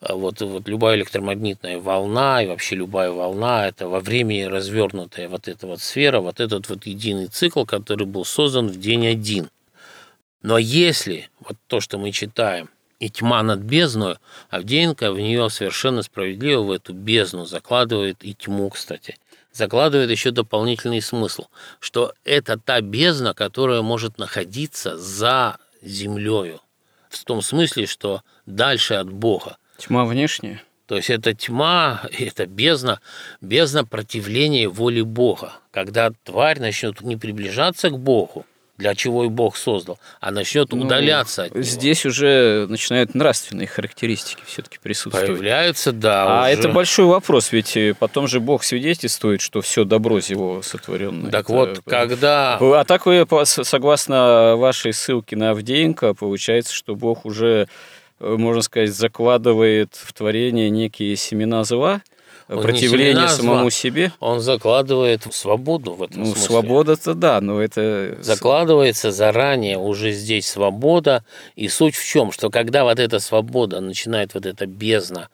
а, 0.00 0.14
вот, 0.14 0.40
вот 0.40 0.66
любая 0.68 0.96
электромагнитная 0.96 1.78
волна 1.78 2.42
и 2.42 2.46
вообще 2.46 2.76
любая 2.76 3.10
волна, 3.10 3.68
это 3.68 3.88
во 3.88 4.00
времени 4.00 4.42
развернутая 4.42 5.28
вот 5.28 5.48
эта 5.48 5.66
вот 5.66 5.80
сфера, 5.80 6.20
вот 6.20 6.40
этот 6.40 6.68
вот 6.68 6.86
единый 6.86 7.26
цикл, 7.26 7.64
который 7.64 8.06
был 8.06 8.24
создан 8.24 8.68
в 8.68 8.78
день 8.78 9.06
один. 9.06 9.50
Но 10.42 10.56
если 10.56 11.28
вот 11.40 11.58
то, 11.66 11.80
что 11.80 11.98
мы 11.98 12.12
читаем, 12.12 12.70
и 13.00 13.08
тьма 13.08 13.42
над 13.42 13.60
бездной, 13.60 14.16
Авдеенко 14.50 15.10
в 15.10 15.18
нее 15.18 15.48
совершенно 15.50 16.02
справедливо 16.02 16.62
в 16.62 16.70
эту 16.70 16.92
бездну 16.92 17.46
закладывает 17.46 18.18
и 18.22 18.34
тьму, 18.34 18.68
кстати. 18.68 19.16
Закладывает 19.60 20.10
еще 20.10 20.30
дополнительный 20.30 21.02
смысл, 21.02 21.44
что 21.80 22.14
это 22.24 22.58
та 22.58 22.80
бездна, 22.80 23.34
которая 23.34 23.82
может 23.82 24.16
находиться 24.16 24.96
за 24.96 25.58
землею. 25.82 26.62
В 27.10 27.22
том 27.26 27.42
смысле, 27.42 27.84
что 27.84 28.22
дальше 28.46 28.94
от 28.94 29.12
Бога. 29.12 29.58
Тьма 29.76 30.06
внешняя? 30.06 30.62
То 30.86 30.96
есть 30.96 31.10
это 31.10 31.34
тьма, 31.34 32.00
это 32.10 32.46
бездна, 32.46 33.02
бездна 33.42 33.84
противления 33.84 34.66
воли 34.66 35.02
Бога. 35.02 35.52
Когда 35.72 36.10
тварь 36.24 36.58
начнет 36.58 37.02
не 37.02 37.18
приближаться 37.18 37.90
к 37.90 37.98
Богу, 37.98 38.46
для 38.80 38.94
чего 38.94 39.24
и 39.24 39.28
Бог 39.28 39.56
создал, 39.56 39.98
а 40.20 40.30
начнет 40.30 40.72
ну, 40.72 40.82
удаляться 40.82 41.44
от 41.44 41.54
него. 41.54 41.62
Здесь 41.62 42.06
уже 42.06 42.66
начинают 42.68 43.14
нравственные 43.14 43.66
характеристики 43.66 44.42
все-таки 44.46 44.78
присутствовать. 44.82 45.28
Появляются, 45.28 45.92
да. 45.92 46.40
А 46.40 46.42
уже. 46.44 46.52
это 46.52 46.68
большой 46.70 47.04
вопрос, 47.04 47.52
ведь 47.52 47.76
э, 47.76 47.94
потом 47.96 48.26
же 48.26 48.40
Бог 48.40 48.64
свидетельствует, 48.64 49.42
что 49.42 49.60
все 49.60 49.84
добро 49.84 50.18
его 50.18 50.62
сотворенное. 50.62 51.30
Так 51.30 51.44
это... 51.44 51.52
вот, 51.52 51.80
когда... 51.86 52.56
А 52.58 52.84
так 52.84 53.04
вы, 53.06 53.26
согласно 53.44 54.56
вашей 54.56 54.94
ссылке 54.94 55.36
на 55.36 55.50
Авдеенко, 55.50 56.14
получается, 56.14 56.72
что 56.72 56.96
Бог 56.96 57.26
уже 57.26 57.68
э, 58.18 58.36
можно 58.38 58.62
сказать, 58.62 58.94
закладывает 58.94 59.94
в 59.94 60.12
творение 60.14 60.70
некие 60.70 61.14
семена 61.16 61.64
зла, 61.64 62.00
противление 62.56 63.28
самому 63.28 63.70
себе. 63.70 64.12
Он 64.20 64.40
закладывает 64.40 65.22
свободу 65.32 65.94
в 65.94 66.02
этом 66.02 66.20
ну, 66.20 66.26
смысле. 66.26 66.46
свобода-то 66.46 67.14
да, 67.14 67.40
но 67.40 67.60
это... 67.60 68.18
Закладывается 68.20 69.12
заранее 69.12 69.78
уже 69.78 70.12
здесь 70.12 70.48
свобода, 70.48 71.24
и 71.54 71.68
суть 71.68 71.94
в 71.94 72.04
чем, 72.04 72.32
что 72.32 72.50
когда 72.50 72.84
вот 72.84 72.98
эта 72.98 73.20
свобода 73.20 73.80
начинает 73.80 74.34
вот 74.34 74.46
эта 74.46 74.66
бездна 74.66 75.28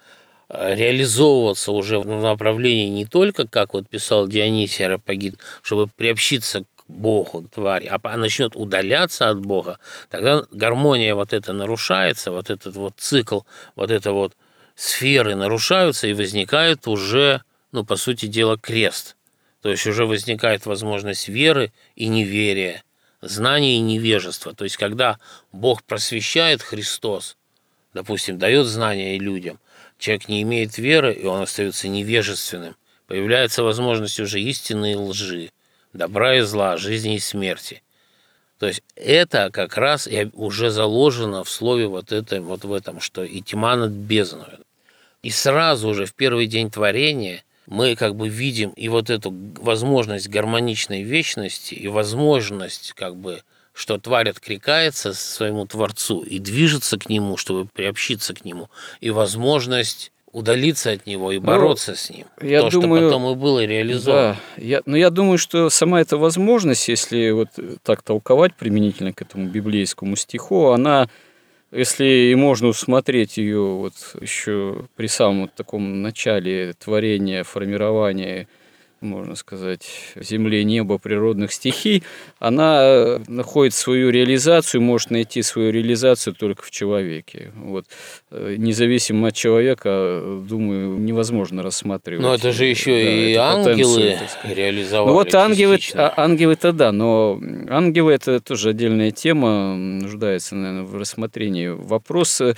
э, 0.49 0.75
реализовываться 0.75 1.73
уже 1.73 1.99
в 1.99 2.07
направлении 2.07 2.89
не 2.89 3.07
только, 3.07 3.47
как 3.49 3.75
вот 3.75 3.89
писал 3.89 4.29
Дионисий 4.29 4.85
Арапагит, 4.85 5.39
чтобы 5.63 5.89
приобщиться 5.89 6.61
к 6.61 6.67
Богу, 6.89 7.49
тварь, 7.53 7.89
а 7.89 8.17
начнет 8.17 8.55
удаляться 8.55 9.31
от 9.31 9.41
Бога, 9.41 9.79
тогда 10.11 10.45
гармония 10.51 11.15
вот 11.15 11.33
эта 11.33 11.53
нарушается, 11.53 12.31
вот 12.31 12.51
этот 12.51 12.77
вот 12.77 12.95
цикл, 12.99 13.41
вот 13.75 13.91
это 13.91 14.13
вот 14.13 14.35
сферы 14.77 15.35
нарушаются 15.35 16.07
и 16.07 16.13
возникает 16.13 16.87
уже, 16.87 17.43
ну, 17.73 17.85
по 17.85 17.97
сути 17.97 18.27
дела, 18.27 18.57
крест. 18.57 19.17
То 19.63 19.71
есть 19.71 19.87
уже 19.87 20.07
возникает 20.07 20.67
возможность 20.67 21.29
веры 21.29 21.73
и 21.97 22.07
неверия, 22.07 22.85
знания 23.21 23.79
и 23.79 23.81
невежества. 23.81 24.55
То 24.55 24.63
есть 24.63 24.77
когда 24.77 25.19
Бог 25.51 25.83
просвещает 25.83 26.63
Христос, 26.63 27.37
допустим, 27.95 28.39
дает 28.39 28.67
знания 28.67 29.19
людям, 29.19 29.59
человек 29.99 30.29
не 30.29 30.43
имеет 30.43 30.79
веры, 30.79 31.13
и 31.13 31.25
он 31.25 31.43
остается 31.43 31.89
невежественным, 31.89 32.77
появляется 33.07 33.65
возможность 33.65 34.21
уже 34.21 34.41
истины 34.41 34.93
и 34.93 34.97
лжи, 34.97 35.51
добра 35.95 36.37
и 36.37 36.41
зла, 36.43 36.77
жизни 36.77 37.17
и 37.17 37.19
смерти. 37.19 37.83
То 38.59 38.67
есть 38.67 38.83
это 38.95 39.51
как 39.53 39.77
раз 39.77 40.07
и 40.07 40.31
уже 40.33 40.71
заложено 40.71 41.45
в 41.45 41.51
слове 41.51 41.87
вот, 41.89 42.13
это, 42.13 42.41
вот 42.41 42.65
в 42.65 42.73
этом, 42.73 43.01
что 43.01 43.25
и 43.25 43.41
тьма 43.41 43.77
над 43.77 43.91
бездной. 43.91 44.66
И 45.27 45.31
сразу 45.31 45.93
же 45.93 46.07
в 46.07 46.15
первый 46.15 46.47
день 46.47 46.71
творения 46.71 47.43
мы 47.67 47.97
как 47.97 48.15
бы 48.15 48.29
видим 48.29 48.71
и 48.71 48.89
вот 48.89 49.11
эту 49.11 49.35
возможность 49.61 50.29
гармоничной 50.29 51.03
вечности, 51.03 51.75
и 51.75 51.89
возможность 51.89 52.93
как 52.93 53.17
бы 53.17 53.43
что 53.73 53.99
тварь 53.99 54.29
откликается 54.31 55.13
своему 55.13 55.67
Творцу 55.67 56.21
и 56.21 56.39
движется 56.39 56.97
к 56.97 57.09
Нему, 57.09 57.37
чтобы 57.37 57.67
приобщиться 57.67 58.35
к 58.35 58.45
Нему, 58.45 58.71
и 59.01 59.11
возможность 59.11 60.13
удалиться 60.31 60.93
от 60.93 61.07
него 61.07 61.33
и 61.33 61.41
ну, 61.41 61.45
бороться 61.45 61.91
ну, 61.91 61.97
с 61.97 62.11
ним. 62.11 62.27
Я 62.41 62.61
То, 62.61 62.71
думаю, 62.71 63.01
что 63.01 63.09
потом 63.09 63.33
и 63.33 63.35
было 63.35 63.65
реализовано. 63.65 64.37
Да, 64.57 64.63
я, 64.63 64.83
но 64.87 64.97
я 64.97 65.11
думаю, 65.11 65.39
что 65.39 65.71
сама 65.71 66.01
эта 66.01 66.19
возможность, 66.19 66.87
если 66.87 67.33
вот 67.33 67.49
так 67.83 68.03
толковать 68.03 68.55
применительно 68.55 69.13
к 69.13 69.23
этому 69.23 69.49
библейскому 69.49 70.15
стиху, 70.15 70.69
она 70.69 71.09
если 71.73 72.31
и 72.31 72.35
можно 72.35 72.69
усмотреть 72.69 73.37
ее 73.39 73.61
вот 73.61 73.95
еще 74.21 74.87
при 74.97 75.07
самом 75.07 75.49
таком 75.49 76.03
начале 76.03 76.73
творения, 76.75 77.45
формирования 77.45 78.49
можно 79.01 79.35
сказать, 79.35 79.87
земле, 80.17 80.65
небо, 80.65 80.99
природных 80.99 81.53
стихий, 81.53 82.03
она 82.39 82.81
э, 82.83 83.19
находит 83.29 83.75
свою 83.75 84.11
реализацию, 84.11 84.81
может 84.81 85.11
найти 85.11 85.43
свою 85.43 85.71
реализацию 85.71 86.35
только 86.35 86.63
в 86.63 86.71
человеке. 86.71 87.53
Вот. 87.57 87.87
Э, 88.31 88.55
независимо 88.57 89.29
от 89.29 89.35
человека, 89.35 90.23
думаю, 90.49 90.99
невозможно 90.99 91.63
рассматривать. 91.63 92.23
Но 92.23 92.35
это 92.35 92.53
же 92.53 92.65
еще 92.65 92.93
да, 92.93 93.01
и 93.01 93.35
ангелы 93.35 94.19
реализовали. 94.45 95.09
Ну 95.09 95.15
вот 95.15 95.35
ангелы, 95.35 95.79
а, 95.95 96.15
ангелы-то 96.17 96.73
да, 96.73 96.93
но 96.93 97.41
ангелы 97.69 98.13
это 98.13 98.41
тоже 98.41 98.71
отдельная 98.71 99.11
тема, 99.11 99.77
нуждается, 99.77 100.55
наверное, 100.55 100.85
в 100.85 100.97
рассмотрении. 100.97 101.69
Вопрос, 101.69 102.41
э, 102.41 102.55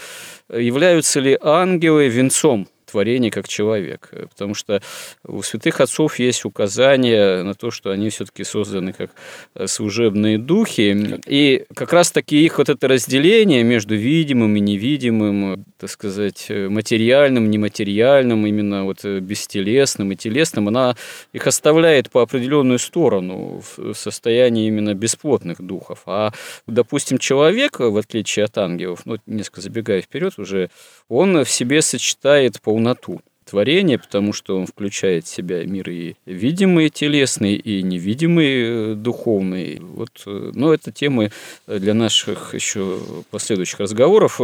являются 0.49 1.21
ли 1.21 1.37
ангелы 1.41 2.09
венцом 2.09 2.69
творение 2.91 3.31
как 3.31 3.49
человек. 3.49 4.11
Потому 4.31 4.55
что 4.55 4.83
у 5.27 5.43
святых 5.43 5.81
отцов 5.81 6.19
есть 6.19 6.45
указания 6.45 7.43
на 7.43 7.55
то, 7.55 7.71
что 7.71 7.91
они 7.91 8.11
все-таки 8.11 8.45
созданы 8.45 8.93
как 8.93 9.11
э, 9.55 9.67
служебные 9.67 10.39
духи. 10.39 11.21
И 11.27 11.65
как 11.75 11.93
раз-таки 11.93 12.45
их 12.45 12.59
вот 12.59 12.69
это 12.69 12.89
разделение 12.89 13.63
между 13.63 13.95
видимым 13.95 14.57
и 14.57 14.61
невидимым, 14.61 15.65
так 15.79 15.91
сказать, 15.91 16.47
э, 16.49 16.69
материальным, 16.69 17.51
нематериальным, 17.51 18.47
именно 18.47 18.85
вот 18.85 19.05
э, 19.05 19.21
бестелесным 19.21 20.13
и 20.13 20.17
телесным, 20.17 20.69
она 20.69 20.97
их 21.33 21.47
оставляет 21.47 22.11
по 22.11 22.23
определенную 22.23 22.79
сторону 22.79 23.63
в 23.77 23.95
состоянии 23.95 24.67
именно 24.69 24.95
бесплотных 24.95 25.61
духов. 25.61 26.03
А, 26.07 26.33
допустим, 26.67 27.19
человек, 27.19 27.81
в 27.81 27.97
отличие 27.97 28.45
от 28.45 28.59
ангелов, 28.59 29.03
ну, 29.05 29.19
несколько 29.27 29.61
забегая 29.61 30.01
вперед 30.01 30.35
уже, 30.39 30.71
он 31.09 31.45
в 31.45 31.51
себе 31.51 31.83
сочетает 31.83 32.61
полноту. 32.61 33.21
творения, 33.49 33.99
потому 33.99 34.33
что 34.33 34.59
он 34.59 34.67
включает 34.67 35.25
в 35.25 35.29
себя 35.29 35.65
мир 35.65 35.89
и 35.91 36.15
видимый 36.27 36.91
телесный, 36.91 37.55
и 37.55 37.83
невидимый 37.83 38.95
духовный. 38.95 39.81
Вот, 39.81 40.23
но 40.27 40.75
это 40.75 40.93
темы 40.93 41.31
для 41.67 41.95
наших 41.95 42.55
еще 42.55 42.99
последующих 43.31 43.81
разговоров. 43.81 44.41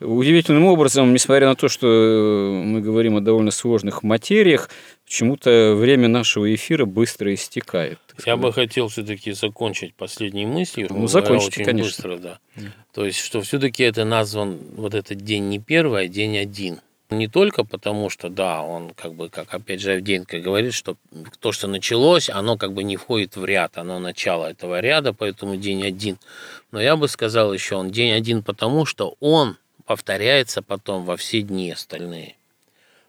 Удивительным 0.00 0.66
образом, 0.66 1.12
несмотря 1.12 1.48
на 1.48 1.56
то, 1.56 1.68
что 1.68 2.62
мы 2.64 2.80
говорим 2.80 3.16
о 3.16 3.20
довольно 3.20 3.50
сложных 3.50 4.02
материях, 4.02 4.70
почему-то 5.06 5.74
время 5.76 6.08
нашего 6.08 6.52
эфира 6.54 6.84
быстро 6.84 7.32
истекает. 7.32 7.98
Я 8.26 8.36
бы 8.36 8.52
хотел 8.52 8.88
все-таки 8.88 9.32
закончить 9.32 9.94
последней 9.94 10.46
мыслью. 10.46 10.88
Ну, 10.90 11.06
закончите, 11.06 11.62
очень 11.62 11.64
конечно. 11.64 11.88
быстро, 11.88 12.18
да. 12.18 12.38
То 12.92 13.06
есть, 13.06 13.18
что 13.18 13.40
все-таки 13.40 13.84
это 13.84 14.04
назван 14.04 14.58
вот 14.74 14.94
этот 14.94 15.18
день 15.18 15.48
не 15.48 15.58
первый, 15.58 16.04
а 16.04 16.08
день 16.08 16.36
один. 16.36 16.80
Не 17.08 17.28
только 17.28 17.62
потому, 17.62 18.10
что, 18.10 18.28
да, 18.28 18.62
он 18.62 18.90
как 18.90 19.14
бы, 19.14 19.28
как 19.28 19.54
опять 19.54 19.80
же 19.80 19.92
Авдеенко 19.92 20.40
говорит, 20.40 20.74
что 20.74 20.96
то, 21.38 21.52
что 21.52 21.68
началось, 21.68 22.28
оно 22.28 22.56
как 22.56 22.72
бы 22.72 22.82
не 22.82 22.96
входит 22.96 23.36
в 23.36 23.44
ряд, 23.44 23.78
оно 23.78 24.00
начало 24.00 24.46
этого 24.46 24.80
ряда, 24.80 25.12
поэтому 25.12 25.56
день 25.56 25.86
один. 25.86 26.18
Но 26.72 26.80
я 26.80 26.96
бы 26.96 27.06
сказал 27.06 27.54
еще, 27.54 27.76
он 27.76 27.92
день 27.92 28.10
один 28.10 28.42
потому, 28.42 28.86
что 28.86 29.14
он 29.20 29.56
повторяется 29.84 30.62
потом 30.62 31.04
во 31.04 31.16
все 31.16 31.42
дни 31.42 31.70
остальные. 31.70 32.34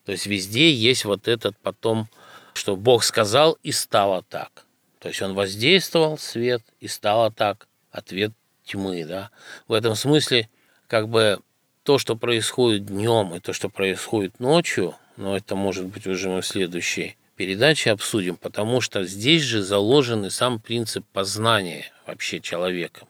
То 0.08 0.14
есть 0.14 0.26
везде 0.26 0.72
есть 0.72 1.04
вот 1.04 1.28
этот 1.28 1.58
потом, 1.58 2.08
что 2.54 2.78
Бог 2.78 3.04
сказал 3.04 3.58
и 3.62 3.74
стало 3.74 4.24
так. 4.24 4.64
То 5.00 5.10
есть 5.10 5.22
он 5.22 5.34
воздействовал 5.34 6.18
свет 6.18 6.64
и 6.80 6.88
стало 6.88 7.30
так. 7.30 7.68
Ответ 7.92 8.32
тьмы, 8.64 9.04
да. 9.04 9.32
В 9.68 9.74
этом 9.74 9.96
смысле 9.96 10.48
как 10.88 11.10
бы 11.10 11.42
то, 11.84 11.98
что 11.98 12.16
происходит 12.16 12.86
днем 12.86 13.36
и 13.36 13.42
то, 13.42 13.52
что 13.52 13.68
происходит 13.68 14.40
ночью, 14.40 14.96
но 15.18 15.36
это 15.36 15.58
может 15.58 15.88
быть 15.88 16.08
уже 16.08 16.30
мы 16.30 16.40
в 16.40 16.48
следующей 16.48 17.18
передаче 17.36 17.92
обсудим, 17.92 18.38
потому 18.38 18.80
что 18.80 19.04
здесь 19.04 19.42
же 19.42 19.62
заложен 19.62 20.24
и 20.24 20.30
сам 20.30 20.62
принцип 20.62 21.06
познания 21.12 21.92
вообще 22.06 22.40
человеком, 22.40 23.10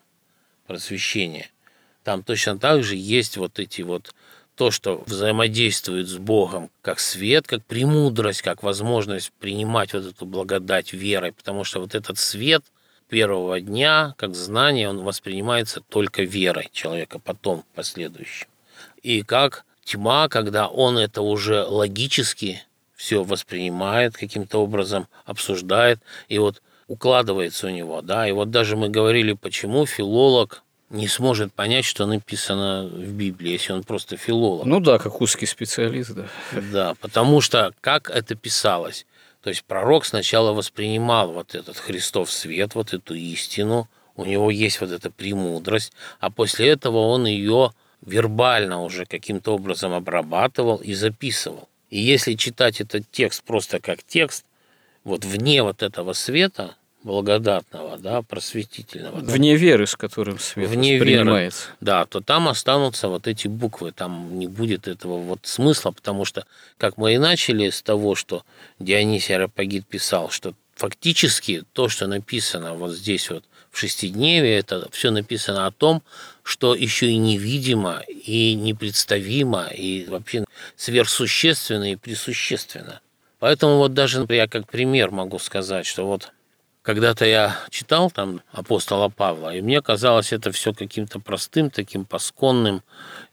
просвещения. 0.65 1.51
Там 2.03 2.23
точно 2.23 2.57
так 2.57 2.81
же 2.81 2.95
есть 2.95 3.37
вот 3.37 3.59
эти 3.59 3.83
вот 3.83 4.15
то, 4.57 4.71
что 4.71 5.03
взаимодействует 5.05 6.07
с 6.07 6.17
Богом, 6.17 6.71
как 6.81 6.99
свет, 6.99 7.45
как 7.47 7.63
премудрость, 7.63 8.41
как 8.41 8.63
возможность 8.63 9.31
принимать 9.39 9.93
вот 9.93 10.05
эту 10.05 10.25
благодать 10.25 10.93
верой, 10.93 11.31
потому 11.31 11.63
что 11.63 11.79
вот 11.79 11.93
этот 11.93 12.17
свет 12.17 12.63
первого 13.07 13.61
дня, 13.61 14.15
как 14.17 14.33
знание, 14.33 14.89
он 14.89 15.03
воспринимается 15.03 15.81
только 15.81 16.23
верой 16.23 16.69
человека, 16.73 17.19
потом, 17.19 17.63
последующим. 17.75 18.47
И 19.03 19.21
как 19.21 19.63
тьма, 19.83 20.27
когда 20.27 20.67
он 20.67 20.97
это 20.97 21.21
уже 21.21 21.63
логически 21.63 22.63
все 22.95 23.23
воспринимает 23.23 24.17
каким-то 24.17 24.57
образом, 24.57 25.07
обсуждает, 25.25 25.99
и 26.29 26.39
вот 26.39 26.63
укладывается 26.87 27.67
у 27.67 27.69
него, 27.69 28.01
да, 28.01 28.27
и 28.27 28.31
вот 28.31 28.49
даже 28.49 28.75
мы 28.75 28.89
говорили, 28.89 29.33
почему 29.33 29.85
филолог 29.85 30.63
не 30.89 31.07
сможет 31.07 31.53
понять, 31.53 31.85
что 31.85 32.05
написано 32.05 32.87
в 32.87 33.11
Библии, 33.11 33.51
если 33.51 33.73
он 33.73 33.83
просто 33.83 34.17
филолог. 34.17 34.65
Ну 34.65 34.79
да, 34.79 34.97
как 34.97 35.21
узкий 35.21 35.45
специалист, 35.45 36.11
да. 36.11 36.27
Да, 36.71 36.93
потому 37.01 37.41
что 37.41 37.73
как 37.81 38.09
это 38.09 38.35
писалось? 38.35 39.05
То 39.41 39.49
есть 39.49 39.63
пророк 39.63 40.05
сначала 40.05 40.53
воспринимал 40.53 41.31
вот 41.31 41.55
этот 41.55 41.77
Христов 41.77 42.31
свет, 42.31 42.75
вот 42.75 42.93
эту 42.93 43.15
истину, 43.15 43.87
у 44.15 44.25
него 44.25 44.49
есть 44.49 44.81
вот 44.81 44.91
эта 44.91 45.11
премудрость, 45.11 45.93
а 46.19 46.29
после 46.29 46.69
этого 46.69 46.97
он 46.97 47.25
ее 47.27 47.71
вербально 48.01 48.83
уже 48.83 49.05
каким-то 49.05 49.55
образом 49.55 49.93
обрабатывал 49.93 50.77
и 50.77 50.93
записывал. 50.93 51.69
И 51.89 51.99
если 51.99 52.33
читать 52.33 52.81
этот 52.81 53.09
текст 53.11 53.43
просто 53.43 53.79
как 53.79 54.03
текст, 54.03 54.45
вот 55.03 55.23
вне 55.23 55.63
вот 55.63 55.83
этого 55.83 56.13
света, 56.13 56.75
благодатного, 57.07 57.97
да, 57.97 58.21
просветительного. 58.21 59.19
Вне 59.19 59.53
да, 59.53 59.59
веры, 59.59 59.87
с 59.87 59.95
которым 59.95 60.37
свет 60.39 60.69
вне 60.69 60.95
воспринимается. 60.95 61.67
Веры, 61.67 61.77
да, 61.79 62.05
то 62.05 62.19
там 62.19 62.49
останутся 62.49 63.07
вот 63.07 63.27
эти 63.27 63.47
буквы, 63.47 63.93
там 63.93 64.37
не 64.37 64.47
будет 64.47 64.87
этого 64.87 65.17
вот 65.17 65.39
смысла, 65.43 65.91
потому 65.91 66.25
что, 66.25 66.45
как 66.77 66.97
мы 66.97 67.13
и 67.13 67.17
начали 67.17 67.69
с 67.69 67.81
того, 67.81 68.15
что 68.15 68.43
Дионисий 68.79 69.35
Аропагит 69.35 69.87
писал, 69.87 70.29
что 70.29 70.53
фактически 70.75 71.63
то, 71.73 71.87
что 71.87 72.07
написано 72.07 72.73
вот 72.73 72.91
здесь 72.91 73.29
вот 73.29 73.45
в 73.71 73.79
шестидневе, 73.79 74.57
это 74.57 74.89
все 74.91 75.09
написано 75.09 75.65
о 75.65 75.71
том, 75.71 76.03
что 76.43 76.75
еще 76.75 77.07
и 77.07 77.17
невидимо, 77.17 78.03
и 78.07 78.53
непредставимо, 78.53 79.67
и 79.67 80.05
вообще 80.07 80.45
сверхсущественно 80.75 81.91
и 81.91 81.95
присущественно. 81.95 82.99
Поэтому 83.39 83.77
вот 83.77 83.93
даже, 83.93 84.19
например, 84.19 84.49
как 84.49 84.69
пример 84.69 85.11
могу 85.11 85.39
сказать, 85.39 85.85
что 85.85 86.05
вот 86.05 86.31
когда-то 86.87 87.25
я 87.25 87.59
читал 87.69 88.09
там 88.09 88.41
апостола 88.53 89.09
Павла, 89.09 89.53
и 89.53 89.59
мне 89.59 89.81
казалось 89.81 90.31
это 90.31 90.53
все 90.53 90.73
каким-то 90.73 91.19
простым, 91.19 91.69
таким 91.69 92.05
пасконным, 92.05 92.81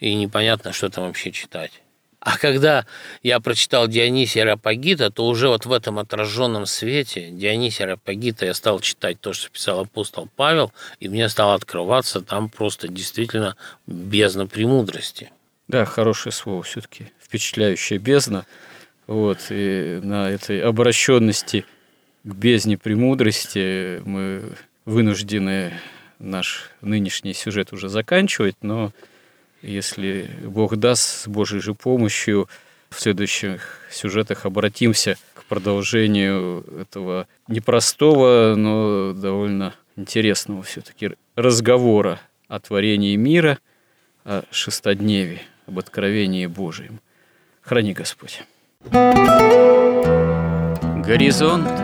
и 0.01 0.13
непонятно, 0.17 0.73
что 0.73 0.89
там 0.91 1.05
вообще 1.05 1.31
читать. 1.31 1.71
А 2.19 2.37
когда 2.37 2.85
я 3.23 3.39
прочитал 3.39 3.87
Дионисия 3.87 4.45
Рапагита, 4.45 5.09
то 5.13 5.25
уже 5.29 5.47
вот 5.47 5.67
в 5.67 5.73
этом 5.73 6.01
отраженном 6.01 6.67
свете 6.67 7.31
Дионисия 7.31 7.87
Рапагита 7.87 8.45
я 8.45 8.55
стал 8.55 8.81
читать 8.81 9.21
то, 9.21 9.33
что 9.33 9.49
писал 9.51 9.79
апостол 9.79 10.29
Павел, 10.35 10.73
и 10.99 11.09
мне 11.09 11.29
стало 11.29 11.55
открываться 11.55 12.23
там 12.23 12.49
просто 12.49 12.89
действительно 12.89 13.57
бездна 13.87 14.49
премудрости. 14.49 15.31
Да, 15.69 15.85
хорошее 15.85 16.33
слово 16.33 16.65
все-таки, 16.65 17.13
впечатляющая 17.23 18.01
бездна. 18.01 18.47
Вот, 19.07 19.39
и 19.51 20.01
на 20.03 20.29
этой 20.29 20.61
обращенности 20.61 21.67
к 22.25 22.35
бездне 22.35 22.79
премудрости 22.79 24.01
мы 24.07 24.43
вынуждены 24.87 25.75
наш 26.19 26.71
нынешний 26.81 27.35
сюжет 27.35 27.73
уже 27.73 27.89
заканчивать, 27.89 28.57
но 28.63 28.93
если 29.61 30.31
Бог 30.43 30.77
даст 30.77 31.03
с 31.03 31.29
Божьей 31.29 31.61
же 31.61 31.75
помощью, 31.75 32.49
в 32.89 33.01
следующих 33.01 33.81
сюжетах 33.91 34.47
обратимся 34.47 35.17
к 35.35 35.45
продолжению 35.45 36.65
этого 36.81 37.27
непростого, 37.49 38.55
но 38.57 39.13
довольно 39.13 39.75
интересного 39.97 40.63
все-таки 40.63 41.11
разговора 41.37 42.21
о 42.49 42.59
творении 42.61 43.17
мира, 43.17 43.59
о 44.25 44.45
шестодневе, 44.51 45.43
об 45.67 45.79
откровении 45.79 46.47
Божьем. 46.47 47.01
Храни 47.63 47.93
Господь. 47.93 48.43
Горизонты 51.05 51.84